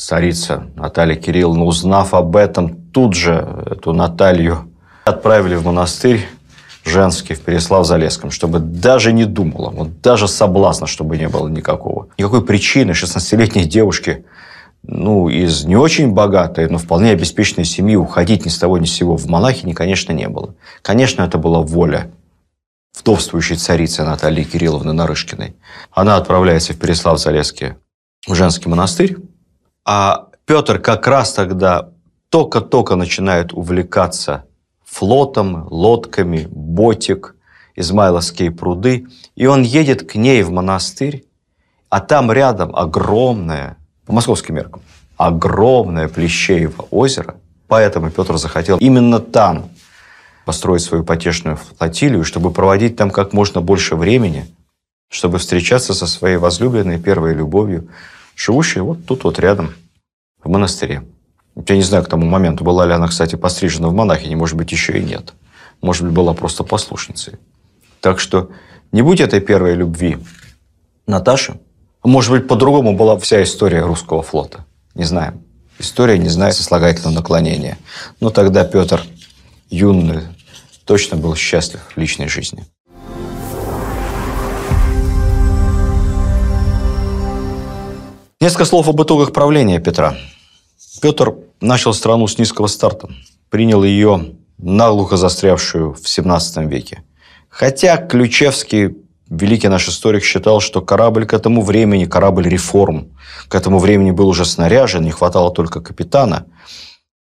царица 0.01 0.65
Наталья 0.77 1.15
Кирилловна, 1.15 1.65
узнав 1.65 2.15
об 2.15 2.37
этом, 2.37 2.75
тут 2.93 3.15
же 3.15 3.65
эту 3.67 3.93
Наталью 3.93 4.71
отправили 5.05 5.55
в 5.57 5.65
монастырь 5.65 6.27
женский 6.85 7.35
в 7.35 7.41
Переслав-Залесском, 7.43 8.31
чтобы 8.31 8.59
даже 8.59 9.13
не 9.13 9.27
думала, 9.27 9.71
вот 9.71 10.01
даже 10.01 10.27
соблазна, 10.27 10.87
чтобы 10.87 11.19
не 11.19 11.29
было 11.29 11.49
никакого. 11.49 12.09
Никакой 12.17 12.45
причины 12.45 12.93
16-летней 12.93 13.65
девушке 13.65 14.25
ну, 14.83 15.29
из 15.29 15.65
не 15.65 15.77
очень 15.77 16.13
богатой, 16.13 16.69
но 16.71 16.79
вполне 16.79 17.11
обеспеченной 17.11 17.67
семьи 17.67 17.97
уходить 17.97 18.47
ни 18.47 18.49
с 18.49 18.59
того 18.59 18.79
ни 18.79 18.87
с 18.87 18.95
сего 18.95 19.17
в 19.17 19.27
монахини, 19.27 19.75
конечно, 19.75 20.13
не 20.13 20.29
было. 20.29 20.55
Конечно, 20.81 21.23
это 21.23 21.37
была 21.37 21.61
воля 21.61 22.11
вдовствующей 22.99 23.57
царицы 23.57 24.03
Натальи 24.03 24.45
Кирилловны 24.45 24.95
Нарышкиной. 24.95 25.55
Она 25.93 26.17
отправляется 26.17 26.73
в 26.73 26.79
Переслав-Залесский 26.79 27.75
в 28.27 28.35
женский 28.35 28.71
монастырь, 28.71 29.19
а 29.85 30.29
Петр 30.47 30.79
как 30.79 31.07
раз 31.07 31.33
тогда 31.33 31.91
только-только 32.29 32.97
начинает 32.97 33.53
увлекаться 33.53 34.47
флотом, 34.85 35.67
лодками, 35.71 36.49
ботик, 36.51 37.37
Измайловские 37.77 38.51
пруды. 38.51 39.07
И 39.37 39.47
он 39.47 39.63
едет 39.63 40.09
к 40.09 40.17
ней 40.17 40.43
в 40.43 40.51
монастырь, 40.51 41.25
а 41.89 42.01
там 42.01 42.31
рядом 42.31 42.75
огромное, 42.75 43.77
по 44.07 44.13
московским 44.13 44.57
меркам, 44.57 44.83
огромное 45.17 46.09
Плещеево 46.09 46.87
озеро. 46.91 47.37
Поэтому 47.69 48.11
Петр 48.11 48.37
захотел 48.37 48.79
именно 48.79 49.21
там 49.21 49.71
построить 50.45 50.83
свою 50.83 51.05
потешную 51.05 51.57
флотилию, 51.57 52.25
чтобы 52.25 52.51
проводить 52.51 52.97
там 52.97 53.11
как 53.11 53.33
можно 53.33 53.61
больше 53.61 53.95
времени, 53.95 54.47
чтобы 55.09 55.39
встречаться 55.39 55.95
со 55.95 56.07
своей 56.07 56.37
возлюбленной 56.37 56.99
первой 56.99 57.35
любовью, 57.35 57.89
живущей 58.41 58.81
вот 58.81 59.05
тут 59.07 59.25
вот 59.25 59.39
рядом, 59.39 59.75
в 60.43 60.49
монастыре. 60.49 61.05
Я 61.69 61.77
не 61.77 61.83
знаю 61.83 62.05
к 62.05 62.09
тому 62.09 62.27
моменту, 62.27 62.65
была 62.65 62.87
ли 62.87 62.93
она, 62.93 63.07
кстати, 63.09 63.37
пострижена 63.37 63.89
в 63.89 63.95
монахине, 63.95 64.37
может 64.37 64.57
быть, 64.57 64.73
еще 64.73 64.99
и 64.99 65.03
нет. 65.03 65.35
Может 65.83 66.05
быть, 66.05 66.15
была 66.15 66.33
просто 66.33 66.65
послушницей. 66.65 67.35
Так 68.01 68.19
что 68.19 68.51
не 68.93 69.03
будь 69.03 69.21
этой 69.21 69.41
первой 69.41 69.75
любви 69.75 70.17
Наташи, 71.07 71.61
может 72.03 72.31
быть, 72.31 72.49
по-другому 72.49 72.97
была 72.97 73.19
вся 73.19 73.43
история 73.43 73.83
русского 73.83 74.23
флота. 74.23 74.65
Не 74.95 75.05
знаем. 75.05 75.43
История 75.79 76.19
не 76.19 76.29
знает 76.29 76.55
сослагательного 76.55 77.15
наклонения. 77.15 77.77
Но 78.21 78.31
тогда 78.31 78.65
Петр 78.65 79.03
юный 79.69 80.23
точно 80.87 81.19
был 81.19 81.35
счастлив 81.35 81.81
в 81.95 81.97
личной 81.99 82.29
жизни. 82.29 82.65
Несколько 88.43 88.65
слов 88.65 88.89
об 88.89 89.03
итогах 89.03 89.35
правления 89.35 89.81
Петра. 89.81 90.15
Петр 91.03 91.35
начал 91.61 91.93
страну 91.93 92.27
с 92.27 92.39
низкого 92.39 92.69
старта, 92.69 93.11
принял 93.51 93.85
ее 93.85 94.33
наглухо 94.57 95.19
застрявшую 95.19 95.93
в 95.93 96.09
17 96.09 96.65
веке. 96.67 97.03
Хотя 97.51 97.99
Ключевский, 97.99 98.97
великий 99.29 99.69
наш 99.69 99.91
историк, 99.91 100.25
считал, 100.25 100.61
что 100.61 100.81
корабль 100.81 101.27
к 101.27 101.35
этому 101.35 101.61
времени, 101.61 102.07
корабль 102.07 102.49
реформ, 102.49 103.11
к 103.49 103.55
этому 103.55 103.79
времени 103.79 104.11
был 104.11 104.29
уже 104.29 104.47
снаряжен, 104.47 105.05
не 105.05 105.11
хватало 105.11 105.51
только 105.53 105.83
капитана. 105.83 106.47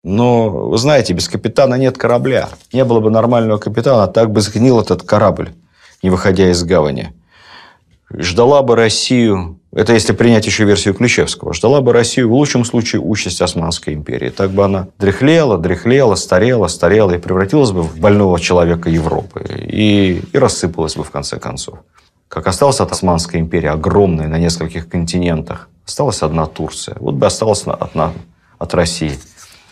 Но, 0.04 0.50
вы 0.50 0.78
знаете, 0.78 1.14
без 1.14 1.30
капитана 1.30 1.76
нет 1.76 1.98
корабля. 1.98 2.50
Не 2.74 2.84
было 2.84 3.00
бы 3.00 3.10
нормального 3.12 3.60
капитана, 3.60 4.08
так 4.08 4.34
бы 4.34 4.42
сгнил 4.42 4.82
этот 4.82 5.04
корабль, 5.04 5.54
не 6.04 6.10
выходя 6.10 6.52
из 6.52 6.62
гавани. 6.66 7.14
Ждала 8.10 8.62
бы 8.64 8.76
Россию 8.76 9.58
это 9.78 9.94
если 9.94 10.14
принять 10.14 10.44
еще 10.48 10.64
версию 10.64 10.96
Ключевского. 10.96 11.54
Ждала 11.54 11.82
бы 11.82 11.94
Россию 11.94 12.30
в 12.30 12.34
лучшем 12.34 12.66
случае 12.66 13.00
участь 13.00 13.44
Османской 13.44 13.94
империи. 13.94 14.30
Так 14.30 14.50
бы 14.50 14.66
она 14.66 14.88
дряхлела, 14.98 15.60
дряхлела, 15.60 16.16
старела, 16.16 16.68
старела 16.68 17.12
и 17.12 17.20
превратилась 17.20 17.70
бы 17.70 17.84
в 17.84 18.00
больного 18.00 18.40
человека 18.40 18.90
Европы. 18.90 19.46
И, 19.48 20.24
и 20.34 20.38
рассыпалась 20.38 20.96
бы 20.96 21.04
в 21.04 21.12
конце 21.12 21.38
концов. 21.38 21.78
Как 22.28 22.48
осталась 22.48 22.80
от 22.80 22.92
Османской 22.92 23.40
империи, 23.40 23.68
огромная, 23.68 24.28
на 24.28 24.40
нескольких 24.40 24.90
континентах, 24.90 25.70
осталась 25.86 26.24
одна 26.24 26.48
Турция. 26.48 26.98
Вот 27.00 27.14
бы 27.14 27.28
осталась 27.28 27.64
одна 27.68 28.14
от 28.58 28.74
России. 28.74 29.20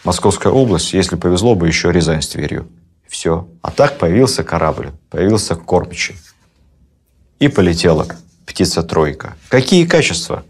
Московская 0.04 0.54
область, 0.54 0.94
если 0.94 1.16
повезло 1.16 1.56
бы, 1.56 1.68
еще 1.68 1.92
Рязань 1.92 2.22
с 2.22 2.28
Тверью. 2.28 2.68
Все. 3.08 3.48
А 3.64 3.72
так 3.72 3.98
появился 3.98 4.44
корабль, 4.44 4.92
появился 5.10 5.56
кормчий. 5.56 6.16
И 7.40 7.48
полетела 8.46 8.56
птица-тройка. 8.56 9.36
Какие 9.50 9.86
качества 9.86 10.44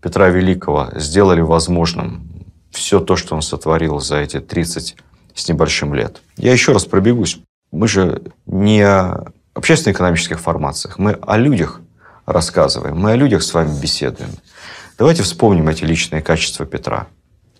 Петра 0.00 0.28
Великого 0.28 0.90
сделали 0.96 1.40
возможным 1.40 2.28
все 2.70 3.00
то, 3.00 3.16
что 3.16 3.34
он 3.34 3.42
сотворил 3.42 4.00
за 4.00 4.16
эти 4.16 4.40
30 4.40 4.96
с 5.34 5.48
небольшим 5.48 5.94
лет? 5.94 6.20
Я 6.36 6.52
еще 6.52 6.72
раз 6.72 6.84
пробегусь. 6.84 7.38
Мы 7.72 7.88
же 7.88 8.22
не 8.46 8.82
о 8.82 9.32
общественно-экономических 9.54 10.40
формациях, 10.40 10.98
мы 10.98 11.12
о 11.12 11.36
людях 11.36 11.80
рассказываем, 12.26 12.98
мы 12.98 13.12
о 13.12 13.16
людях 13.16 13.42
с 13.42 13.54
вами 13.54 13.80
беседуем. 13.80 14.30
Давайте 14.98 15.22
вспомним 15.22 15.68
эти 15.68 15.84
личные 15.84 16.22
качества 16.22 16.66
Петра. 16.66 17.06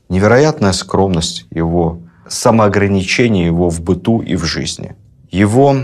Невероятная 0.08 0.72
скромность 0.72 1.46
его, 1.50 2.00
самоограничение 2.28 3.46
его 3.46 3.70
в 3.70 3.80
быту 3.80 4.20
и 4.20 4.36
в 4.36 4.44
жизни. 4.44 4.94
Его 5.30 5.76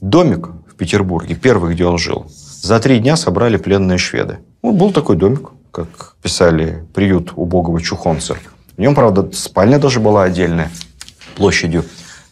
домик 0.00 0.48
в 0.70 0.74
Петербурге, 0.76 1.34
первый, 1.34 1.74
где 1.74 1.86
он 1.86 1.98
жил, 1.98 2.30
за 2.64 2.80
три 2.80 2.98
дня 2.98 3.16
собрали 3.16 3.58
пленные 3.58 3.98
шведы. 3.98 4.38
Вот 4.62 4.76
был 4.76 4.90
такой 4.90 5.16
домик, 5.16 5.50
как 5.70 6.16
писали, 6.22 6.86
приют 6.94 7.34
убогого 7.36 7.78
чухонца. 7.78 8.38
В 8.74 8.80
нем, 8.80 8.94
правда, 8.94 9.30
спальня 9.34 9.78
даже 9.78 10.00
была 10.00 10.22
отдельная, 10.22 10.70
площадью 11.36 11.84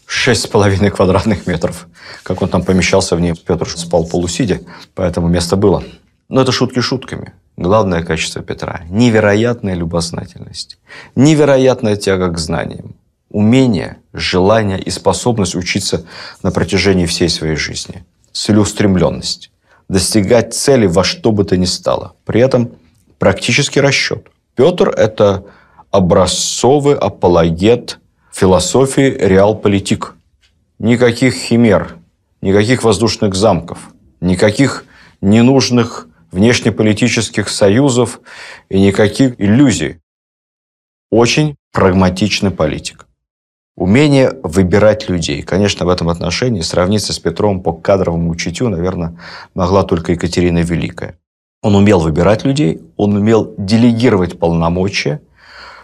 6,5 0.07 0.89
квадратных 0.89 1.45
метров. 1.45 1.87
Как 2.23 2.41
он 2.41 2.49
там 2.49 2.63
помещался 2.63 3.15
в 3.15 3.21
ней, 3.21 3.35
Петр 3.35 3.69
спал 3.69 4.07
полусидя, 4.07 4.61
поэтому 4.95 5.27
место 5.27 5.55
было. 5.55 5.83
Но 6.29 6.41
это 6.41 6.51
шутки 6.51 6.79
шутками. 6.79 7.33
Главное 7.55 8.01
качество 8.01 8.41
Петра– 8.41 8.81
невероятная 8.89 9.75
любознательность, 9.75 10.79
невероятная 11.15 11.95
тяга 11.95 12.29
к 12.29 12.39
знаниям, 12.39 12.95
умение, 13.29 13.97
желание 14.13 14.81
и 14.81 14.89
способность 14.89 15.53
учиться 15.53 16.07
на 16.41 16.49
протяжении 16.49 17.05
всей 17.05 17.29
своей 17.29 17.55
жизни, 17.55 18.03
целеустремленность, 18.31 19.51
достигать 19.93 20.55
цели 20.55 20.87
во 20.87 21.03
что 21.03 21.31
бы 21.31 21.45
то 21.45 21.55
ни 21.55 21.65
стало. 21.65 22.15
При 22.25 22.41
этом 22.41 22.71
практический 23.19 23.79
расчет. 23.79 24.27
Петр– 24.55 24.89
это 24.97 25.45
образцовый 25.91 26.95
апологет 26.95 27.99
философии 28.31 29.15
реал-политик. 29.19 30.15
Никаких 30.79 31.35
химер, 31.35 31.95
никаких 32.41 32.83
воздушных 32.83 33.35
замков, 33.35 33.77
никаких 34.19 34.85
ненужных 35.21 36.07
внешнеполитических 36.31 37.47
союзов 37.47 38.19
и 38.69 38.81
никаких 38.81 39.39
иллюзий. 39.39 39.99
Очень 41.11 41.55
прагматичный 41.71 42.49
политик. 42.49 43.05
Умение 43.83 44.31
выбирать 44.43 45.09
людей. 45.09 45.41
Конечно, 45.41 45.85
в 45.85 45.89
этом 45.89 46.07
отношении 46.07 46.61
сравниться 46.61 47.11
с 47.11 47.19
Петром 47.19 47.61
по 47.61 47.73
кадровому 47.73 48.33
чутью, 48.37 48.69
наверное, 48.69 49.17
могла 49.55 49.83
только 49.83 50.13
Екатерина 50.13 50.59
Великая. 50.59 51.17
Он 51.61 51.75
умел 51.75 51.99
выбирать 51.99 52.45
людей, 52.45 52.81
он 52.95 53.13
умел 53.17 53.53
делегировать 53.57 54.39
полномочия. 54.39 55.19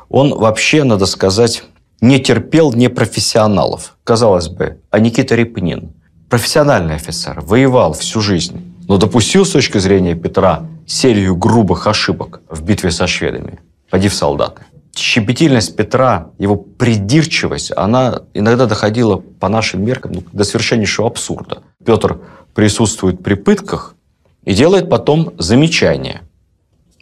Он 0.07 0.33
вообще, 0.33 0.85
надо 0.85 1.07
сказать, 1.07 1.65
не 1.99 2.21
терпел 2.21 2.71
непрофессионалов. 2.71 3.97
Казалось 4.05 4.47
бы, 4.47 4.79
а 4.91 4.99
Никита 4.99 5.35
Репнин, 5.35 5.91
профессиональный 6.29 6.95
офицер, 6.95 7.41
воевал 7.41 7.91
всю 7.91 8.21
жизнь, 8.21 8.73
но 8.87 8.97
допустил 8.97 9.43
с 9.43 9.49
точки 9.49 9.77
зрения 9.77 10.15
Петра 10.15 10.65
серию 10.87 11.35
грубых 11.35 11.85
ошибок 11.85 12.43
в 12.49 12.63
битве 12.63 12.91
со 12.91 13.07
шведами. 13.07 13.59
Поди 13.89 14.07
в 14.07 14.13
солдаты. 14.13 14.61
Щепетильность 14.99 15.75
Петра, 15.75 16.31
его 16.37 16.55
придирчивость, 16.55 17.71
она 17.75 18.23
иногда 18.33 18.65
доходила 18.65 19.17
по 19.17 19.49
нашим 19.49 19.83
меркам 19.83 20.11
ну, 20.13 20.23
до 20.31 20.43
совершеннейшего 20.43 21.07
абсурда. 21.07 21.63
Петр 21.85 22.19
присутствует 22.53 23.23
при 23.23 23.35
пытках 23.35 23.95
и 24.43 24.53
делает 24.53 24.89
потом 24.89 25.33
замечание. 25.37 26.21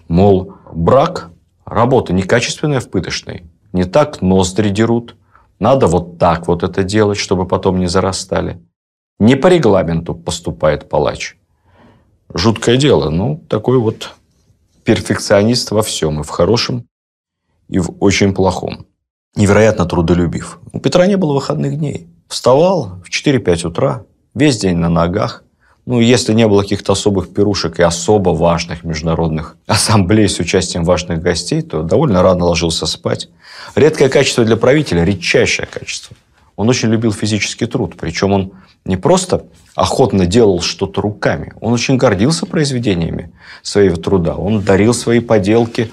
Мол, 0.08 0.54
брак– 0.74 1.30
работа 1.66 2.14
некачественная 2.14 2.80
в 2.80 2.90
пыточной. 2.90 3.44
Не 3.74 3.84
так 3.84 4.22
ноздри 4.22 4.70
дерут. 4.70 5.16
Надо 5.60 5.88
вот 5.88 6.18
так 6.18 6.48
вот 6.48 6.64
это 6.64 6.84
делать, 6.84 7.18
чтобы 7.18 7.48
потом 7.48 7.80
не 7.80 7.88
зарастали. 7.88 8.62
Не 9.20 9.36
по 9.36 9.48
регламенту 9.48 10.14
поступает 10.14 10.88
палач. 10.88 11.36
Жуткое 12.34 12.78
дело. 12.78 13.10
Ну, 13.10 13.44
такой 13.50 13.80
вот 13.80 14.14
перфекционист 14.84 15.72
во 15.72 15.82
всем. 15.82 16.22
И 16.22 16.24
в 16.24 16.30
хорошем, 16.30 16.86
и 17.70 17.80
в 17.80 17.96
очень 18.00 18.34
плохом. 18.34 18.86
Невероятно 19.36 19.86
трудолюбив. 19.86 20.60
У 20.74 20.80
Петра 20.80 21.06
не 21.08 21.18
было 21.18 21.34
выходных 21.34 21.78
дней. 21.78 22.08
Вставал 22.28 23.02
в 23.06 23.10
4-5 23.10 23.68
утра, 23.68 24.04
весь 24.34 24.58
день 24.58 24.78
на 24.78 24.90
ногах. 24.90 25.44
Ну, 25.86 26.02
если 26.02 26.34
не 26.34 26.48
было 26.48 26.64
каких-то 26.64 26.94
особых 26.94 27.34
пирушек 27.34 27.80
и 27.80 27.84
особо 27.84 28.32
важных 28.32 28.84
международных 28.84 29.56
ассамблей 29.68 30.28
с 30.28 30.40
участием 30.40 30.84
важных 30.84 31.22
гостей, 31.22 31.62
то 31.62 31.82
довольно 31.82 32.22
рано 32.22 32.46
ложился 32.46 32.86
спать. 32.86 33.30
Редкое 33.76 34.10
качество 34.10 34.44
для 34.44 34.58
правителя, 34.58 35.06
редчайшее 35.06 35.66
качество. 35.66 36.16
Он 36.58 36.68
очень 36.68 36.90
любил 36.90 37.14
физический 37.14 37.68
труд. 37.68 37.96
Причем 37.98 38.34
он 38.34 38.52
не 38.84 38.98
просто 38.98 39.46
охотно 39.76 40.26
делал 40.26 40.60
что-то 40.60 41.02
руками. 41.02 41.54
Он 41.62 41.72
очень 41.72 41.98
гордился 41.98 42.46
произведениями 42.46 43.32
своего 43.62 43.96
труда. 43.96 44.36
Он 44.36 44.62
дарил 44.62 44.94
свои 44.94 45.20
поделки 45.20 45.92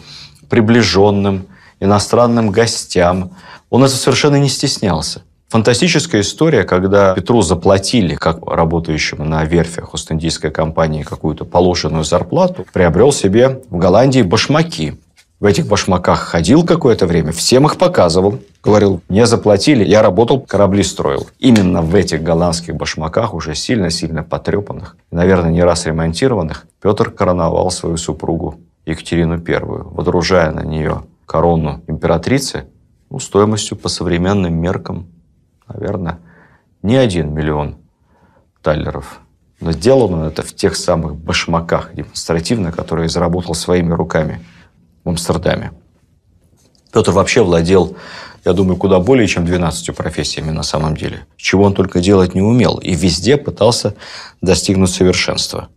приближенным, 0.48 1.46
иностранным 1.80 2.50
гостям. 2.50 3.32
Он 3.70 3.84
это 3.84 3.94
совершенно 3.94 4.36
не 4.36 4.48
стеснялся. 4.48 5.22
Фантастическая 5.48 6.22
история, 6.22 6.64
когда 6.64 7.14
Петру 7.14 7.42
заплатили, 7.42 8.16
как 8.16 8.44
работающему 8.46 9.24
на 9.24 9.44
верфях 9.44 9.94
Ост-Индийской 9.94 10.50
компании, 10.50 11.02
какую-то 11.02 11.44
положенную 11.44 12.04
зарплату, 12.04 12.66
приобрел 12.72 13.12
себе 13.12 13.62
в 13.70 13.76
Голландии 13.76 14.22
башмаки 14.22 14.98
в 15.44 15.46
этих 15.46 15.66
башмаках 15.66 16.20
ходил 16.20 16.64
какое-то 16.64 17.06
время, 17.06 17.32
всем 17.32 17.66
их 17.66 17.76
показывал. 17.76 18.38
Говорил, 18.62 19.02
мне 19.10 19.26
заплатили, 19.26 19.84
я 19.84 20.00
работал, 20.00 20.40
корабли 20.40 20.82
строил. 20.82 21.28
Именно 21.38 21.82
в 21.82 21.94
этих 21.94 22.22
голландских 22.22 22.74
башмаках, 22.76 23.34
уже 23.34 23.54
сильно-сильно 23.54 24.22
потрепанных, 24.22 24.96
наверное, 25.10 25.50
не 25.50 25.62
раз 25.62 25.84
ремонтированных, 25.84 26.66
Петр 26.80 27.10
короновал 27.10 27.70
свою 27.70 27.98
супругу 27.98 28.58
Екатерину 28.86 29.34
I, 29.34 29.58
водружая 29.60 30.50
на 30.50 30.62
нее 30.62 31.02
корону 31.26 31.82
императрицы 31.86 32.66
ну, 33.10 33.18
стоимостью 33.18 33.76
по 33.76 33.88
современным 33.88 34.54
меркам, 34.54 35.08
наверное, 35.68 36.18
не 36.82 36.96
один 36.96 37.32
миллион 37.32 37.76
таллеров. 38.62 39.20
Но 39.60 39.72
сделано 39.72 40.24
это 40.24 40.42
в 40.42 40.54
тех 40.54 40.76
самых 40.76 41.16
башмаках 41.16 41.94
демонстративно, 41.94 42.72
которые 42.72 43.08
заработал 43.08 43.54
своими 43.54 43.92
руками– 43.92 44.40
в 45.04 45.08
Амстердаме. 45.08 45.72
Петр 46.92 47.10
вообще 47.10 47.42
владел, 47.42 47.96
я 48.44 48.52
думаю, 48.52 48.76
куда 48.76 49.00
более 49.00 49.26
чем 49.26 49.44
12 49.44 49.94
профессиями 49.94 50.50
на 50.50 50.62
самом 50.62 50.96
деле. 50.96 51.26
Чего 51.36 51.64
он 51.64 51.74
только 51.74 52.00
делать 52.00 52.34
не 52.34 52.42
умел. 52.42 52.78
И 52.78 52.94
везде 52.94 53.36
пытался 53.36 53.94
достигнуть 54.40 54.90
совершенства. 54.90 55.68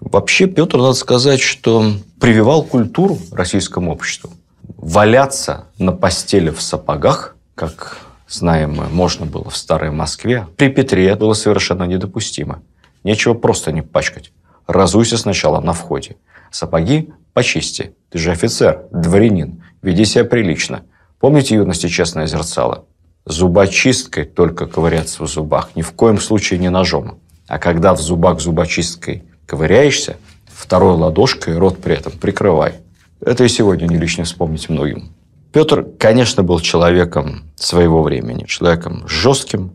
Вообще 0.00 0.46
Петр, 0.46 0.78
надо 0.78 0.94
сказать, 0.94 1.40
что 1.40 1.92
прививал 2.20 2.64
культуру 2.64 3.18
российскому 3.32 3.92
обществу. 3.92 4.30
Валяться 4.76 5.66
на 5.78 5.92
постели 5.92 6.50
в 6.50 6.60
сапогах, 6.60 7.36
как 7.54 7.98
знаем 8.28 8.74
мы, 8.74 8.86
можно 8.88 9.26
было 9.26 9.48
в 9.50 9.56
Старой 9.56 9.90
Москве, 9.90 10.46
при 10.56 10.68
Петре 10.68 11.14
было 11.14 11.34
совершенно 11.34 11.84
недопустимо. 11.84 12.62
Нечего 13.04 13.34
просто 13.34 13.72
не 13.72 13.82
пачкать. 13.82 14.32
Разуйся 14.66 15.16
сначала 15.18 15.60
на 15.60 15.72
входе. 15.72 16.16
Сапоги 16.50 17.12
почисти. 17.32 17.94
Ты 18.10 18.18
же 18.18 18.30
офицер, 18.30 18.84
дворянин. 18.90 19.62
Веди 19.82 20.04
себя 20.04 20.24
прилично. 20.24 20.82
Помните 21.18 21.56
юности 21.56 21.88
честное 21.88 22.26
зерцало? 22.26 22.84
Зубочисткой 23.24 24.24
только 24.24 24.66
ковыряться 24.66 25.22
в 25.22 25.28
зубах. 25.28 25.70
Ни 25.74 25.82
в 25.82 25.92
коем 25.92 26.18
случае 26.18 26.58
не 26.58 26.70
ножом. 26.70 27.18
А 27.48 27.58
когда 27.58 27.94
в 27.94 28.00
зубах 28.00 28.40
зубочисткой 28.40 29.24
ковыряешься, 29.46 30.16
второй 30.46 30.94
ладошкой 30.94 31.58
рот 31.58 31.78
при 31.78 31.94
этом 31.94 32.12
прикрывай. 32.12 32.81
Это 33.24 33.44
и 33.44 33.48
сегодня 33.48 33.86
не 33.86 33.96
лишне 33.96 34.24
вспомнить 34.24 34.68
многим. 34.68 35.12
Петр, 35.52 35.86
конечно, 35.98 36.42
был 36.42 36.58
человеком 36.58 37.44
своего 37.54 38.02
времени. 38.02 38.44
Человеком 38.46 39.06
жестким, 39.06 39.72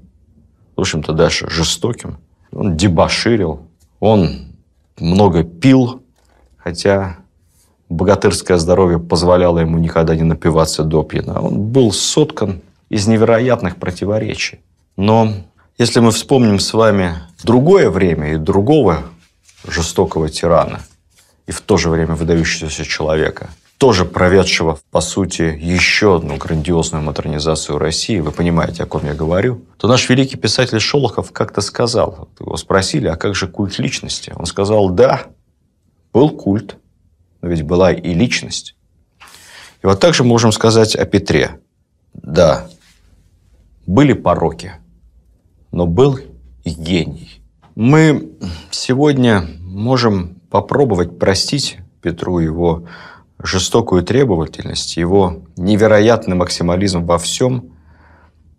в 0.76 0.82
общем-то, 0.82 1.14
даже 1.14 1.50
жестоким. 1.50 2.18
Он 2.52 2.76
дебоширил, 2.76 3.62
он 4.00 4.48
много 5.00 5.44
пил, 5.44 6.04
хотя 6.58 7.18
богатырское 7.90 8.58
здоровье 8.58 9.00
позволяло 9.00 9.60
ему 9.60 9.78
никогда 9.78 10.16
не 10.16 10.24
напиваться 10.24 10.84
до 10.84 11.04
пьяна. 11.04 11.42
Он 11.42 11.58
был 11.58 11.94
соткан 11.94 12.62
из 12.90 13.08
невероятных 13.08 13.78
противоречий. 13.78 14.60
Но 14.98 15.32
если 15.78 16.02
мы 16.02 16.12
вспомним 16.12 16.60
с 16.60 16.74
вами 16.74 17.14
другое 17.44 17.90
время 17.90 18.34
и 18.34 18.38
другого 18.38 19.04
жестокого 19.66 20.28
тирана, 20.28 20.80
и 21.48 21.52
в 21.52 21.62
то 21.62 21.78
же 21.78 21.90
время 21.90 22.14
выдающегося 22.14 22.84
человека, 22.84 23.50
тоже 23.78 24.06
проведшего, 24.06 24.80
по 24.92 25.02
сути, 25.02 25.58
еще 25.60 26.18
одну 26.18 26.36
грандиозную 26.38 27.04
модернизацию 27.04 27.78
России, 27.78 28.20
вы 28.20 28.32
понимаете, 28.32 28.84
о 28.84 28.86
ком 28.86 29.06
я 29.06 29.14
говорю, 29.14 29.64
то 29.78 29.88
наш 29.88 30.10
великий 30.10 30.36
писатель 30.36 30.80
Шолохов 30.80 31.32
как-то 31.32 31.62
сказал, 31.62 32.28
его 32.40 32.58
спросили, 32.58 33.08
а 33.08 33.16
как 33.16 33.36
же 33.36 33.48
культ 33.48 33.80
личности? 33.80 34.34
Он 34.36 34.46
сказал, 34.46 34.90
да, 34.90 35.28
был 36.12 36.32
культ, 36.32 36.78
но 37.42 37.50
ведь 37.50 37.62
была 37.62 37.94
и 37.94 38.14
личность. 38.14 38.76
И 39.84 39.86
вот 39.86 40.00
так 40.00 40.16
же 40.16 40.24
можем 40.24 40.52
сказать 40.52 40.96
о 40.96 41.06
Петре. 41.06 41.60
Да, 42.14 42.68
были 43.86 44.14
пороки, 44.14 44.74
но 45.72 45.86
был 45.86 46.20
и 46.64 46.72
гений. 46.72 47.42
Мы 47.76 48.32
сегодня 48.72 49.48
можем 49.60 50.37
попробовать 50.50 51.20
простить 51.20 51.78
Петру 52.02 52.40
его 52.40 52.86
жестокую 53.42 54.04
требовательность, 54.04 54.98
его 54.98 55.44
невероятный 55.58 56.36
максимализм 56.36 57.06
во 57.06 57.18
всем 57.18 57.72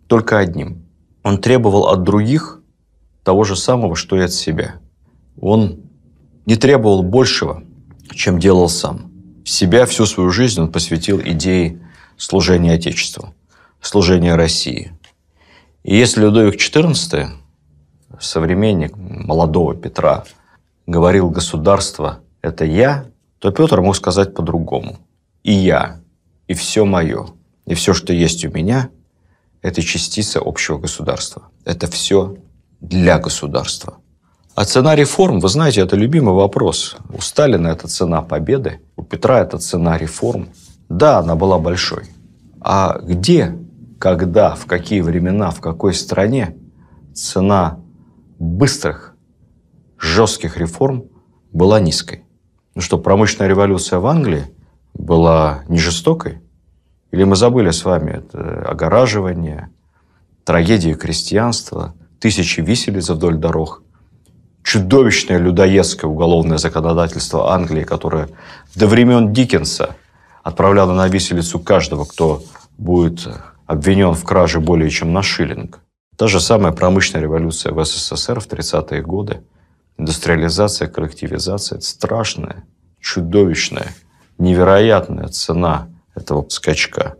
только 0.07 0.39
одним. 0.39 0.85
Он 1.23 1.39
требовал 1.39 1.87
от 1.87 2.03
других 2.03 2.61
того 3.23 3.43
же 3.43 3.55
самого, 3.55 3.95
что 3.95 4.15
и 4.15 4.21
от 4.21 4.33
себя. 4.33 4.75
Он 5.39 5.81
не 6.45 6.55
требовал 6.55 7.03
большего, 7.03 7.63
чем 8.13 8.39
делал 8.39 8.69
сам. 8.69 9.11
Себя 9.45 9.85
всю 9.85 10.05
свою 10.05 10.29
жизнь 10.29 10.61
он 10.61 10.71
посвятил 10.71 11.19
идее 11.19 11.79
служения 12.17 12.73
Отечеству, 12.73 13.33
служения 13.81 14.35
России. 14.35 14.91
И 15.83 15.95
если 15.95 16.21
Людовик 16.21 16.55
XIV, 16.55 17.29
современник 18.19 18.95
молодого 18.95 19.75
Петра, 19.75 20.25
говорил 20.89 21.29
«государство– 21.29 22.19
это 22.41 22.65
я», 22.65 23.05
то 23.39 23.51
Петр 23.51 23.81
мог 23.81 23.95
сказать 23.95 24.33
по-другому. 24.33 24.97
«И 25.43 25.53
я, 25.53 25.99
и 26.47 26.53
все 26.53 26.83
мое, 26.83 27.27
и 27.65 27.73
все, 27.75 27.93
что 27.93 28.11
есть 28.11 28.43
у 28.45 28.49
меня– 28.49 28.89
это 29.61 29.81
частица 29.81 30.39
общего 30.43 30.79
государства. 30.79 31.43
Это 31.63 31.87
все 31.87 32.37
для 32.81 33.19
государства». 33.19 33.97
А 34.55 34.65
цена 34.65 34.95
реформ, 34.95 35.39
вы 35.39 35.47
знаете, 35.47 35.81
это 35.81 35.95
любимый 35.95 36.33
вопрос. 36.33 36.97
У 37.15 37.21
Сталина 37.21 37.67
это 37.67 37.87
цена 37.87 38.21
победы, 38.21 38.81
у 38.97 39.03
Петра 39.03 39.39
это 39.41 39.57
цена 39.57 39.97
реформ. 39.97 40.49
Да, 40.89 41.19
она 41.19 41.35
была 41.35 41.59
большой. 41.59 42.05
А 42.59 42.99
где, 43.01 43.55
когда, 43.99 44.55
в 44.55 44.65
какие 44.65 45.01
времена, 45.01 45.51
в 45.51 45.61
какой 45.61 45.93
стране 45.93 46.57
цена 47.13 47.79
быстрых, 48.39 49.08
жестких 49.99 50.57
реформ 50.57 51.05
была 51.51 51.79
низкой? 51.79 52.23
Ну 52.75 52.81
что, 52.81 52.97
промышленная 52.97 53.49
революция 53.49 53.99
в 53.99 54.07
Англии 54.07 54.45
была 54.93 55.63
не 55.67 55.79
жестокой? 55.79 56.41
Или 57.11 57.23
мы 57.23 57.35
забыли 57.35 57.71
с 57.71 57.83
вами 57.85 58.11
это 58.11 58.61
огораживание, 58.69 59.69
трагедии 60.43 60.93
крестьянства, 60.93 61.95
тысячи 62.19 62.61
виселиц 62.61 63.09
вдоль 63.09 63.37
дорог– 63.37 63.83
чудовищное 64.63 65.39
людоедское 65.39 66.09
уголовное 66.09 66.57
законодательство 66.57 67.53
Англии, 67.53 67.83
которое 67.83 68.29
до 68.75 68.87
времен 68.87 69.33
Диккенса 69.33 69.95
отправляло 70.43 70.93
на 70.93 71.07
виселицу 71.07 71.59
каждого, 71.59 72.05
кто 72.05 72.43
будет 72.77 73.27
обвинен 73.65 74.13
в 74.13 74.23
краже 74.23 74.59
более 74.59 74.89
чем 74.89 75.13
на 75.13 75.21
шиллинг. 75.21 75.79
Та 76.17 76.27
же 76.27 76.39
самая 76.39 76.71
промышленная 76.71 77.23
революция 77.23 77.71
в 77.71 77.83
СССР 77.83 78.39
в 78.39 78.47
30-е 78.47 79.01
годы, 79.01 79.41
индустриализация, 79.99 80.87
коллективизация– 80.87 81.75
это 81.77 81.85
страшная, 81.85 82.63
чудовищная, 82.99 83.93
невероятная 84.37 85.27
цена 85.27 85.89
этого 86.15 86.45
скачка. 86.49 87.15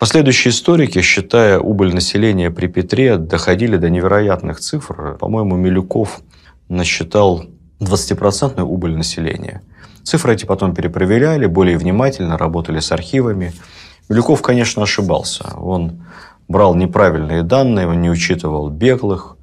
Последующие 0.00 0.50
историки, 0.50 1.00
считая 1.00 1.58
убыль 1.58 1.94
населения 1.94 2.50
при 2.50 2.66
Петре, 2.66 3.16
доходили 3.16 3.76
до 3.76 3.88
невероятных 3.88 4.60
цифр. 4.60 5.16
По-моему, 5.18 5.56
Милюков 5.56 6.20
насчитал 6.68 7.44
20% 7.80 8.60
убыль 8.60 8.96
населения. 8.96 9.62
Цифры 10.02 10.34
эти 10.34 10.44
потом 10.44 10.74
перепроверяли, 10.74 11.46
более 11.46 11.78
внимательно 11.78 12.36
работали 12.36 12.80
с 12.80 12.92
архивами. 12.92 13.52
Милюков, 14.08 14.42
конечно, 14.42 14.82
ошибался. 14.82 15.54
Он 15.56 16.04
брал 16.48 16.74
неправильные 16.74 17.42
данные, 17.42 17.86
он 17.86 18.02
не 18.02 18.10
учитывал 18.10 18.68
беглых, 18.68 19.33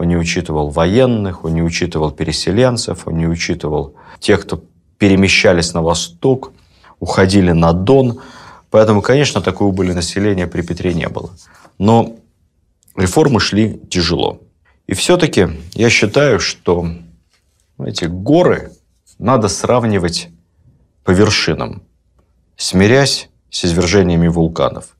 он 0.00 0.08
не 0.08 0.16
учитывал 0.16 0.70
военных, 0.70 1.44
он 1.44 1.52
не 1.52 1.62
учитывал 1.62 2.10
переселенцев, 2.10 3.06
он 3.06 3.18
не 3.18 3.28
учитывал 3.28 3.96
тех, 4.18 4.40
кто 4.40 4.64
перемещались 4.96 5.74
на 5.74 5.82
восток, 5.82 6.52
уходили 7.00 7.52
на 7.52 7.74
Дон. 7.74 8.18
Поэтому, 8.70 9.02
конечно, 9.02 9.42
такой 9.42 9.68
убыли 9.68 9.92
населения 9.92 10.46
при 10.46 10.62
Петре 10.62 10.94
не 10.94 11.06
было. 11.06 11.28
Но 11.78 12.16
реформы 12.96 13.40
шли 13.40 13.78
тяжело. 13.90 14.40
И 14.86 14.94
все-таки 14.94 15.48
я 15.74 15.90
считаю, 15.90 16.40
что 16.40 16.86
эти 17.78 18.06
горы 18.06 18.72
надо 19.18 19.48
сравнивать 19.48 20.30
по 21.04 21.10
вершинам, 21.10 21.82
смирясь 22.56 23.28
с 23.50 23.66
извержениями 23.66 24.28
вулканов. 24.28 24.96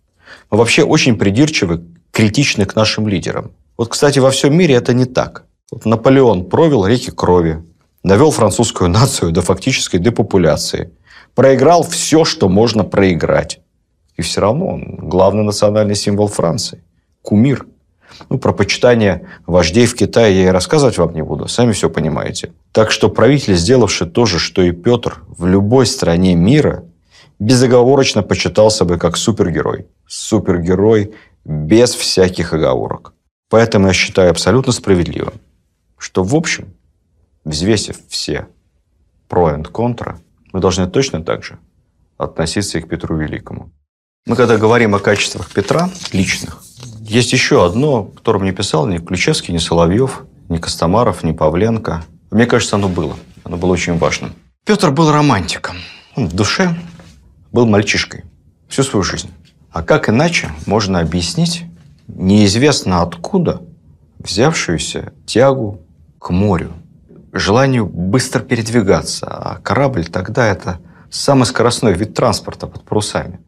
Мы 0.50 0.58
вообще 0.58 0.82
очень 0.82 1.16
придирчивы, 1.16 1.86
критичны 2.10 2.66
к 2.66 2.76
нашим 2.76 3.08
лидерам. 3.08 3.52
Вот, 3.80 3.88
кстати, 3.88 4.18
во 4.18 4.30
всем 4.30 4.54
мире 4.54 4.74
это 4.74 4.92
не 4.92 5.06
так. 5.06 5.44
Вот 5.72 5.86
Наполеон 5.86 6.44
провел 6.50 6.84
реки 6.84 7.10
крови, 7.10 7.62
довел 8.04 8.30
французскую 8.30 8.90
нацию 8.90 9.32
до 9.32 9.40
фактической 9.40 9.96
депопуляции, 9.96 10.90
проиграл 11.34 11.82
все, 11.82 12.26
что 12.26 12.50
можно 12.50 12.84
проиграть. 12.84 13.60
И 14.18 14.20
все 14.20 14.42
равно 14.42 14.66
он 14.66 15.08
главный 15.08 15.44
национальный 15.44 15.94
символ 15.94 16.28
Франции. 16.28 16.84
Кумир– 17.22 17.66
ну, 18.28 18.38
про 18.38 18.52
почитание 18.52 19.26
вождей 19.46 19.86
в 19.86 19.94
Китае 19.94 20.42
я 20.42 20.48
и 20.48 20.52
рассказывать 20.52 20.98
вам 20.98 21.14
не 21.14 21.22
буду, 21.22 21.48
сами 21.48 21.72
все 21.72 21.88
понимаете. 21.88 22.52
Так 22.72 22.90
что 22.90 23.08
правитель, 23.08 23.54
сделавший 23.54 24.10
то 24.10 24.26
же, 24.26 24.38
что 24.38 24.60
и 24.60 24.72
Петр, 24.72 25.22
в 25.26 25.46
любой 25.46 25.86
стране 25.86 26.34
мира, 26.34 26.84
безоговорочно 27.38 28.22
почитался 28.22 28.84
бы 28.84 28.98
как 28.98 29.16
супергерой. 29.16 29.86
Супергерой 30.06 31.14
без 31.46 31.94
всяких 31.94 32.52
оговорок. 32.52 33.14
Поэтому 33.50 33.88
я 33.88 33.92
считаю 33.92 34.30
абсолютно 34.30 34.72
справедливым, 34.72 35.34
что 35.98 36.22
в 36.22 36.34
общем, 36.34 36.72
взвесив 37.44 37.98
все 38.08 38.46
про 39.28 39.58
и 39.58 39.62
контра, 39.64 40.20
мы 40.52 40.60
должны 40.60 40.88
точно 40.88 41.22
так 41.22 41.44
же 41.44 41.58
относиться 42.16 42.78
и 42.78 42.80
к 42.80 42.88
Петру 42.88 43.16
Великому. 43.16 43.72
Мы 44.26 44.36
когда 44.36 44.56
говорим 44.56 44.94
о 44.94 45.00
качествах 45.00 45.50
Петра, 45.50 45.90
личных, 46.12 46.62
есть 47.00 47.32
еще 47.32 47.66
одно, 47.66 48.04
которое 48.04 48.38
мне 48.38 48.52
писал 48.52 48.86
ни 48.86 48.98
Ключевский, 48.98 49.52
ни 49.52 49.58
Соловьев, 49.58 50.24
ни 50.48 50.58
Костомаров, 50.58 51.24
ни 51.24 51.32
Павленко. 51.32 52.04
Мне 52.30 52.46
кажется, 52.46 52.76
оно 52.76 52.88
было. 52.88 53.16
Оно 53.42 53.56
было 53.56 53.72
очень 53.72 53.98
важным. 53.98 54.32
Петр 54.64 54.92
был 54.92 55.10
романтиком. 55.10 55.76
Он 56.14 56.28
в 56.28 56.34
душе 56.34 56.76
был 57.50 57.66
мальчишкой 57.66 58.24
всю 58.68 58.84
свою 58.84 59.02
жизнь. 59.02 59.30
А 59.72 59.82
как 59.82 60.08
иначе 60.08 60.50
можно 60.66 61.00
объяснить 61.00 61.64
неизвестно 62.16 63.02
откуда 63.02 63.62
взявшуюся 64.18 65.12
тягу 65.26 65.80
к 66.18 66.30
морю, 66.30 66.72
желанию 67.32 67.86
быстро 67.86 68.40
передвигаться, 68.40 69.26
а 69.26 69.58
корабль 69.62 70.06
тогда 70.06 70.46
это 70.46 70.78
самый 71.10 71.44
скоростной 71.44 71.94
вид 71.94 72.14
транспорта 72.14 72.66
под 72.66 72.82
парусами 72.84 73.40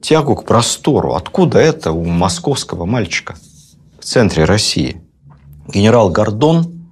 тягу 0.00 0.36
к 0.36 0.44
простору. 0.44 1.14
Откуда 1.14 1.58
это 1.58 1.92
у 1.92 2.04
московского 2.04 2.84
мальчика 2.84 3.36
в 3.98 4.04
центре 4.04 4.44
России? 4.44 5.02
Генерал 5.68 6.10
Гордон 6.10 6.90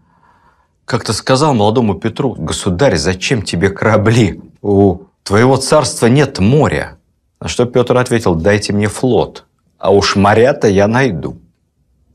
как-то 0.85 1.13
сказал 1.13 1.55
молодому 1.55 1.95
Петру, 1.95 2.35
«Государь, 2.35 2.97
зачем 2.97 3.43
тебе 3.43 3.71
корабли? 3.71 4.41
У 4.63 5.03
твоего 5.23 5.57
царства 5.57 6.07
нет 6.07 6.39
моря». 6.39 6.99
На 7.41 7.49
что 7.49 7.67
Петр 7.67 7.97
ответил, 7.97 8.35
«Дайте 8.35 8.73
мне 8.73 8.89
флот, 8.89 9.45
а 9.79 9.91
уж 9.91 10.17
моря-то 10.17 10.69
я 10.69 10.87
найду». 10.87 11.41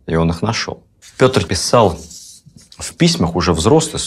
И 0.05 0.16
он 0.16 0.30
их 0.30 0.41
нашел. 0.41 0.84
Петр 1.18 1.45
писал 1.45 1.97
в 2.78 2.93
письмах 2.95 3.36
уже 3.36 3.53
взрослый, 3.53 4.01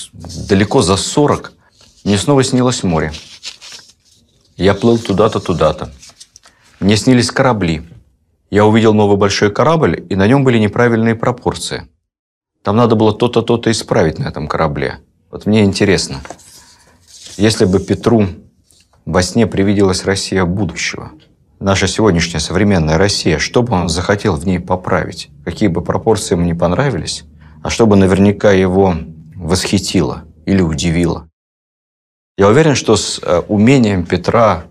далеко 0.48 0.82
за 0.82 0.96
40, 0.96 1.52
мне 2.04 2.18
снова 2.18 2.44
снилось 2.44 2.82
море. 2.82 3.12
Я 4.56 4.74
плыл 4.74 4.98
туда-то, 4.98 5.40
туда-то. 5.40 5.92
Мне 6.78 6.96
снились 6.96 7.30
корабли. 7.30 7.82
Я 8.50 8.64
увидел 8.64 8.94
новый 8.94 9.16
большой 9.16 9.50
корабль, 9.50 10.06
и 10.08 10.14
на 10.14 10.26
нем 10.26 10.44
были 10.44 10.58
неправильные 10.58 11.14
пропорции. 11.14 11.88
Там 12.62 12.76
надо 12.76 12.94
было 12.94 13.12
то-то, 13.12 13.42
то-то 13.42 13.70
исправить 13.70 14.18
на 14.18 14.28
этом 14.28 14.46
корабле. 14.46 15.00
Вот 15.30 15.46
мне 15.46 15.64
интересно, 15.64 16.20
если 17.36 17.64
бы 17.64 17.80
Петру 17.80 18.28
во 19.04 19.22
сне 19.22 19.46
привиделась 19.46 20.04
Россия 20.04 20.44
будущего, 20.44 21.10
наша 21.60 21.86
сегодняшняя 21.86 22.40
современная 22.40 22.98
Россия, 22.98 23.38
что 23.38 23.62
бы 23.62 23.74
он 23.74 23.88
захотел 23.88 24.36
в 24.36 24.46
ней 24.46 24.58
поправить? 24.58 25.30
Какие 25.44 25.68
бы 25.68 25.82
пропорции 25.82 26.34
ему 26.34 26.44
не 26.44 26.54
понравились, 26.54 27.24
а 27.62 27.70
чтобы 27.70 27.96
наверняка 27.96 28.52
его 28.52 28.94
восхитило 29.34 30.24
или 30.44 30.60
удивило? 30.60 31.28
Я 32.38 32.48
уверен, 32.48 32.74
что 32.74 32.96
с 32.96 33.18
э, 33.22 33.42
умением 33.48 34.04
Петра 34.04 34.64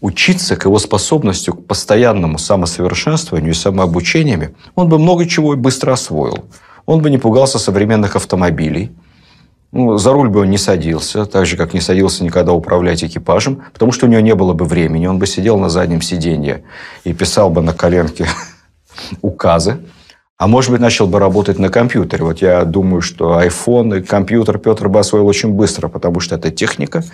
учиться 0.00 0.56
к 0.56 0.64
его 0.64 0.78
способностью 0.78 1.54
к 1.54 1.66
постоянному 1.66 2.38
самосовершенствованию 2.38 3.52
и 3.52 3.54
самообучениями, 3.54 4.54
он 4.74 4.88
бы 4.88 4.98
много 4.98 5.26
чего 5.26 5.54
быстро 5.56 5.92
освоил. 5.92 6.46
Он 6.86 7.02
бы 7.02 7.10
не 7.10 7.18
пугался 7.18 7.58
современных 7.58 8.16
автомобилей, 8.16 8.90
ну, 9.72 9.98
за 9.98 10.12
руль 10.12 10.28
бы 10.28 10.40
он 10.40 10.50
не 10.50 10.58
садился, 10.58 11.26
так 11.26 11.46
же, 11.46 11.56
как 11.56 11.74
не 11.74 11.80
садился 11.80 12.24
никогда 12.24 12.52
управлять 12.52 13.04
экипажем, 13.04 13.62
потому 13.72 13.92
что 13.92 14.06
у 14.06 14.08
него 14.08 14.20
не 14.20 14.34
было 14.34 14.52
бы 14.52 14.64
времени. 14.64 15.06
Он 15.06 15.18
бы 15.18 15.26
сидел 15.26 15.58
на 15.58 15.68
заднем 15.68 16.02
сиденье 16.02 16.64
и 17.04 17.12
писал 17.12 17.50
бы 17.50 17.62
на 17.62 17.72
коленке 17.72 18.26
указы. 19.22 19.78
А 20.38 20.48
может 20.48 20.70
быть, 20.72 20.80
начал 20.80 21.06
бы 21.06 21.18
работать 21.18 21.58
на 21.58 21.68
компьютере. 21.68 22.24
Вот 22.24 22.40
я 22.40 22.64
думаю, 22.64 23.02
что 23.02 23.40
iPhone 23.40 23.98
и 23.98 24.02
компьютер 24.02 24.58
Петр 24.58 24.88
бы 24.88 24.98
освоил 24.98 25.26
очень 25.26 25.50
быстро, 25.50 25.88
потому 25.88 26.18
что 26.18 26.34
это 26.34 26.50
техника, 26.50 27.04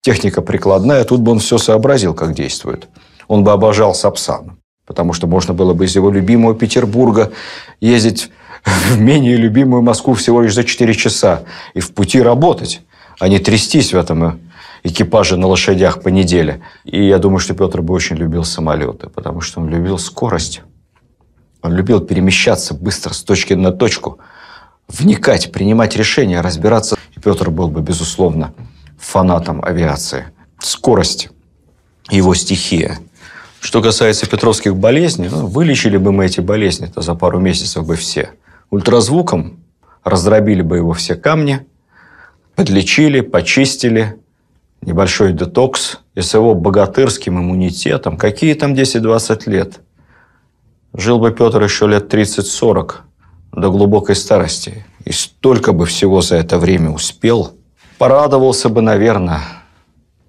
техника 0.00 0.42
прикладная, 0.42 1.04
тут 1.04 1.20
бы 1.20 1.32
он 1.32 1.38
все 1.38 1.58
сообразил, 1.58 2.14
как 2.14 2.34
действует. 2.34 2.88
Он 3.28 3.44
бы 3.44 3.52
обожал 3.52 3.94
Сапсан, 3.94 4.58
потому 4.86 5.12
что 5.12 5.26
можно 5.26 5.54
было 5.54 5.74
бы 5.74 5.84
из 5.84 5.94
его 5.94 6.10
любимого 6.10 6.54
Петербурга 6.54 7.30
ездить 7.80 8.30
в 8.90 9.00
менее 9.00 9.36
любимую 9.36 9.82
Москву 9.82 10.14
всего 10.14 10.42
лишь 10.42 10.54
за 10.54 10.64
4 10.64 10.94
часа 10.94 11.42
и 11.74 11.80
в 11.80 11.92
пути 11.92 12.20
работать. 12.20 12.82
а 13.18 13.28
не 13.28 13.38
трястись 13.38 13.92
в 13.92 13.96
этом 13.96 14.40
экипаже 14.82 15.36
на 15.36 15.46
лошадях 15.46 16.02
по 16.02 16.08
неделе. 16.08 16.62
И 16.84 17.04
я 17.06 17.18
думаю, 17.18 17.38
что 17.38 17.54
Петр 17.54 17.82
бы 17.82 17.94
очень 17.94 18.16
любил 18.16 18.44
самолеты, 18.44 19.08
потому 19.08 19.40
что 19.40 19.60
он 19.60 19.68
любил 19.68 19.98
скорость. 19.98 20.62
Он 21.62 21.72
любил 21.72 22.00
перемещаться 22.00 22.74
быстро 22.74 23.12
с 23.12 23.22
точки 23.22 23.52
на 23.52 23.70
точку, 23.70 24.18
вникать, 24.88 25.52
принимать 25.52 25.94
решения, 25.96 26.40
разбираться. 26.40 26.96
И 27.16 27.20
Петр 27.20 27.50
был 27.50 27.68
бы, 27.68 27.80
безусловно, 27.80 28.54
фанатом 28.98 29.64
авиации. 29.64 30.24
Скорость– 30.58 31.30
его 32.10 32.34
стихия. 32.34 32.98
Что 33.60 33.80
касается 33.80 34.26
петровских 34.26 34.74
болезней, 34.74 35.28
ну, 35.28 35.46
вылечили 35.46 35.96
бы 35.96 36.10
мы 36.10 36.26
эти 36.26 36.40
болезни-то 36.40 37.00
за 37.00 37.14
пару 37.14 37.38
месяцев 37.38 37.86
бы 37.86 37.94
все. 37.94 38.30
Ультразвуком 38.72 39.60
раздробили 40.02 40.62
бы 40.62 40.78
его 40.78 40.92
все 40.92 41.14
камни, 41.14 41.64
подлечили, 42.56 43.20
почистили, 43.20 44.16
небольшой 44.80 45.32
детокс, 45.32 46.00
и 46.16 46.22
с 46.22 46.34
его 46.34 46.56
богатырским 46.56 47.38
иммунитетом, 47.38 48.16
какие 48.16 48.54
там 48.54 48.74
10-20 48.74 49.48
лет– 49.48 49.80
Жил 50.94 51.18
бы 51.18 51.32
Петр 51.32 51.62
еще 51.62 51.86
лет 51.86 52.12
30-40 52.12 52.96
до 53.52 53.70
глубокой 53.70 54.14
старости. 54.14 54.84
И 55.06 55.12
столько 55.12 55.72
бы 55.72 55.86
всего 55.86 56.20
за 56.20 56.36
это 56.36 56.58
время 56.58 56.90
успел. 56.90 57.52
Порадовался 57.96 58.68
бы, 58.68 58.82
наверное, 58.82 59.40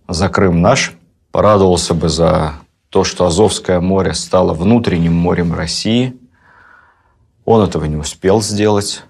за 0.07 0.29
Крым 0.29 0.61
наш. 0.61 0.93
Порадовался 1.31 1.93
бы 1.93 2.07
за 2.07 2.53
то, 2.89 3.03
что 3.03 3.25
Азовское 3.25 3.81
море 3.81 4.13
стало 4.13 4.53
внутренним 4.53 5.13
морем 5.13 5.53
России. 5.53 6.15
Он 7.45 7.61
этого 7.61 7.85
не 7.85 7.97
успел 7.97 8.41
сделать. 8.41 9.03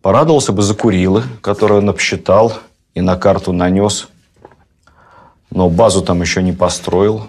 Порадовался 0.00 0.52
бы 0.52 0.62
за 0.62 0.74
Курилы, 0.74 1.22
которые 1.40 1.78
он 1.78 1.88
обсчитал 1.88 2.54
и 2.94 3.00
на 3.00 3.16
карту 3.16 3.52
нанес. 3.52 4.08
Но 5.50 5.68
базу 5.68 6.02
там 6.02 6.20
еще 6.20 6.42
не 6.42 6.52
построил. 6.52 7.28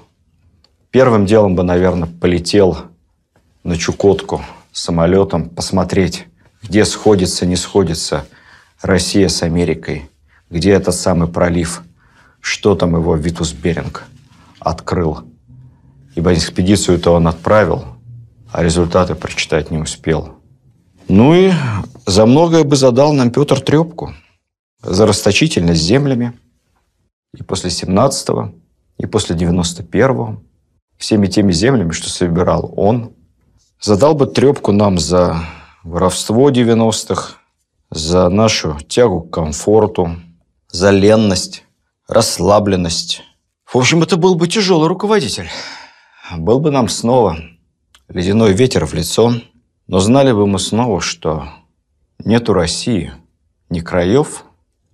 Первым 0.90 1.26
делом 1.26 1.56
бы, 1.56 1.64
наверное, 1.64 2.08
полетел 2.08 2.78
на 3.64 3.78
Чукотку 3.78 4.42
самолетом 4.72 5.50
посмотреть, 5.50 6.28
где 6.62 6.86
сходится, 6.86 7.46
не 7.46 7.56
сходится 7.56 8.26
Россия 8.82 9.28
с 9.28 9.44
Америкой, 9.44 10.10
где 10.50 10.72
этот 10.72 10.96
самый 10.96 11.28
пролив, 11.28 11.82
что 12.40 12.76
там 12.76 12.96
его 12.96 13.16
Витус 13.16 13.52
Беринг 13.52 14.06
открыл. 14.60 15.24
Ибо 16.16 16.34
экспедицию-то 16.34 17.12
он 17.12 17.28
отправил, 17.28 17.95
а 18.56 18.64
результаты 18.64 19.16
прочитать 19.16 19.72
не 19.72 19.78
успел. 19.78 20.36
Ну 21.08 21.36
и 21.36 21.52
за 22.06 22.26
многое 22.26 22.64
бы 22.64 22.76
задал 22.76 23.14
нам 23.14 23.32
Петр 23.32 23.60
трепку. 23.60 24.14
За 24.82 25.06
расточительность 25.06 25.82
землями. 25.82 26.34
И 27.38 27.44
после 27.44 27.70
17-го, 27.70 28.54
и 28.98 29.06
после 29.06 29.36
91-го. 29.36 30.42
Всеми 30.98 31.28
теми 31.28 31.52
землями, 31.52 31.92
что 31.92 32.10
собирал 32.10 32.74
он– 32.76 33.12
Задал 33.82 34.16
бы 34.16 34.26
трепку 34.26 34.72
нам 34.72 34.98
за 34.98 35.46
воровство 35.84 36.50
90-х, 36.50 37.36
за 37.92 38.30
нашу 38.30 38.80
тягу 38.88 39.22
к 39.22 39.32
комфорту, 39.32 40.16
за 40.70 40.90
ленность, 40.90 41.64
расслабленность. 42.08 43.22
В 43.66 43.78
общем, 43.78 44.02
это 44.02 44.18
был 44.18 44.36
бы 44.36 44.48
тяжелый 44.48 44.88
руководитель. 44.88 45.50
Был 46.36 46.60
бы 46.60 46.72
нам 46.72 46.90
снова 46.90 47.38
ледяной 48.08 48.54
ветер 48.54 48.86
в 48.86 48.94
лицо, 48.94 49.34
но 49.88 50.00
знали 50.00 50.32
бы 50.32 50.48
мы 50.48 50.60
снова, 50.60 51.02
что 51.02 51.48
нету 52.24 52.54
России 52.54 53.14
ни 53.70 53.80
краев, 53.80 54.46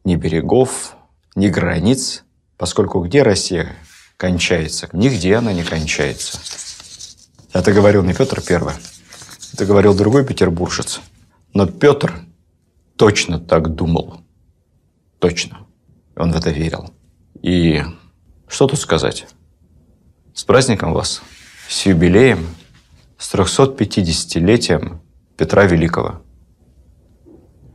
ни 0.04 0.16
берегов, 0.16 0.96
ни 1.36 1.48
границ, 1.48 2.24
поскольку 2.58 3.02
где 3.02 3.24
Россия 3.24 3.76
кончается, 4.18 4.90
нигде 4.94 5.36
она 5.36 5.54
не 5.54 5.64
кончается. 5.64 6.40
Это 7.54 7.74
говорил 7.74 8.04
не 8.04 8.14
Петр 8.14 8.42
Первый, 8.42 8.74
это 9.54 9.66
говорил 9.66 9.94
другой 9.94 10.26
петербуржец. 10.26 11.02
Но 11.54 11.66
Петр 11.68 12.22
точно 12.96 13.40
так 13.40 13.76
думал. 13.76 14.22
Точно. 15.20 15.68
Он 16.16 16.32
в 16.32 16.36
это 16.36 16.50
верил. 16.50 16.94
И 17.42 17.84
что 18.48 18.68
тут 18.68 18.80
сказать? 18.80 19.28
С 20.34 20.44
праздником 20.44 20.94
вас, 20.94 21.22
с 21.68 21.86
юбилеем, 21.86 22.48
с 23.22 23.34
350-летием 23.36 25.00
Петра 25.38 25.66
Великого. 25.66 26.24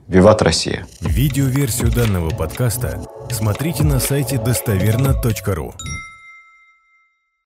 Виват 0.09 0.43
Россия! 0.43 0.87
Видеоверсию 1.01 1.93
данного 1.93 2.31
подкаста 2.31 3.01
смотрите 3.31 3.85
на 3.85 4.01
сайте 4.01 4.39
достоверно.ру. 4.39 5.75